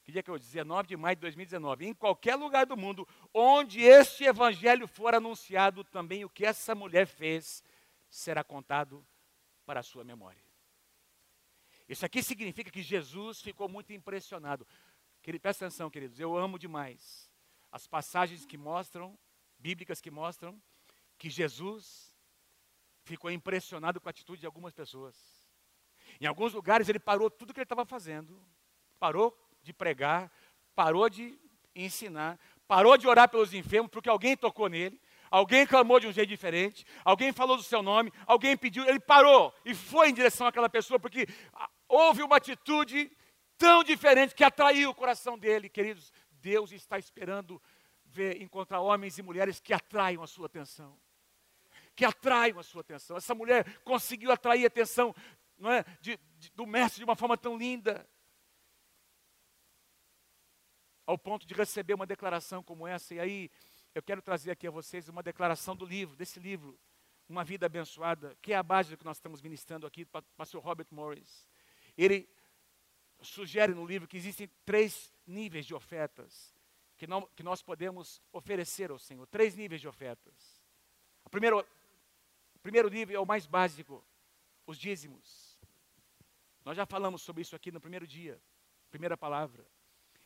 que 0.04 0.12
dia 0.12 0.24
que 0.24 0.30
eu 0.30 0.38
19 0.38 0.88
de 0.88 0.98
maio 0.98 1.16
de 1.16 1.22
2019, 1.22 1.86
em 1.86 1.94
qualquer 1.94 2.36
lugar 2.36 2.66
do 2.66 2.76
mundo 2.76 3.08
onde 3.34 3.82
este 3.82 4.24
evangelho 4.24 4.88
for 4.88 5.14
anunciado, 5.14 5.84
também 5.84 6.26
o 6.26 6.30
que 6.30 6.46
essa 6.46 6.74
mulher 6.74 7.06
fez 7.06 7.64
será 8.10 8.44
contado 8.44 9.06
para 9.66 9.80
a 9.80 9.84
sua 9.84 10.04
memória. 10.04 10.44
Isso 11.88 12.06
aqui 12.06 12.24
significa 12.24 12.72
que 12.72 12.82
Jesus 12.82 13.42
ficou 13.42 13.68
muito 13.68 13.94
impressionado. 13.94 14.66
Querido, 15.22 15.42
presta 15.42 15.66
atenção, 15.66 15.90
queridos, 15.90 16.20
eu 16.20 16.38
amo 16.38 16.58
demais 16.58 17.30
as 17.72 17.88
passagens 17.88 18.46
que 18.46 18.58
mostram, 18.58 19.18
bíblicas 19.58 20.02
que 20.02 20.12
mostram, 20.12 20.62
que 21.18 21.30
Jesus 21.30 22.14
ficou 23.04 23.32
impressionado 23.32 24.02
com 24.02 24.10
a 24.10 24.12
atitude 24.12 24.42
de 24.42 24.46
algumas 24.46 24.74
pessoas. 24.74 25.16
Em 26.20 26.26
alguns 26.26 26.54
lugares 26.54 26.90
ele 26.90 27.00
parou 27.00 27.30
tudo 27.30 27.54
que 27.54 27.60
ele 27.60 27.66
estava 27.66 27.86
fazendo, 27.86 28.44
parou 29.00 29.38
de 29.62 29.74
pregar, 29.74 30.32
parou 30.76 31.10
de 31.10 31.38
ensinar, 31.76 32.40
parou 32.68 32.98
de 32.98 33.08
orar 33.08 33.30
pelos 33.30 33.54
enfermos 33.54 33.92
porque 33.92 34.10
alguém 34.10 34.36
tocou 34.36 34.68
nele, 34.68 35.00
alguém 35.30 35.66
clamou 35.66 36.00
de 36.00 36.08
um 36.08 36.12
jeito 36.12 36.30
diferente, 36.30 36.86
alguém 37.04 37.32
falou 37.32 37.56
do 37.56 37.64
seu 37.64 37.82
nome, 37.82 38.12
alguém 38.26 38.58
pediu, 38.58 38.86
ele 38.88 39.00
parou 39.00 39.54
e 39.66 39.74
foi 39.74 40.10
em 40.10 40.14
direção 40.14 40.48
àquela 40.48 40.70
pessoa 40.70 41.00
porque 41.00 41.28
houve 41.88 42.24
uma 42.24 42.38
atitude 42.38 43.12
tão 43.58 43.84
diferente 43.84 44.34
que 44.34 44.44
atraiu 44.44 44.90
o 44.90 44.96
coração 44.96 45.38
dele, 45.38 45.70
queridos. 45.70 46.12
Deus 46.32 46.72
está 46.72 46.98
esperando 46.98 47.62
ver, 48.06 48.42
encontrar 48.42 48.82
homens 48.82 49.18
e 49.18 49.22
mulheres 49.22 49.60
que 49.60 49.74
atraiam 49.74 50.24
a 50.24 50.28
sua 50.28 50.48
atenção. 50.48 50.98
Que 51.96 52.04
atraiam 52.04 52.58
a 52.60 52.64
sua 52.64 52.82
atenção. 52.82 53.18
Essa 53.18 53.36
mulher 53.36 53.80
conseguiu 53.84 54.32
atrair 54.32 54.64
a 54.64 54.68
atenção 54.68 55.14
é, 55.64 55.86
de, 56.02 56.20
de, 56.38 56.52
do 56.52 56.66
mestre 56.66 57.00
de 57.00 57.04
uma 57.04 57.16
forma 57.16 57.38
tão 57.38 57.58
linda. 57.58 58.08
Ao 61.12 61.18
ponto 61.18 61.46
de 61.46 61.54
receber 61.54 61.94
uma 61.94 62.06
declaração 62.06 62.64
como 62.64 62.88
essa. 62.88 63.14
E 63.14 63.20
aí, 63.20 63.52
eu 63.94 64.02
quero 64.02 64.22
trazer 64.22 64.50
aqui 64.50 64.66
a 64.66 64.72
vocês 64.72 65.10
uma 65.10 65.22
declaração 65.22 65.76
do 65.76 65.84
livro, 65.84 66.16
desse 66.16 66.40
livro, 66.40 66.80
Uma 67.28 67.44
Vida 67.44 67.66
Abençoada, 67.66 68.34
que 68.42 68.54
é 68.54 68.56
a 68.56 68.64
base 68.64 68.92
do 68.92 68.98
que 68.98 69.04
nós 69.04 69.18
estamos 69.18 69.42
ministrando 69.42 69.86
aqui, 69.86 70.06
para 70.06 70.22
o 70.22 70.36
pastor 70.38 70.64
Robert 70.64 70.88
Morris. 70.90 71.50
Ele 71.98 72.30
sugere 73.22 73.74
no 73.74 73.86
livro 73.86 74.08
que 74.08 74.16
existem 74.16 74.50
três 74.64 75.14
níveis 75.28 75.66
de 75.66 75.76
ofertas 75.76 76.56
que, 76.96 77.06
não, 77.06 77.28
que 77.36 77.44
nós 77.44 77.62
podemos 77.62 78.22
oferecer 78.32 78.90
ao 78.90 78.98
Senhor. 78.98 79.28
Três 79.28 79.54
níveis 79.54 79.82
de 79.82 79.90
ofertas. 79.90 80.64
O 81.26 81.30
primeiro, 81.30 81.60
o 82.56 82.60
primeiro 82.60 82.90
nível 82.90 83.18
é 83.18 83.20
o 83.20 83.26
mais 83.26 83.46
básico, 83.46 84.02
os 84.66 84.78
dízimos. 84.78 85.60
Nós 86.64 86.78
já 86.78 86.86
falamos 86.86 87.22
sobre 87.22 87.42
isso 87.42 87.54
aqui 87.54 87.70
no 87.70 87.82
primeiro 87.82 88.08
dia, 88.08 88.42
primeira 88.90 89.18
palavra. 89.18 89.68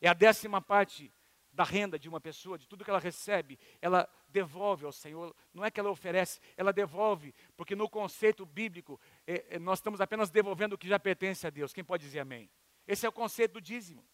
É 0.01 0.07
a 0.07 0.13
décima 0.13 0.61
parte 0.61 1.13
da 1.55 1.63
renda 1.63 1.97
de 1.97 2.09
uma 2.09 2.19
pessoa, 2.19 2.57
de 2.57 2.67
tudo 2.67 2.83
que 2.83 2.89
ela 2.89 2.99
recebe, 2.99 3.57
ela 3.81 4.07
devolve 4.27 4.85
ao 4.85 4.91
Senhor. 4.91 5.33
Não 5.53 5.63
é 5.63 5.71
que 5.71 5.79
ela 5.79 5.89
oferece, 5.89 6.41
ela 6.57 6.73
devolve, 6.73 7.33
porque 7.55 7.75
no 7.75 7.89
conceito 7.89 8.45
bíblico, 8.45 8.99
é, 9.25 9.45
é, 9.55 9.59
nós 9.59 9.79
estamos 9.79 10.01
apenas 10.01 10.29
devolvendo 10.29 10.73
o 10.73 10.77
que 10.77 10.87
já 10.87 10.99
pertence 10.99 11.47
a 11.47 11.49
Deus. 11.49 11.71
Quem 11.71 11.83
pode 11.83 12.03
dizer 12.03 12.19
amém? 12.19 12.49
Esse 12.85 13.05
é 13.05 13.09
o 13.09 13.13
conceito 13.13 13.53
do 13.53 13.61
dízimo. 13.61 14.05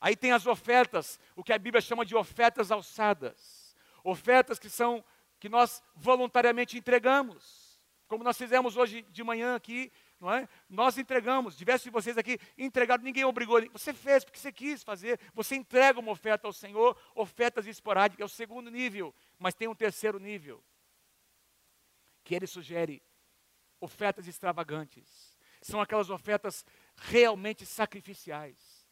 Aí 0.00 0.16
tem 0.16 0.32
as 0.32 0.46
ofertas, 0.46 1.20
o 1.36 1.44
que 1.44 1.52
a 1.52 1.58
Bíblia 1.58 1.82
chama 1.82 2.06
de 2.06 2.16
ofertas 2.16 2.70
alçadas. 2.70 3.76
Ofertas 4.02 4.58
que 4.58 4.70
são 4.70 5.04
que 5.38 5.48
nós 5.48 5.82
voluntariamente 5.94 6.78
entregamos. 6.78 7.78
Como 8.06 8.24
nós 8.24 8.38
fizemos 8.38 8.76
hoje 8.76 9.02
de 9.02 9.22
manhã 9.22 9.54
aqui, 9.54 9.92
não 10.20 10.32
é? 10.32 10.48
Nós 10.68 10.98
entregamos, 10.98 11.56
diversos 11.56 11.84
de 11.84 11.90
vocês 11.90 12.18
aqui 12.18 12.38
entregaram, 12.56 13.04
ninguém 13.04 13.24
obrigou, 13.24 13.60
você 13.70 13.92
fez 13.92 14.24
porque 14.24 14.38
você 14.38 14.52
quis 14.52 14.82
fazer, 14.82 15.20
você 15.32 15.54
entrega 15.54 16.00
uma 16.00 16.12
oferta 16.12 16.46
ao 16.46 16.52
Senhor, 16.52 16.96
ofertas 17.14 17.66
esporádicas, 17.66 18.22
é 18.22 18.24
o 18.24 18.28
segundo 18.28 18.70
nível, 18.70 19.14
mas 19.38 19.54
tem 19.54 19.68
um 19.68 19.74
terceiro 19.74 20.18
nível, 20.18 20.62
que 22.24 22.34
ele 22.34 22.46
sugere 22.46 23.02
ofertas 23.80 24.26
extravagantes. 24.26 25.38
São 25.60 25.80
aquelas 25.80 26.10
ofertas 26.10 26.64
realmente 26.96 27.64
sacrificiais, 27.64 28.86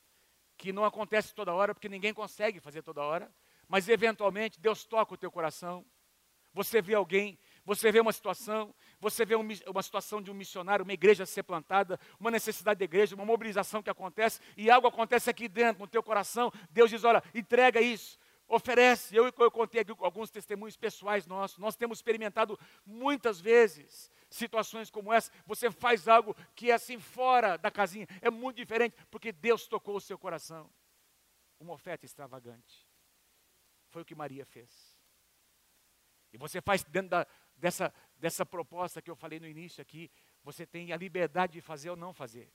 que 0.57 0.73
não 0.73 0.85
acontece 0.85 1.35
toda 1.35 1.53
hora, 1.53 1.75
porque 1.75 1.89
ninguém 1.89 2.15
consegue 2.15 2.61
fazer 2.61 2.83
toda 2.83 3.03
hora, 3.03 3.33
mas 3.69 3.89
eventualmente 3.89 4.61
Deus 4.61 4.85
toca 4.85 5.15
o 5.15 5.19
teu 5.19 5.31
coração. 5.31 5.85
Você 6.53 6.81
vê 6.81 6.95
alguém, 6.95 7.39
você 7.65 7.93
vê 7.93 8.01
uma 8.01 8.13
situação, 8.13 8.75
você 9.01 9.25
vê 9.25 9.37
um, 9.37 9.47
uma 9.69 9.83
situação 9.83 10.23
de 10.23 10.31
um 10.31 10.35
missionário, 10.35 10.83
uma 10.83 10.93
igreja 10.93 11.27
ser 11.27 11.43
plantada, 11.43 11.99
uma 12.19 12.31
necessidade 12.31 12.79
da 12.79 12.85
igreja, 12.85 13.15
uma 13.15 13.25
mobilização 13.25 13.83
que 13.83 13.91
acontece, 13.91 14.41
e 14.57 14.71
algo 14.71 14.87
acontece 14.89 15.29
aqui 15.29 15.49
dentro, 15.49 15.83
no 15.83 15.89
teu 15.89 16.03
coração. 16.03 16.53
Deus 16.71 16.91
diz: 16.91 17.05
olha, 17.05 17.23
entrega 17.35 17.81
isso, 17.81 18.19
oferece. 18.49 19.15
Eu, 19.15 19.27
eu 19.27 19.51
contei 19.51 19.81
aqui 19.83 19.93
alguns 19.99 20.31
testemunhos 20.31 20.77
pessoais 20.77 21.27
nossos. 21.27 21.59
Nós 21.59 21.77
temos 21.77 21.99
experimentado 21.99 22.59
muitas 22.85 23.41
vezes 23.41 24.11
situações 24.29 24.91
como 24.91 25.13
essa, 25.13 25.31
você 25.47 25.71
faz 25.71 26.09
algo 26.09 26.35
que 26.55 26.71
é 26.71 26.75
assim 26.75 26.99
fora 26.99 27.57
da 27.57 27.71
casinha, 27.71 28.07
é 28.21 28.31
muito 28.31 28.57
diferente, 28.57 28.97
porque 29.11 29.33
Deus 29.33 29.67
tocou 29.67 29.97
o 29.97 30.01
seu 30.01 30.19
coração. 30.19 30.71
Uma 31.59 31.73
oferta 31.73 32.05
extravagante. 32.05 32.87
Foi 33.89 34.03
o 34.03 34.05
que 34.05 34.15
Maria 34.15 34.45
fez. 34.45 34.97
E 36.33 36.39
você 36.39 36.61
faz 36.61 36.85
dentro 36.85 37.11
da, 37.11 37.27
dessa, 37.57 37.93
dessa 38.19 38.45
proposta 38.45 39.03
que 39.03 39.11
eu 39.11 39.17
falei 39.17 39.39
no 39.39 39.47
início 39.47 39.81
aqui, 39.83 40.11
você 40.43 40.67
tem 40.67 40.93
a 40.93 40.97
liberdade 40.97 41.55
de 41.55 41.61
fazer 41.61 41.91
ou 41.91 41.97
não 41.97 42.13
fazer. 42.13 42.51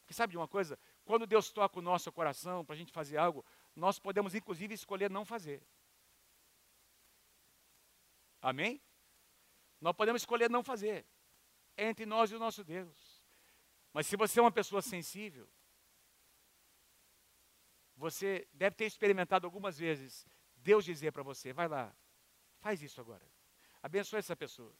Porque 0.00 0.14
sabe 0.14 0.32
de 0.32 0.36
uma 0.36 0.48
coisa? 0.48 0.78
Quando 1.04 1.26
Deus 1.26 1.50
toca 1.50 1.78
o 1.78 1.82
nosso 1.82 2.10
coração 2.12 2.64
para 2.64 2.74
a 2.74 2.78
gente 2.78 2.92
fazer 2.92 3.16
algo, 3.16 3.44
nós 3.74 3.98
podemos 3.98 4.34
inclusive 4.34 4.74
escolher 4.74 5.10
não 5.10 5.24
fazer. 5.24 5.62
Amém? 8.40 8.80
Nós 9.80 9.94
podemos 9.94 10.22
escolher 10.22 10.50
não 10.50 10.62
fazer. 10.62 11.06
É 11.76 11.88
entre 11.88 12.04
nós 12.04 12.30
e 12.30 12.34
o 12.34 12.38
nosso 12.38 12.64
Deus. 12.64 13.24
Mas 13.92 14.06
se 14.06 14.16
você 14.16 14.38
é 14.38 14.42
uma 14.42 14.50
pessoa 14.50 14.82
sensível, 14.82 15.48
você 17.96 18.48
deve 18.52 18.74
ter 18.74 18.86
experimentado 18.86 19.46
algumas 19.46 19.78
vezes 19.78 20.26
Deus 20.56 20.84
dizer 20.84 21.12
para 21.12 21.22
você: 21.22 21.52
vai 21.52 21.68
lá, 21.68 21.94
faz 22.58 22.82
isso 22.82 23.00
agora. 23.00 23.31
Abençoe 23.82 24.18
essa 24.18 24.36
pessoa. 24.36 24.74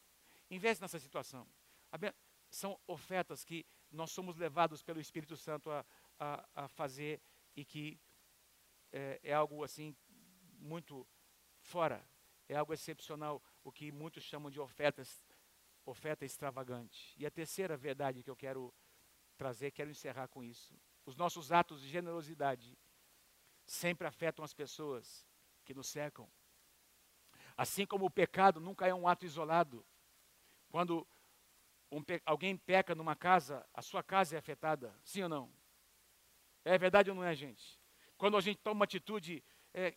Investe 0.50 0.80
nessa 0.80 0.98
situação. 0.98 1.46
Aben 1.90 2.12
são 2.50 2.78
ofertas 2.86 3.44
que 3.44 3.64
nós 3.90 4.11
somos 4.11 4.36
levados 4.36 4.82
pelo 4.82 5.00
Espírito 5.00 5.36
Santo 5.36 5.70
a, 5.70 5.84
a, 6.18 6.48
a 6.55 6.68
fazer 6.68 7.20
e 7.57 7.64
que 7.64 7.98
é, 8.92 9.18
é 9.22 9.32
algo 9.32 9.64
assim 9.64 9.96
muito 10.59 11.07
fora, 11.59 12.07
é 12.48 12.55
algo 12.55 12.74
excepcional 12.74 13.42
o 13.64 13.72
que 13.72 13.90
muitos 13.90 14.22
chamam 14.22 14.50
de 14.50 14.61
ofertas, 14.61 15.24
oferta 15.84 16.24
extravagante. 16.24 17.14
E 17.18 17.24
a 17.24 17.30
terceira 17.30 17.76
verdade 17.76 18.22
que 18.22 18.30
eu 18.30 18.36
quero 18.36 18.72
trazer, 19.36 19.70
quero 19.70 19.90
encerrar 19.90 20.28
com 20.28 20.44
isso. 20.44 20.78
Os 21.07 21.16
nossos 21.16 21.50
atos 21.50 21.80
de 21.80 21.88
generosidade 21.88 22.78
sempre 23.64 24.07
afetam 24.07 24.44
as 24.44 24.53
pessoas 24.53 25.26
que 25.64 25.74
nos 25.74 25.88
cercam. 25.88 26.30
Assim 27.57 27.86
como 27.86 28.07
o 28.07 28.11
pecado 28.11 28.61
nunca 28.61 28.86
é 28.86 28.94
um 28.94 29.07
ato 29.07 29.24
isolado. 29.24 29.84
Quando 30.70 31.07
um 31.90 32.03
alguém 32.24 32.57
peca 32.57 32.94
numa 32.94 33.14
casa, 33.14 33.66
a 33.74 33.82
sua 33.82 34.03
casa 34.03 34.34
é 34.34 34.38
afetada, 34.38 34.94
sim 35.05 35.22
ou 35.22 35.28
não? 35.28 35.53
É 36.64 36.78
verdade 36.78 37.11
ou 37.11 37.16
não 37.16 37.24
é, 37.24 37.34
gente? 37.34 37.78
Quando 38.16 38.36
a 38.36 38.40
gente 38.40 38.59
toma 38.59 38.76
uma 38.76 38.84
atitude, 38.84 39.44
é, 39.74 39.94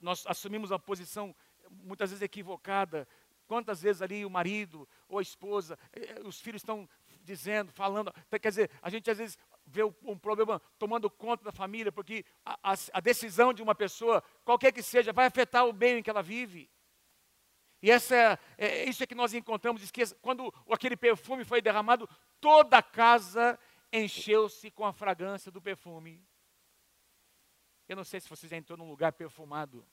nós 0.00 0.24
assumimos 0.26 0.70
uma 0.70 0.78
posição 0.78 1.34
muitas 1.70 2.10
vezes 2.10 2.22
equivocada. 2.22 3.06
Quantas 3.46 3.82
vezes 3.82 4.00
ali 4.00 4.24
o 4.24 4.30
marido 4.30 4.88
ou 5.06 5.18
a 5.18 5.22
esposa, 5.22 5.78
eh, 5.92 6.20
os 6.24 6.40
filhos 6.40 6.62
estão 6.62 6.88
dizendo, 7.22 7.72
falando. 7.72 8.12
Quer 8.30 8.48
dizer, 8.48 8.70
a 8.80 8.88
gente 8.88 9.10
às 9.10 9.18
vezes 9.18 9.38
vê 9.66 9.82
um 9.82 10.18
problema 10.18 10.60
tomando 10.78 11.10
conta 11.10 11.44
da 11.44 11.52
família, 11.52 11.92
porque 11.92 12.24
a, 12.44 12.72
a, 12.72 12.74
a 12.92 13.00
decisão 13.00 13.52
de 13.52 13.62
uma 13.62 13.74
pessoa, 13.74 14.22
qualquer 14.44 14.72
que 14.72 14.82
seja, 14.82 15.12
vai 15.12 15.26
afetar 15.26 15.66
o 15.66 15.74
meio 15.74 15.98
em 15.98 16.02
que 16.02 16.08
ela 16.08 16.22
vive. 16.22 16.70
E 17.84 17.90
essa 17.90 18.16
é, 18.16 18.38
é, 18.56 18.88
isso 18.88 19.02
é 19.02 19.06
que 19.06 19.14
nós 19.14 19.34
encontramos. 19.34 19.82
Quando 20.22 20.50
aquele 20.70 20.96
perfume 20.96 21.44
foi 21.44 21.60
derramado, 21.60 22.08
toda 22.40 22.78
a 22.78 22.82
casa 22.82 23.58
encheu-se 23.92 24.70
com 24.70 24.86
a 24.86 24.92
fragrância 24.94 25.52
do 25.52 25.60
perfume. 25.60 26.26
Eu 27.86 27.94
não 27.94 28.02
sei 28.02 28.20
se 28.20 28.28
você 28.30 28.48
já 28.48 28.56
entrou 28.56 28.78
num 28.78 28.88
lugar 28.88 29.12
perfumado. 29.12 29.86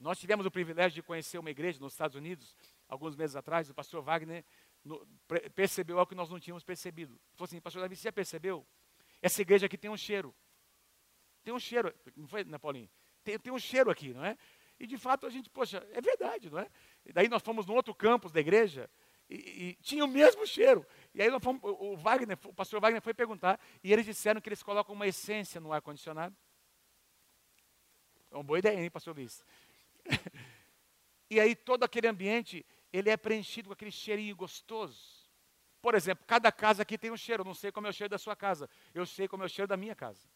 Nós 0.00 0.18
tivemos 0.18 0.46
o 0.46 0.50
privilégio 0.50 0.94
de 0.94 1.02
conhecer 1.02 1.36
uma 1.36 1.50
igreja 1.50 1.78
nos 1.78 1.92
Estados 1.92 2.16
Unidos, 2.16 2.56
alguns 2.88 3.14
meses 3.14 3.36
atrás, 3.36 3.68
o 3.68 3.74
pastor 3.74 4.02
Wagner 4.02 4.42
no, 4.82 5.06
percebeu 5.54 5.98
algo 5.98 6.08
que 6.08 6.14
nós 6.14 6.30
não 6.30 6.40
tínhamos 6.40 6.64
percebido. 6.64 7.12
Ele 7.12 7.36
falou 7.36 7.48
assim, 7.48 7.60
pastor 7.60 7.82
Davi, 7.82 7.96
você 7.96 8.04
já 8.04 8.12
percebeu? 8.12 8.66
Essa 9.20 9.42
igreja 9.42 9.66
aqui 9.66 9.76
tem 9.76 9.90
um 9.90 9.96
cheiro. 9.98 10.34
Tem 11.44 11.52
um 11.52 11.60
cheiro, 11.60 11.94
não 12.16 12.26
foi, 12.26 12.44
né, 12.44 12.56
Paulinho? 12.56 12.88
Tem, 13.22 13.38
tem 13.38 13.52
um 13.52 13.58
cheiro 13.58 13.90
aqui, 13.90 14.14
não 14.14 14.24
é? 14.24 14.38
E 14.82 14.86
de 14.88 14.98
fato 14.98 15.24
a 15.24 15.30
gente, 15.30 15.48
poxa, 15.48 15.86
é 15.92 16.00
verdade, 16.00 16.50
não 16.50 16.58
é? 16.58 16.68
E 17.06 17.12
daí 17.12 17.28
nós 17.28 17.40
fomos 17.40 17.64
no 17.66 17.72
outro 17.72 17.94
campus 17.94 18.32
da 18.32 18.40
igreja 18.40 18.90
e, 19.30 19.34
e 19.36 19.74
tinha 19.76 20.04
o 20.04 20.08
mesmo 20.08 20.44
cheiro. 20.44 20.84
E 21.14 21.22
aí 21.22 21.30
nós 21.30 21.40
fomos, 21.40 21.62
o 21.62 21.96
Wagner, 21.96 22.36
o 22.44 22.52
pastor 22.52 22.80
Wagner 22.80 23.00
foi 23.00 23.14
perguntar 23.14 23.60
e 23.80 23.92
eles 23.92 24.04
disseram 24.04 24.40
que 24.40 24.48
eles 24.48 24.60
colocam 24.60 24.92
uma 24.92 25.06
essência 25.06 25.60
no 25.60 25.72
ar-condicionado. 25.72 26.36
É 28.28 28.34
uma 28.34 28.42
boa 28.42 28.58
ideia, 28.58 28.82
hein, 28.82 28.90
pastor 28.90 29.14
Luiz? 29.14 29.44
e 31.30 31.38
aí 31.38 31.54
todo 31.54 31.84
aquele 31.84 32.08
ambiente, 32.08 32.66
ele 32.92 33.08
é 33.08 33.16
preenchido 33.16 33.68
com 33.68 33.74
aquele 33.74 33.92
cheirinho 33.92 34.34
gostoso. 34.34 35.30
Por 35.80 35.94
exemplo, 35.94 36.24
cada 36.26 36.50
casa 36.50 36.82
aqui 36.82 36.98
tem 36.98 37.12
um 37.12 37.16
cheiro. 37.16 37.42
Eu 37.42 37.46
não 37.46 37.54
sei 37.54 37.70
como 37.70 37.86
é 37.86 37.90
o 37.90 37.92
cheiro 37.92 38.10
da 38.10 38.18
sua 38.18 38.34
casa. 38.34 38.68
Eu 38.92 39.06
sei 39.06 39.28
como 39.28 39.44
é 39.44 39.46
o 39.46 39.48
cheiro 39.48 39.68
da 39.68 39.76
minha 39.76 39.94
casa. 39.94 40.28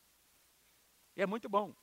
E 1.16 1.22
é 1.22 1.26
muito 1.26 1.48
bom. 1.48 1.74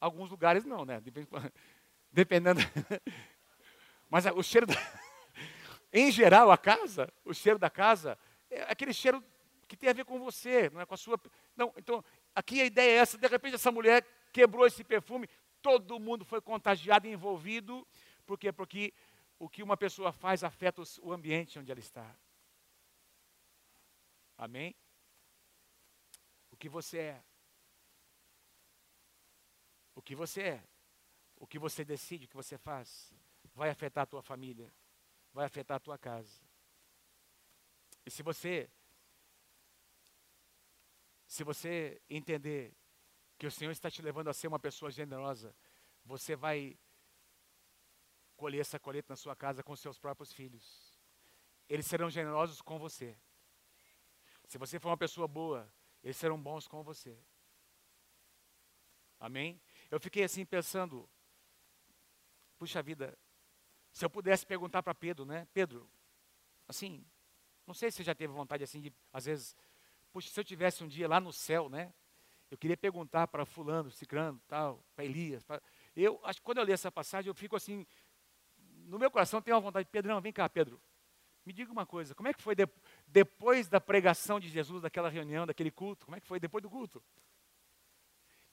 Alguns 0.00 0.30
lugares 0.30 0.64
não, 0.64 0.84
né? 0.84 1.00
Dependendo. 2.10 2.60
Mas 4.08 4.26
o 4.26 4.42
cheiro 4.42 4.66
da... 4.66 4.74
Em 5.92 6.10
geral, 6.10 6.50
a 6.50 6.58
casa, 6.58 7.12
o 7.24 7.34
cheiro 7.34 7.58
da 7.58 7.68
casa, 7.68 8.18
é 8.48 8.62
aquele 8.62 8.92
cheiro 8.92 9.22
que 9.68 9.76
tem 9.76 9.90
a 9.90 9.92
ver 9.92 10.04
com 10.04 10.18
você, 10.18 10.70
não 10.70 10.80
é 10.80 10.86
com 10.86 10.94
a 10.94 10.96
sua. 10.96 11.20
Não, 11.56 11.72
então, 11.76 12.04
aqui 12.34 12.60
a 12.60 12.64
ideia 12.64 12.90
é 12.90 12.96
essa: 12.96 13.18
de 13.18 13.26
repente, 13.26 13.54
essa 13.54 13.72
mulher 13.72 14.04
quebrou 14.32 14.66
esse 14.66 14.82
perfume, 14.82 15.28
todo 15.60 15.98
mundo 15.98 16.24
foi 16.24 16.40
contagiado 16.40 17.06
e 17.06 17.12
envolvido. 17.12 17.86
Por 18.24 18.38
quê? 18.38 18.52
Porque 18.52 18.94
o 19.38 19.48
que 19.48 19.62
uma 19.62 19.76
pessoa 19.76 20.12
faz 20.12 20.44
afeta 20.44 20.82
o 21.02 21.12
ambiente 21.12 21.58
onde 21.58 21.70
ela 21.70 21.80
está. 21.80 22.16
Amém? 24.36 24.74
O 26.50 26.56
que 26.56 26.68
você 26.68 26.98
é. 26.98 27.24
O 30.00 30.02
que 30.02 30.14
você 30.14 30.42
é. 30.42 30.64
O 31.36 31.46
que 31.46 31.58
você 31.58 31.84
decide, 31.84 32.24
o 32.24 32.28
que 32.28 32.36
você 32.42 32.58
faz, 32.58 33.12
vai 33.54 33.70
afetar 33.70 34.02
a 34.02 34.06
tua 34.06 34.22
família 34.22 34.70
vai 35.32 35.46
afetar 35.46 35.76
a 35.76 35.80
tua 35.80 35.98
casa. 35.98 36.40
E 38.04 38.10
se 38.10 38.22
você 38.22 38.70
se 41.26 41.44
você 41.44 42.02
entender 42.10 42.74
que 43.38 43.46
o 43.46 43.50
Senhor 43.50 43.70
está 43.70 43.88
te 43.88 44.02
levando 44.02 44.28
a 44.28 44.34
ser 44.34 44.48
uma 44.48 44.58
pessoa 44.58 44.90
generosa, 44.90 45.54
você 46.04 46.34
vai 46.34 46.76
colher 48.36 48.60
essa 48.60 48.80
colheita 48.80 49.12
na 49.12 49.16
sua 49.16 49.36
casa 49.36 49.62
com 49.62 49.76
seus 49.76 49.96
próprios 49.96 50.32
filhos. 50.32 50.98
Eles 51.68 51.86
serão 51.86 52.10
generosos 52.10 52.60
com 52.60 52.78
você. 52.80 53.16
Se 54.48 54.58
você 54.58 54.80
for 54.80 54.88
uma 54.88 54.96
pessoa 54.96 55.28
boa, 55.28 55.72
eles 56.02 56.16
serão 56.16 56.42
bons 56.42 56.66
com 56.66 56.82
você. 56.82 57.16
Amém? 59.20 59.60
Eu 59.90 59.98
fiquei 59.98 60.22
assim 60.22 60.44
pensando, 60.44 61.08
puxa 62.58 62.82
vida, 62.82 63.18
se 63.92 64.04
eu 64.04 64.10
pudesse 64.10 64.46
perguntar 64.46 64.82
para 64.82 64.94
Pedro, 64.94 65.24
né? 65.24 65.48
Pedro, 65.52 65.90
assim, 66.68 67.04
não 67.66 67.74
sei 67.74 67.90
se 67.90 67.98
você 67.98 68.04
já 68.04 68.14
teve 68.14 68.32
vontade 68.32 68.62
assim 68.62 68.80
de, 68.80 68.92
às 69.12 69.24
vezes, 69.24 69.56
puxa, 70.12 70.30
se 70.30 70.38
eu 70.38 70.44
tivesse 70.44 70.84
um 70.84 70.88
dia 70.88 71.08
lá 71.08 71.20
no 71.20 71.32
céu, 71.32 71.68
né? 71.68 71.92
Eu 72.50 72.58
queria 72.58 72.76
perguntar 72.76 73.28
para 73.28 73.44
fulano, 73.44 73.90
cicrano, 73.90 74.40
tal, 74.46 74.84
para 74.94 75.04
Elias. 75.04 75.42
Pra... 75.44 75.60
Eu 75.94 76.20
acho 76.24 76.40
que 76.40 76.44
quando 76.44 76.58
eu 76.58 76.64
leio 76.64 76.74
essa 76.74 76.90
passagem, 76.90 77.28
eu 77.28 77.34
fico 77.34 77.56
assim, 77.56 77.86
no 78.58 78.98
meu 78.98 79.10
coração 79.10 79.40
tem 79.40 79.54
uma 79.54 79.60
vontade, 79.60 79.88
Pedrão, 79.88 80.20
vem 80.20 80.32
cá, 80.32 80.48
Pedro. 80.48 80.80
Me 81.44 81.52
diga 81.52 81.72
uma 81.72 81.86
coisa, 81.86 82.14
como 82.14 82.28
é 82.28 82.34
que 82.34 82.42
foi 82.42 82.54
de, 82.54 82.68
depois 83.06 83.68
da 83.68 83.80
pregação 83.80 84.38
de 84.38 84.48
Jesus, 84.48 84.82
daquela 84.82 85.08
reunião, 85.08 85.46
daquele 85.46 85.70
culto? 85.70 86.06
Como 86.06 86.16
é 86.16 86.20
que 86.20 86.26
foi 86.26 86.38
depois 86.38 86.62
do 86.62 86.68
culto? 86.68 87.02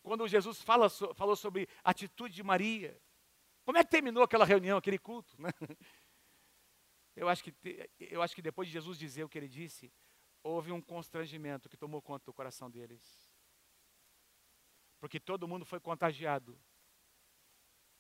Quando 0.08 0.26
Jesus 0.26 0.62
fala, 0.62 0.90
falou 0.90 1.36
sobre 1.36 1.68
a 1.84 1.92
atitude 1.92 2.34
de 2.34 2.42
Maria, 2.42 2.98
como 3.66 3.78
é 3.78 3.84
que 3.84 3.92
terminou 3.92 4.24
aquela 4.24 4.46
reunião, 4.46 4.78
aquele 4.78 4.98
culto? 4.98 5.40
Né? 5.42 5.50
Eu, 7.14 7.28
acho 7.28 7.44
que, 7.44 7.54
eu 8.00 8.22
acho 8.22 8.36
que 8.36 8.44
depois 8.44 8.68
de 8.68 8.74
Jesus 8.74 8.96
dizer 8.96 9.24
o 9.24 9.30
que 9.30 9.40
ele 9.40 9.48
disse, 9.48 9.92
houve 10.44 10.72
um 10.72 10.80
constrangimento 10.80 11.68
que 11.68 11.76
tomou 11.76 12.00
conta 12.00 12.24
do 12.26 12.34
coração 12.34 12.70
deles. 12.70 13.28
Porque 15.00 15.20
todo 15.20 15.48
mundo 15.48 15.66
foi 15.66 15.80
contagiado. 15.80 16.56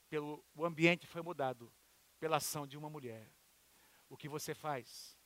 Pelo, 0.07 0.45
o 0.53 0.63
ambiente 0.63 1.07
foi 1.07 1.23
mudado 1.23 1.73
pela 2.19 2.37
ação 2.37 2.67
de 2.67 2.77
uma 2.77 2.91
mulher. 2.91 3.27
O 4.07 4.15
que 4.15 4.29
você 4.29 4.53
faz 4.53 5.17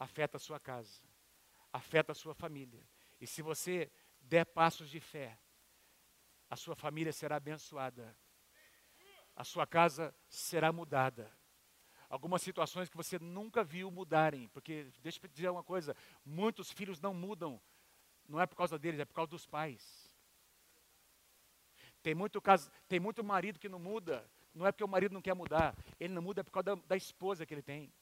afeta 0.00 0.36
a 0.36 0.40
sua 0.40 0.58
casa, 0.58 1.00
afeta 1.72 2.10
a 2.10 2.16
sua 2.16 2.34
família. 2.34 2.84
E 3.20 3.26
se 3.26 3.40
você 3.40 3.88
der 4.20 4.44
passos 4.44 4.90
de 4.90 4.98
fé, 4.98 5.38
a 6.48 6.56
sua 6.56 6.74
família 6.74 7.12
será 7.12 7.36
abençoada 7.36 8.16
a 9.38 9.44
sua 9.44 9.64
casa 9.64 10.12
será 10.28 10.72
mudada. 10.72 11.32
Algumas 12.10 12.42
situações 12.42 12.88
que 12.88 12.96
você 12.96 13.20
nunca 13.20 13.62
viu 13.62 13.88
mudarem, 13.88 14.48
porque 14.48 14.90
deixa 15.00 15.20
eu 15.22 15.28
te 15.28 15.32
dizer 15.32 15.48
uma 15.48 15.62
coisa: 15.62 15.94
muitos 16.24 16.72
filhos 16.72 17.00
não 17.00 17.14
mudam, 17.14 17.60
não 18.28 18.40
é 18.40 18.46
por 18.46 18.56
causa 18.56 18.76
deles, 18.76 18.98
é 18.98 19.04
por 19.04 19.14
causa 19.14 19.30
dos 19.30 19.46
pais. 19.46 20.12
Tem 22.02 22.16
muito, 22.16 22.42
caso, 22.42 22.68
tem 22.88 22.98
muito 22.98 23.22
marido 23.22 23.60
que 23.60 23.68
não 23.68 23.78
muda, 23.78 24.28
não 24.52 24.66
é 24.66 24.72
porque 24.72 24.82
o 24.82 24.88
marido 24.88 25.12
não 25.12 25.22
quer 25.22 25.34
mudar, 25.34 25.76
ele 26.00 26.12
não 26.12 26.22
muda 26.22 26.40
é 26.40 26.44
por 26.44 26.50
causa 26.50 26.74
da, 26.74 26.82
da 26.88 26.96
esposa 26.96 27.46
que 27.46 27.54
ele 27.54 27.62
tem. 27.62 27.92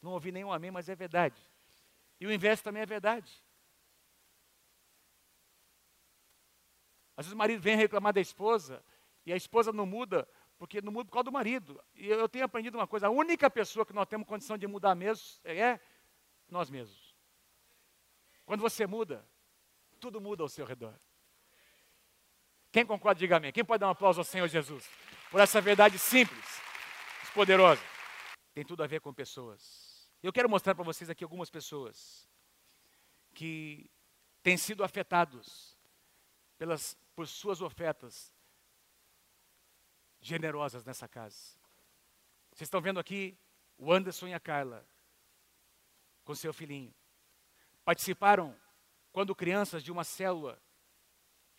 Não 0.00 0.12
ouvi 0.12 0.30
nenhum 0.30 0.52
amém, 0.52 0.70
mas 0.70 0.88
é 0.88 0.94
verdade. 0.94 1.42
E 2.20 2.26
o 2.26 2.32
inverso 2.32 2.62
também 2.62 2.82
é 2.82 2.86
verdade. 2.86 3.44
Às 7.16 7.24
vezes 7.24 7.32
o 7.32 7.36
marido 7.36 7.60
vem 7.60 7.76
reclamar 7.76 8.12
da 8.12 8.20
esposa, 8.20 8.84
e 9.24 9.32
a 9.32 9.36
esposa 9.36 9.72
não 9.72 9.86
muda, 9.86 10.28
porque 10.58 10.80
não 10.82 10.92
muda 10.92 11.06
por 11.06 11.12
causa 11.12 11.24
do 11.24 11.32
marido. 11.32 11.82
E 11.94 12.06
eu 12.06 12.28
tenho 12.28 12.44
aprendido 12.44 12.76
uma 12.76 12.86
coisa: 12.86 13.06
a 13.06 13.10
única 13.10 13.50
pessoa 13.50 13.86
que 13.86 13.92
nós 13.92 14.06
temos 14.06 14.26
condição 14.26 14.58
de 14.58 14.66
mudar 14.66 14.94
mesmo 14.94 15.24
é 15.44 15.80
nós 16.48 16.70
mesmos. 16.70 17.14
Quando 18.44 18.60
você 18.60 18.86
muda, 18.86 19.26
tudo 19.98 20.20
muda 20.20 20.42
ao 20.42 20.48
seu 20.48 20.64
redor. 20.64 20.94
Quem 22.70 22.84
concorda, 22.84 23.18
diga 23.18 23.38
amém. 23.38 23.52
Quem 23.52 23.64
pode 23.64 23.80
dar 23.80 23.88
um 23.88 23.90
aplauso 23.90 24.20
ao 24.20 24.24
Senhor 24.24 24.46
Jesus? 24.46 24.88
Por 25.30 25.40
essa 25.40 25.60
verdade 25.60 25.98
simples, 25.98 26.60
poderosa. 27.34 27.82
Tem 28.54 28.64
tudo 28.64 28.82
a 28.82 28.86
ver 28.86 29.00
com 29.00 29.12
pessoas. 29.12 30.10
Eu 30.22 30.32
quero 30.32 30.48
mostrar 30.48 30.74
para 30.74 30.84
vocês 30.84 31.10
aqui 31.10 31.24
algumas 31.24 31.50
pessoas 31.50 32.28
que 33.34 33.90
têm 34.42 34.56
sido 34.56 34.84
afetados 34.84 35.75
pelas, 36.58 36.96
por 37.14 37.26
suas 37.26 37.60
ofertas 37.60 38.32
generosas 40.20 40.84
nessa 40.84 41.06
casa. 41.08 41.56
Vocês 42.52 42.66
estão 42.66 42.80
vendo 42.80 42.98
aqui 42.98 43.38
o 43.78 43.92
Anderson 43.92 44.28
e 44.28 44.34
a 44.34 44.40
Carla 44.40 44.86
com 46.24 46.34
seu 46.34 46.52
filhinho. 46.52 46.94
Participaram 47.84 48.58
quando 49.12 49.34
crianças 49.34 49.82
de 49.82 49.92
uma 49.92 50.04
célula 50.04 50.60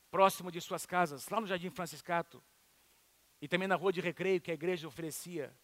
próximo 0.09 0.51
de 0.51 0.59
suas 0.59 0.85
casas, 0.85 1.27
lá 1.29 1.39
no 1.39 1.47
Jardim 1.47 1.69
Franciscato, 1.69 2.43
e 3.41 3.47
também 3.47 3.67
na 3.67 3.75
rua 3.75 3.93
de 3.93 4.01
recreio 4.01 4.41
que 4.41 4.51
a 4.51 4.53
igreja 4.53 4.87
oferecia 4.87 5.55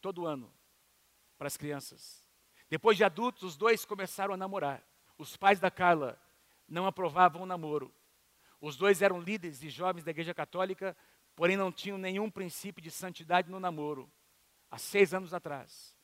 todo 0.00 0.26
ano 0.26 0.52
para 1.38 1.46
as 1.46 1.56
crianças. 1.56 2.24
Depois 2.68 2.96
de 2.96 3.04
adultos, 3.04 3.42
os 3.42 3.56
dois 3.56 3.84
começaram 3.84 4.34
a 4.34 4.36
namorar. 4.36 4.82
Os 5.16 5.36
pais 5.36 5.60
da 5.60 5.70
Carla 5.70 6.20
não 6.68 6.86
aprovavam 6.86 7.42
o 7.42 7.46
namoro. 7.46 7.94
Os 8.60 8.76
dois 8.76 9.02
eram 9.02 9.20
líderes 9.20 9.60
de 9.60 9.68
jovens 9.68 10.04
da 10.04 10.10
igreja 10.10 10.34
católica 10.34 10.96
porém 11.36 11.56
não 11.56 11.72
tinham 11.72 11.98
nenhum 11.98 12.30
princípio 12.30 12.82
de 12.82 12.90
santidade 12.90 13.50
no 13.50 13.60
namoro. 13.60 14.10
Há 14.70 14.78
seis 14.78 15.12
anos 15.12 15.34
atrás, 15.34 15.94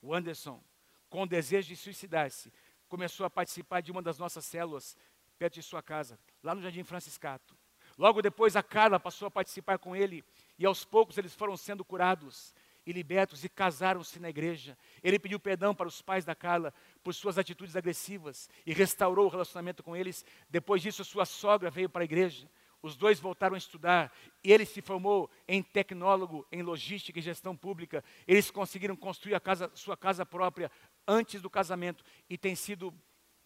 o 0.00 0.14
Anderson, 0.14 0.62
com 1.08 1.22
o 1.22 1.26
desejo 1.26 1.68
de 1.68 1.76
suicidar-se, 1.76 2.52
começou 2.88 3.24
a 3.24 3.30
participar 3.30 3.80
de 3.80 3.92
uma 3.92 4.02
das 4.02 4.18
nossas 4.18 4.44
células 4.44 4.96
perto 5.38 5.54
de 5.54 5.62
sua 5.62 5.82
casa, 5.82 6.18
lá 6.42 6.54
no 6.54 6.60
Jardim 6.60 6.84
Franciscato. 6.84 7.56
Logo 7.96 8.22
depois, 8.22 8.56
a 8.56 8.62
Carla 8.62 9.00
passou 9.00 9.26
a 9.26 9.30
participar 9.30 9.78
com 9.78 9.96
ele, 9.96 10.24
e 10.58 10.66
aos 10.66 10.84
poucos 10.84 11.16
eles 11.18 11.34
foram 11.34 11.56
sendo 11.56 11.84
curados 11.84 12.54
e 12.86 12.92
libertos 12.92 13.44
e 13.44 13.48
casaram-se 13.48 14.18
na 14.18 14.30
igreja. 14.30 14.76
Ele 15.02 15.18
pediu 15.18 15.38
perdão 15.38 15.74
para 15.74 15.88
os 15.88 16.00
pais 16.00 16.24
da 16.24 16.34
Carla 16.34 16.72
por 17.02 17.14
suas 17.14 17.38
atitudes 17.38 17.76
agressivas 17.76 18.48
e 18.66 18.72
restaurou 18.72 19.26
o 19.26 19.30
relacionamento 19.30 19.82
com 19.82 19.96
eles. 19.96 20.24
Depois 20.48 20.82
disso, 20.82 21.04
sua 21.04 21.24
sogra 21.24 21.70
veio 21.70 21.88
para 21.88 22.02
a 22.02 22.04
igreja. 22.04 22.48
Os 22.82 22.96
dois 22.96 23.20
voltaram 23.20 23.54
a 23.54 23.58
estudar. 23.58 24.12
Ele 24.42 24.64
se 24.64 24.80
formou 24.80 25.30
em 25.46 25.62
tecnólogo, 25.62 26.46
em 26.50 26.62
logística 26.62 27.18
e 27.18 27.22
gestão 27.22 27.56
pública. 27.56 28.02
Eles 28.26 28.50
conseguiram 28.50 28.96
construir 28.96 29.34
a 29.34 29.40
casa, 29.40 29.70
sua 29.74 29.96
casa 29.96 30.24
própria 30.24 30.70
antes 31.06 31.42
do 31.42 31.50
casamento 31.50 32.04
e 32.28 32.38
têm 32.38 32.54
sido 32.54 32.94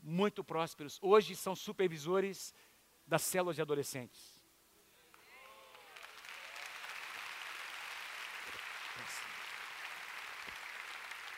muito 0.01 0.45
prósperos. 0.45 0.99
Hoje 1.03 1.35
são 1.35 1.57
supervisores 1.57 2.55
das 3.07 3.22
células 3.22 3.57
de 3.57 3.62
adolescentes. 3.62 4.34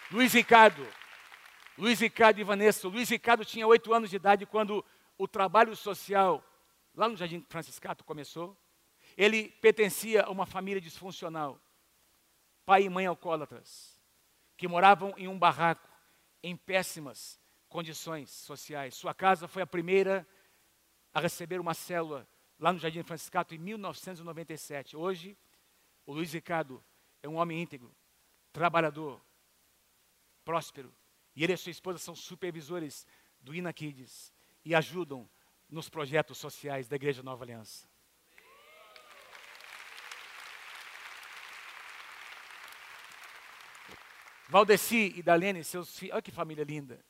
Luiz 0.09 0.33
Ricardo, 0.33 0.87
Luiz 1.77 1.99
Ricardo 1.99 2.39
e 2.39 2.45
Vanessa. 2.45 2.87
Luiz 2.87 3.09
Ricardo 3.09 3.45
tinha 3.45 3.67
oito 3.67 3.93
anos 3.93 4.09
de 4.09 4.15
idade 4.15 4.47
quando 4.47 4.85
o 5.19 5.27
trabalho 5.27 5.75
social 5.75 6.45
lá 6.95 7.09
no 7.09 7.17
Jardim 7.17 7.45
Franciscato 7.49 8.05
começou. 8.05 8.57
Ele 9.17 9.49
pertencia 9.61 10.23
a 10.23 10.31
uma 10.31 10.47
família 10.47 10.81
disfuncional, 10.81 11.61
pai 12.65 12.85
e 12.85 12.89
mãe 12.89 13.07
alcoólatras, 13.07 13.99
que 14.57 14.69
moravam 14.69 15.13
em 15.17 15.27
um 15.27 15.37
barraco, 15.37 15.89
em 16.41 16.57
péssimas 16.57 17.41
condições 17.69 18.31
sociais. 18.31 18.95
Sua 18.95 19.13
casa 19.13 19.49
foi 19.49 19.63
a 19.63 19.67
primeira 19.67 20.27
a 21.13 21.19
receber 21.19 21.59
uma 21.59 21.75
célula 21.75 22.29
lá 22.61 22.73
no 22.73 22.79
Jardim 22.79 23.03
Franciscato 23.03 23.57
em 23.57 23.59
1997. 23.59 24.97
Hoje, 24.97 25.37
o 26.07 26.13
Luiz 26.13 26.33
Ricardo 26.33 26.81
é 27.25 27.29
um 27.29 27.37
homem 27.37 27.61
íntegro, 27.61 27.93
trabalhador, 28.53 29.21
próspero 30.47 30.95
E 31.35 31.43
ele 31.43 31.53
e 31.53 31.57
sua 31.59 31.73
esposa 31.73 31.99
são 31.99 32.15
supervisores 32.15 33.05
do 33.41 33.53
Ina 33.53 33.73
Kids 33.73 34.33
e 34.65 34.75
ajudam 34.75 35.29
nos 35.69 35.91
projetos 35.91 36.39
sociais 36.39 36.89
da 36.89 36.95
Igreja 36.97 37.23
Nova 37.23 37.45
Aliança. 37.45 37.87
Valdeci 44.49 45.13
e 45.17 45.23
Dalene, 45.23 45.65
seus 45.65 45.99
filhos, 45.99 46.15
olha 46.15 46.23
que 46.23 46.31
família 46.31 46.65
linda. 46.65 47.05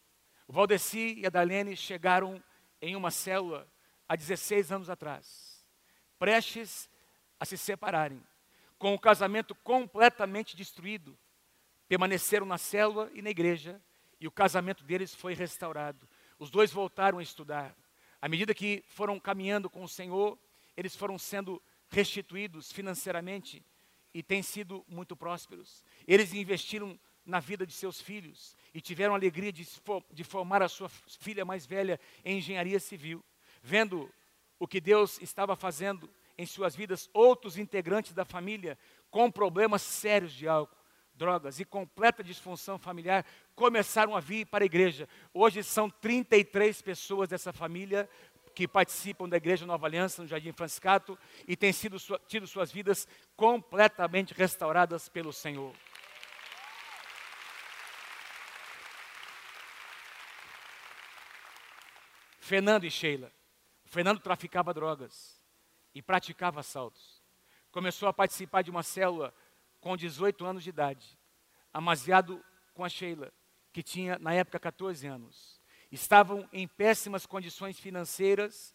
O 0.49 0.53
Valdeci 0.53 1.14
e 1.18 1.26
a 1.26 1.30
Dalene 1.30 1.76
chegaram 1.76 2.43
em 2.80 2.97
uma 2.97 3.11
célula 3.11 3.70
há 4.09 4.16
16 4.16 4.72
anos 4.72 4.89
atrás, 4.89 5.64
prestes 6.18 6.89
a 7.39 7.45
se 7.45 7.59
separarem, 7.59 8.26
com 8.78 8.95
o 8.95 8.99
casamento 8.99 9.55
completamente 9.57 10.57
destruído. 10.57 11.18
Permaneceram 11.89 12.47
na 12.47 12.59
célula 12.59 13.11
e 13.14 13.22
na 13.22 13.30
igreja, 13.30 13.80
e 14.20 14.26
o 14.26 14.30
casamento 14.30 14.84
deles 14.84 15.14
foi 15.14 15.34
restaurado. 15.34 16.09
Os 16.39 16.51
dois 16.51 16.72
voltaram 16.72 17.18
a 17.18 17.22
estudar. 17.22 17.74
À 18.20 18.28
medida 18.28 18.55
que 18.55 18.82
foram 18.89 19.20
caminhando 19.20 19.70
com 19.70 19.84
o 19.84 19.89
Senhor, 19.89 20.39
eles 20.76 20.97
foram 20.97 21.18
sendo 21.18 21.62
restituídos 21.89 22.72
financeiramente 22.72 23.64
e 24.12 24.22
têm 24.22 24.43
sido 24.43 24.84
muito 24.89 25.14
prósperos. 25.16 25.84
Eles 26.07 26.32
investiram 26.32 26.99
na 27.24 27.41
vida 27.41 27.66
de 27.66 27.72
seus 27.72 28.01
filhos 28.01 28.57
e 28.72 28.80
tiveram 28.80 29.14
a 29.14 29.16
alegria 29.16 29.53
de, 29.53 29.66
de 30.12 30.24
formar 30.24 30.62
a 30.62 30.68
sua 30.68 30.89
filha 30.89 31.45
mais 31.45 31.66
velha 31.66 32.01
em 32.24 32.39
engenharia 32.39 32.80
civil. 32.80 33.24
Vendo 33.62 34.11
o 34.59 34.66
que 34.66 34.80
Deus 34.80 35.20
estava 35.20 35.57
fazendo 35.57 36.09
em 36.39 36.47
suas 36.47 36.74
vidas, 36.76 37.11
outros 37.12 37.59
integrantes 37.59 38.12
da 38.12 38.24
família 38.24 38.78
com 39.11 39.30
problemas 39.30 39.82
sérios 39.82 40.32
de 40.32 40.47
álcool, 40.47 40.76
drogas 41.17 41.59
e 41.59 41.64
completa 41.64 42.23
disfunção 42.23 42.79
familiar 42.79 43.25
começaram 43.55 44.14
a 44.14 44.21
vir 44.21 44.47
para 44.47 44.64
a 44.64 44.67
igreja. 44.67 45.09
Hoje 45.33 45.62
são 45.62 45.89
33 45.89 46.83
pessoas 46.83 47.29
dessa 47.29 47.53
família 47.53 48.09
que 48.55 48.67
participam 48.67 49.29
da 49.29 49.37
Igreja 49.37 49.67
Nova 49.67 49.87
Aliança 49.87 50.23
no 50.23 50.29
Jardim 50.29 50.53
Franciscato 50.53 51.19
e 51.47 51.55
têm 51.57 51.73
sido, 51.73 51.99
tido 52.27 52.47
suas 52.47 52.73
vidas 52.73 53.07
completamente 53.37 54.33
restauradas 54.33 55.09
pelo 55.11 55.33
Senhor. 55.33 55.75
Fernando 62.41 62.85
e 62.85 62.91
Sheila. 62.91 63.31
O 63.85 63.89
Fernando 63.89 64.21
traficava 64.21 64.73
drogas 64.73 65.43
e 65.95 66.01
praticava 66.01 66.61
assaltos. 66.61 67.23
Começou 67.71 68.09
a 68.09 68.12
participar 68.12 68.62
de 68.62 68.71
uma 68.71 68.83
célula 68.83 69.35
com 69.81 69.97
18 69.97 70.45
anos 70.45 70.62
de 70.62 70.70
idade, 70.70 71.18
amaziado 71.72 72.45
com 72.74 72.85
a 72.85 72.89
Sheila, 72.89 73.33
que 73.72 73.83
tinha 73.83 74.18
na 74.18 74.33
época 74.33 74.59
14 74.59 75.07
anos. 75.07 75.61
Estavam 75.91 76.49
em 76.53 76.66
péssimas 76.66 77.27
condições 77.27 77.79
financeiras 77.79 78.74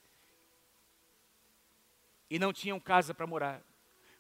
e 2.30 2.40
não 2.40 2.54
tinham 2.54 2.80
casa 2.80 3.14
para 3.14 3.28
morar. 3.28 3.62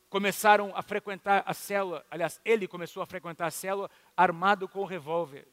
Começaram 0.09 0.75
a 0.75 0.81
frequentar 0.81 1.43
a 1.45 1.53
célula, 1.53 2.05
aliás, 2.11 2.41
ele 2.43 2.67
começou 2.67 3.01
a 3.01 3.05
frequentar 3.05 3.47
a 3.47 3.51
célula 3.51 3.89
armado 4.17 4.67
com 4.67 4.81
um 4.81 4.85
revólver. 4.85 5.47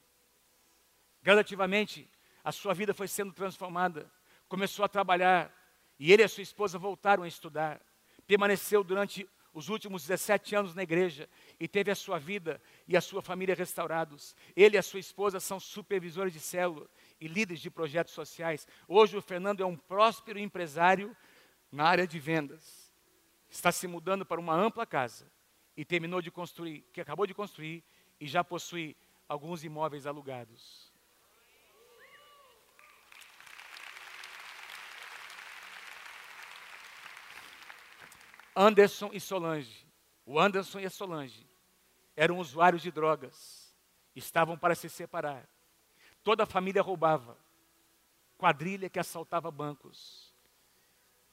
Gradativamente, 1.23 2.11
a 2.43 2.51
sua 2.51 2.75
vida 2.75 2.93
foi 2.93 3.07
sendo 3.07 3.33
transformada. 3.33 4.11
Começou 4.49 4.85
a 4.85 4.89
trabalhar 4.89 5.55
e 5.99 6.13
ele 6.13 6.23
e 6.23 6.25
a 6.25 6.29
sua 6.29 6.43
esposa 6.43 6.79
voltaram 6.79 7.23
a 7.23 7.29
estudar. 7.29 7.81
Permaneceu 8.27 8.83
durante 8.83 9.29
os 9.59 9.69
últimos 9.69 10.07
17 10.07 10.55
anos 10.55 10.73
na 10.73 10.85
igreja 10.85 11.29
e 11.59 11.67
teve 11.67 11.91
a 11.91 11.95
sua 11.97 12.17
vida 12.17 12.63
e 12.87 12.97
a 12.97 13.01
sua 13.01 13.21
família 13.21 13.57
restaurados. 13.57 14.37
Ele 14.55 14.77
e 14.77 14.79
a 14.79 14.83
sua 14.83 15.01
esposa 15.01 15.41
são 15.41 15.59
supervisores 15.59 16.33
de 16.33 16.39
célula 16.39 16.89
e 17.21 17.27
líderes 17.27 17.61
de 17.61 17.69
projetos 17.69 18.15
sociais. 18.15 18.69
Hoje 18.87 19.17
o 19.17 19.21
Fernando 19.21 19.61
é 19.61 19.67
um 19.67 19.77
próspero 19.77 20.39
empresário 20.39 21.15
na 21.73 21.85
área 21.85 22.07
de 22.07 22.21
vendas. 22.21 22.89
Está 23.51 23.73
se 23.73 23.89
mudando 23.89 24.25
para 24.25 24.41
uma 24.41 24.55
ampla 24.55 24.87
casa 24.87 25.29
e 25.77 25.85
terminou 25.85 26.23
de 26.23 26.31
construir, 26.31 26.85
que 26.93 27.01
acabou 27.01 27.27
de 27.27 27.35
construir 27.35 27.83
e 28.21 28.29
já 28.29 28.45
possui 28.45 28.97
alguns 29.29 29.65
imóveis 29.65 30.07
alugados. 30.07 30.88
Anderson 38.61 39.11
e 39.13 39.21
Solange. 39.21 39.87
O 40.27 40.37
Anderson 40.37 40.81
e 40.81 40.87
a 40.87 40.91
Solange 40.91 41.47
eram 42.17 42.41
usuários 42.41 42.83
de 42.83 42.91
drogas, 42.91 43.73
estavam 44.17 44.59
para 44.59 44.75
se 44.75 44.89
separar. 44.89 45.49
Toda 46.25 46.43
a 46.43 46.47
família 46.47 46.83
roubava, 46.83 47.39
quadrilha 48.37 48.91
que 48.91 48.99
assaltava 48.99 49.49
bancos. 49.49 50.35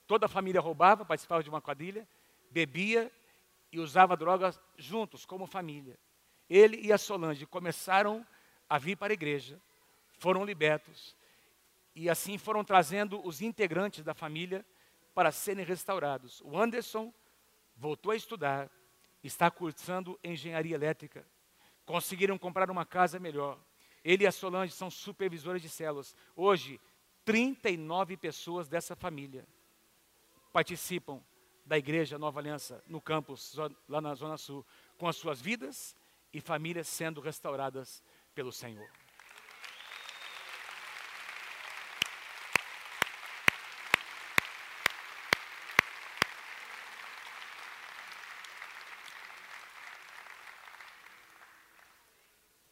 Toda 0.06 0.28
a 0.28 0.30
família 0.30 0.62
roubava, 0.62 1.04
participava 1.04 1.42
de 1.42 1.50
uma 1.50 1.60
quadrilha, 1.60 2.08
bebia 2.52 3.12
e 3.72 3.80
usava 3.80 4.16
drogas 4.16 4.62
juntos, 4.78 5.26
como 5.26 5.48
família. 5.48 5.98
Ele 6.48 6.78
e 6.78 6.94
a 6.94 6.98
Solange 7.00 7.48
começaram 7.48 8.24
a 8.70 8.78
vir 8.78 8.96
para 8.98 9.12
a 9.12 9.16
igreja, 9.16 9.60
foram 10.20 10.46
libertos 10.46 11.18
e 11.96 12.08
assim 12.08 12.38
foram 12.38 12.64
trazendo 12.64 13.26
os 13.26 13.42
integrantes 13.42 14.04
da 14.04 14.14
família 14.14 14.64
para 15.16 15.32
serem 15.32 15.66
restaurados. 15.66 16.42
O 16.42 16.60
Anderson 16.60 17.12
voltou 17.76 18.12
a 18.12 18.16
estudar, 18.16 18.70
está 19.24 19.50
cursando 19.50 20.20
engenharia 20.22 20.76
elétrica. 20.76 21.26
Conseguiram 21.86 22.38
comprar 22.38 22.70
uma 22.70 22.86
casa 22.86 23.18
melhor. 23.18 23.58
Ele 24.04 24.26
e 24.26 24.28
a 24.28 24.32
Solange 24.32 24.74
são 24.74 24.92
supervisores 24.92 25.62
de 25.62 25.70
células. 25.70 26.16
Hoje, 26.36 26.80
39 27.24 28.18
pessoas 28.18 28.68
dessa 28.68 28.96
família 28.96 29.48
participam 30.52 31.24
da 31.66 31.78
Igreja 31.78 32.20
Nova 32.20 32.40
Aliança 32.40 32.84
no 32.86 33.02
campus, 33.02 33.56
lá 33.88 34.00
na 34.02 34.14
Zona 34.14 34.38
Sul, 34.38 34.66
com 34.98 35.08
as 35.08 35.16
suas 35.16 35.42
vidas 35.42 35.96
e 36.32 36.40
famílias 36.40 36.88
sendo 36.88 37.22
restauradas 37.22 38.04
pelo 38.36 38.52
Senhor. 38.52 38.88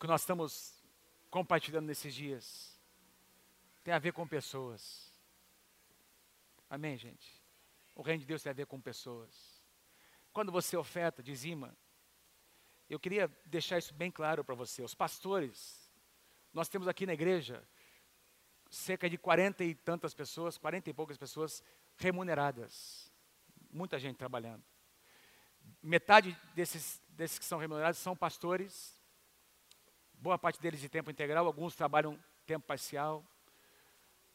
Que 0.04 0.08
nós 0.08 0.20
estamos 0.20 0.84
compartilhando 1.30 1.86
nesses 1.86 2.14
dias 2.14 2.78
tem 3.86 3.94
a 3.94 4.00
ver 4.00 4.12
com 4.12 4.28
pessoas. 4.28 5.14
Amém, 6.70 6.98
gente? 6.98 7.42
O 7.96 8.02
reino 8.02 8.20
de 8.20 8.26
Deus 8.26 8.44
tem 8.44 8.50
a 8.50 8.54
ver 8.54 8.66
com 8.66 8.82
pessoas. 8.82 9.64
Quando 10.34 10.52
você 10.52 10.76
oferta, 10.76 11.24
dizima, 11.24 11.74
eu 12.90 13.00
queria 13.00 13.32
deixar 13.46 13.78
isso 13.78 13.94
bem 13.94 14.12
claro 14.12 14.44
para 14.44 14.54
você. 14.54 14.82
Os 14.82 14.94
pastores, 14.94 15.90
nós 16.52 16.68
temos 16.68 16.90
aqui 16.90 17.06
na 17.06 17.14
igreja 17.14 17.66
cerca 18.70 19.10
de 19.10 19.18
quarenta 19.18 19.64
e 19.64 19.74
tantas 19.74 20.14
pessoas, 20.14 20.58
quarenta 20.58 20.90
e 20.90 20.94
poucas 20.94 21.18
pessoas 21.18 21.64
remuneradas. 21.96 23.10
Muita 23.72 23.98
gente 23.98 24.18
trabalhando. 24.18 24.66
Metade 25.82 26.38
desses, 26.54 27.02
desses 27.08 27.40
que 27.40 27.46
são 27.46 27.58
remunerados 27.58 28.02
são 28.02 28.18
pastores, 28.18 29.02
boa 30.24 30.40
parte 30.40 30.62
deles 30.62 30.80
de 30.80 30.88
tempo 30.88 31.12
integral, 31.12 31.46
alguns 31.46 31.76
trabalham 31.76 32.18
tempo 32.46 32.66
parcial, 32.66 33.26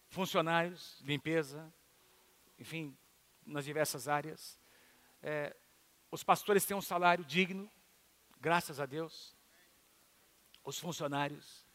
funcionários, 0.08 1.00
limpeza, 1.00 1.72
enfim, 2.58 2.94
nas 3.46 3.64
diversas 3.64 4.06
áreas. 4.06 4.60
É, 5.22 5.56
os 6.10 6.22
pastores 6.22 6.66
têm 6.66 6.76
um 6.76 6.82
salário 6.82 7.24
digno, 7.24 7.70
graças 8.38 8.78
a 8.80 8.84
Deus. 8.84 9.34
Os 10.62 10.78
funcionários. 10.78 11.66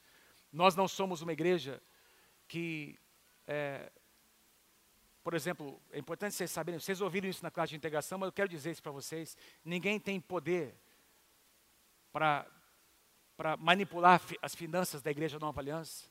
Nós 0.51 0.75
não 0.75 0.87
somos 0.87 1.23
uma 1.23 1.33
igreja 1.33 1.81
que, 2.47 2.99
é, 3.47 3.91
por 5.23 5.33
exemplo, 5.33 5.81
é 5.91 5.97
importante 5.97 6.35
vocês 6.35 6.51
saberem, 6.51 6.79
vocês 6.79 7.01
ouviram 7.01 7.27
isso 7.27 7.41
na 7.41 7.49
classe 7.49 7.71
de 7.71 7.77
integração, 7.77 8.19
mas 8.19 8.27
eu 8.27 8.33
quero 8.33 8.49
dizer 8.49 8.69
isso 8.69 8.83
para 8.83 8.91
vocês: 8.91 9.35
ninguém 9.65 9.99
tem 9.99 10.21
poder 10.21 10.75
para 12.11 12.45
para 13.43 13.57
manipular 13.57 14.21
as 14.41 14.55
finanças 14.55 15.01
da 15.01 15.11
Igreja 15.11 15.37
Nova 15.37 15.59
Aliança. 15.59 16.09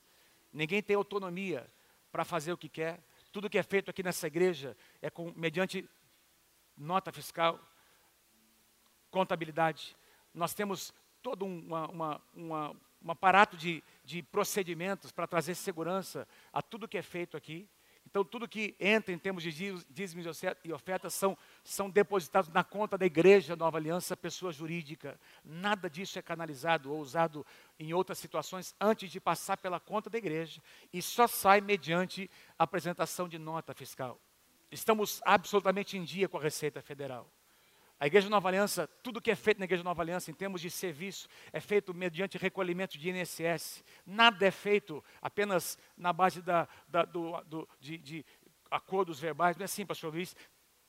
Ninguém 0.53 0.83
tem 0.83 0.95
autonomia 0.95 1.67
para 2.11 2.27
fazer 2.27 2.53
o 2.53 2.59
que 2.59 2.69
quer. 2.69 3.03
Tudo 3.33 3.49
que 3.49 3.57
é 3.57 3.63
feito 3.63 3.91
aqui 3.91 4.03
nessa 4.03 4.27
igreja 4.27 4.77
é 5.01 5.09
com, 5.09 5.33
mediante 5.35 5.89
nota 6.77 7.11
fiscal, 7.11 7.59
contabilidade. 9.11 9.97
Nós 10.35 10.53
temos 10.53 10.93
todo 11.23 11.47
um, 11.47 11.59
uma, 11.61 11.87
uma, 11.89 12.23
uma, 12.35 12.77
um 13.03 13.11
aparato 13.11 13.57
de, 13.57 13.83
de 14.05 14.23
procedimentos 14.23 15.11
para 15.11 15.27
trazer 15.27 15.55
segurança 15.55 16.29
a 16.53 16.61
tudo 16.61 16.87
que 16.87 16.99
é 16.99 17.03
feito 17.03 17.35
aqui. 17.35 17.67
Então, 18.13 18.23
tudo 18.23 18.47
que 18.47 18.77
entra 18.79 19.11
em 19.11 19.17
termos 19.17 19.43
de 19.43 19.51
dízimos 19.89 20.27
e 20.63 20.71
ofertas 20.71 21.15
são, 21.15 21.35
são 21.65 21.89
depositados 21.89 22.51
na 22.51 22.63
conta 22.63 22.99
da 22.99 23.07
igreja 23.07 23.57
Nova 23.57 23.79
Aliança, 23.79 24.15
pessoa 24.15 24.53
jurídica. 24.53 25.19
Nada 25.43 25.89
disso 25.89 26.19
é 26.19 26.23
canalizado 26.23 26.93
ou 26.93 27.01
usado 27.01 27.47
em 27.79 27.95
outras 27.95 28.19
situações 28.19 28.75
antes 28.79 29.11
de 29.11 29.19
passar 29.19 29.57
pela 29.57 29.81
conta 29.81 30.11
da 30.11 30.19
igreja 30.19 30.61
e 30.93 31.01
só 31.01 31.27
sai 31.27 31.63
mediante 31.63 32.31
apresentação 32.59 33.27
de 33.27 33.39
nota 33.39 33.73
fiscal. 33.73 34.21
Estamos 34.71 35.23
absolutamente 35.25 35.97
em 35.97 36.05
dia 36.05 36.29
com 36.29 36.37
a 36.37 36.43
Receita 36.43 36.83
Federal. 36.83 37.27
A 38.03 38.07
Igreja 38.09 38.29
Nova 38.29 38.49
Aliança, 38.49 38.89
tudo 39.01 39.21
que 39.21 39.31
é 39.31 39.37
feito 39.37 39.59
na 39.61 39.65
Igreja 39.65 39.85
Nova 39.85 40.03
Aliança 40.03 40.29
em 40.29 40.35
termos 40.35 40.61
de 40.61 40.69
serviço 40.69 41.29
é 41.53 41.61
feito 41.61 41.95
mediante 41.95 42.37
recolhimento 42.37 42.99
de 42.99 43.11
INSS. 43.11 43.85
Nada 44.05 44.45
é 44.45 44.51
feito 44.51 45.05
apenas 45.21 45.79
na 45.97 46.13
base 46.13 46.43
da, 46.43 46.67
da, 46.89 47.05
do, 47.05 47.41
do, 47.43 47.69
de, 47.79 47.99
de 47.99 48.27
acordos 48.69 49.21
verbais. 49.21 49.57
Não 49.57 49.63
é 49.63 49.67
assim, 49.67 49.87
pastor 49.87 50.13
Luiz. 50.13 50.35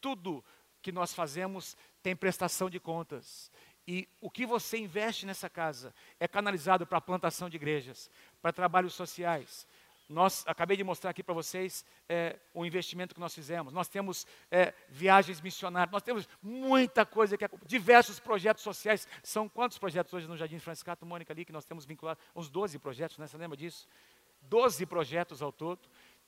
Tudo 0.01 0.43
que 0.81 0.91
nós 0.91 1.13
fazemos 1.13 1.77
tem 2.01 2.15
prestação 2.15 2.67
de 2.67 2.79
contas. 2.79 3.51
E 3.87 4.09
o 4.19 4.27
que 4.27 4.43
você 4.43 4.79
investe 4.79 5.27
nessa 5.27 5.47
casa 5.47 5.93
é 6.19 6.27
canalizado 6.27 6.87
para 6.87 6.97
a 6.97 7.01
plantação 7.01 7.47
de 7.47 7.57
igrejas, 7.57 8.09
para 8.41 8.51
trabalhos 8.51 8.95
sociais, 8.95 9.67
nós, 10.07 10.43
acabei 10.45 10.75
de 10.75 10.83
mostrar 10.83 11.11
aqui 11.11 11.23
para 11.23 11.33
vocês 11.33 11.85
é, 12.09 12.37
o 12.53 12.65
investimento 12.65 13.15
que 13.15 13.21
nós 13.21 13.33
fizemos. 13.33 13.71
Nós 13.73 13.87
temos 13.87 14.27
é, 14.51 14.73
viagens 14.89 15.39
missionárias, 15.41 15.91
nós 15.91 16.03
temos 16.03 16.27
muita 16.41 17.05
coisa, 17.05 17.37
que 17.37 17.45
é, 17.45 17.49
diversos 17.65 18.19
projetos 18.19 18.63
sociais. 18.63 19.07
São 19.23 19.47
quantos 19.47 19.77
projetos 19.77 20.13
hoje 20.13 20.27
no 20.27 20.37
Jardim 20.37 20.59
Franciscato 20.59 21.05
Mônica 21.05 21.31
ali 21.31 21.45
que 21.45 21.53
nós 21.53 21.65
temos 21.65 21.85
vinculado? 21.85 22.19
Uns 22.35 22.49
12 22.49 22.77
projetos, 22.79 23.17
né? 23.17 23.27
Você 23.27 23.37
lembra 23.37 23.57
disso? 23.57 23.87
12 24.41 24.85
projetos 24.85 25.41
ao 25.41 25.51
todo. 25.51 25.79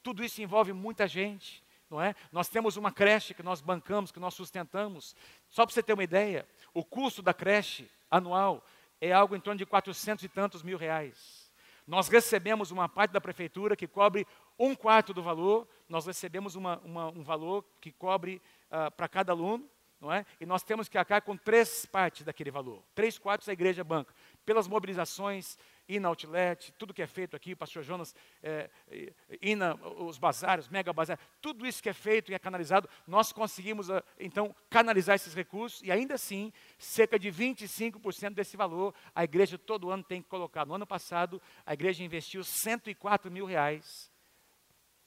Tudo 0.02 0.24
isso 0.24 0.42
envolve 0.42 0.72
muita 0.72 1.08
gente, 1.08 1.64
não 1.90 2.02
é? 2.02 2.16
Nós 2.32 2.48
temos 2.48 2.78
uma 2.78 2.92
creche 2.92 3.34
que 3.34 3.44
nós 3.44 3.60
bancamos, 3.60 4.12
que 4.12 4.20
nós 4.20 4.34
sustentamos. 4.34 5.16
Só 5.50 5.66
para 5.66 5.74
você 5.74 5.84
ter 5.84 5.94
uma 5.94 6.04
ideia, 6.04 6.48
o 6.74 6.84
custo 6.84 7.22
da 7.22 7.34
creche 7.34 7.90
anual 8.10 8.66
é 9.02 9.12
algo 9.12 9.36
em 9.36 9.40
torno 9.40 9.58
de 9.58 9.66
400 9.66 10.24
e 10.24 10.30
tantos 10.30 10.64
mil 10.64 10.78
reais. 10.78 11.45
Nós 11.88 12.08
recebemos 12.08 12.72
uma 12.72 12.90
parte 12.90 13.12
da 13.12 13.22
prefeitura 13.22 13.76
que 13.76 13.88
cobre 13.88 14.26
um 14.58 14.74
quarto 14.74 15.14
do 15.14 15.22
valor, 15.22 15.68
nós 15.88 16.06
recebemos 16.06 16.56
uma, 16.56 16.80
uma, 16.80 17.08
um 17.10 17.24
valor 17.24 17.64
que 17.80 17.92
cobre 17.92 18.42
uh, 18.72 18.90
para 18.92 19.08
cada 19.08 19.32
aluno, 19.32 19.70
não 20.02 20.12
é? 20.12 20.26
E 20.40 20.46
nós 20.46 20.64
temos 20.64 20.90
que 20.90 20.98
arcar 20.98 21.22
com 21.22 21.38
três 21.38 21.86
partes 21.86 22.24
daquele 22.24 22.52
valor. 22.52 22.84
Três 22.94 23.18
quartos 23.18 23.48
a 23.48 23.54
igreja 23.54 23.84
banca. 23.84 24.14
Pelas 24.46 24.68
mobilizações, 24.68 25.58
ir 25.88 26.00
na 26.00 26.10
outlet, 26.10 26.72
tudo 26.74 26.94
que 26.94 27.02
é 27.02 27.08
feito 27.08 27.36
aqui, 27.36 27.54
o 27.54 27.58
pastor 27.58 27.84
Jonas, 27.84 28.16
é, 28.42 28.70
ir 29.42 29.58
os 29.98 30.18
bazares, 30.18 30.68
mega 30.68 30.92
bazar, 30.92 31.20
tudo 31.42 31.66
isso 31.66 31.82
que 31.82 31.90
é 31.90 31.94
feito 31.94 32.32
e 32.32 32.36
é 32.36 32.40
canalizado, 32.40 32.90
nós 33.08 33.32
conseguimos, 33.32 33.90
ah, 33.90 34.04
então, 34.20 34.56
canalizar 34.70 35.16
esses 35.16 35.34
recursos 35.34 35.82
e 35.84 35.92
ainda 35.92 36.16
assim, 36.16 36.52
cerca 36.78 37.20
de 37.20 37.32
25% 37.32 38.34
desse 38.34 38.58
valor 38.58 38.94
a 39.14 39.24
igreja 39.24 39.58
todo 39.58 39.90
ano 39.92 40.04
tem 40.04 40.22
que 40.22 40.30
colocar. 40.30 40.66
No 40.66 40.74
ano 40.74 40.88
passado, 40.88 41.42
a 41.66 41.74
igreja 41.74 42.04
investiu 42.04 42.44
104 42.44 43.32
mil 43.32 43.46
reais 43.46 44.12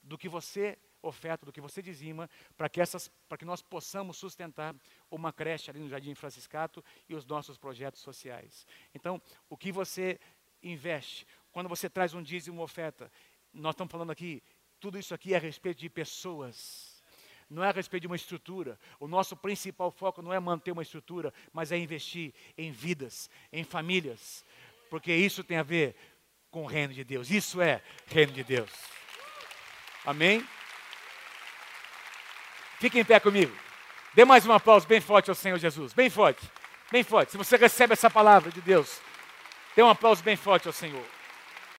do 0.01 0.17
que 0.17 0.29
você 0.29 0.77
oferta, 1.01 1.45
do 1.45 1.51
que 1.51 1.61
você 1.61 1.81
dizima, 1.81 2.29
para 2.57 2.69
que, 2.69 2.81
essas, 2.81 3.09
que 3.37 3.45
nós 3.45 3.61
possamos 3.61 4.17
sustentar 4.17 4.75
uma 5.09 5.31
creche 5.31 5.69
ali 5.69 5.79
no 5.79 5.89
Jardim 5.89 6.13
Franciscato 6.13 6.83
e 7.07 7.15
os 7.15 7.25
nossos 7.25 7.57
projetos 7.57 8.01
sociais. 8.01 8.67
Então, 8.93 9.21
o 9.49 9.57
que 9.57 9.71
você 9.71 10.19
investe, 10.61 11.25
quando 11.51 11.69
você 11.69 11.89
traz 11.89 12.13
um 12.13 12.21
dízimo, 12.21 12.57
uma 12.57 12.63
oferta, 12.63 13.11
nós 13.53 13.73
estamos 13.73 13.91
falando 13.91 14.11
aqui, 14.11 14.43
tudo 14.79 14.97
isso 14.97 15.13
aqui 15.13 15.33
é 15.33 15.37
a 15.37 15.39
respeito 15.39 15.79
de 15.79 15.89
pessoas. 15.89 17.01
Não 17.49 17.63
é 17.63 17.69
a 17.69 17.71
respeito 17.71 18.01
de 18.01 18.07
uma 18.07 18.15
estrutura. 18.15 18.79
O 18.99 19.07
nosso 19.07 19.35
principal 19.35 19.91
foco 19.91 20.21
não 20.21 20.31
é 20.31 20.39
manter 20.39 20.71
uma 20.71 20.83
estrutura, 20.83 21.33
mas 21.51 21.71
é 21.71 21.77
investir 21.77 22.33
em 22.57 22.71
vidas, 22.71 23.29
em 23.51 23.63
famílias. 23.63 24.45
Porque 24.89 25.11
isso 25.13 25.43
tem 25.43 25.57
a 25.57 25.63
ver 25.63 25.95
com 26.51 26.63
o 26.63 26.67
reino 26.67 26.93
de 26.93 27.03
Deus. 27.03 27.31
Isso 27.31 27.59
é 27.59 27.81
reino 28.05 28.31
de 28.31 28.43
Deus. 28.43 28.71
Amém? 30.05 30.47
Fique 32.79 32.99
em 32.99 33.05
pé 33.05 33.19
comigo. 33.19 33.55
Dê 34.13 34.23
mais 34.25 34.45
um 34.45 34.51
aplauso 34.51 34.87
bem 34.87 35.01
forte 35.01 35.29
ao 35.29 35.35
Senhor 35.35 35.57
Jesus. 35.57 35.91
Bem 35.93 36.09
forte. 36.09 36.49
Bem 36.91 37.03
forte. 37.03 37.31
Se 37.31 37.37
você 37.37 37.57
recebe 37.57 37.93
essa 37.93 38.09
palavra 38.09 38.51
de 38.51 38.61
Deus, 38.61 39.01
Dê 39.79 39.83
um 39.83 39.89
aplauso 39.89 40.21
bem 40.21 40.35
forte 40.35 40.67
ao 40.67 40.73
Senhor. 40.73 41.05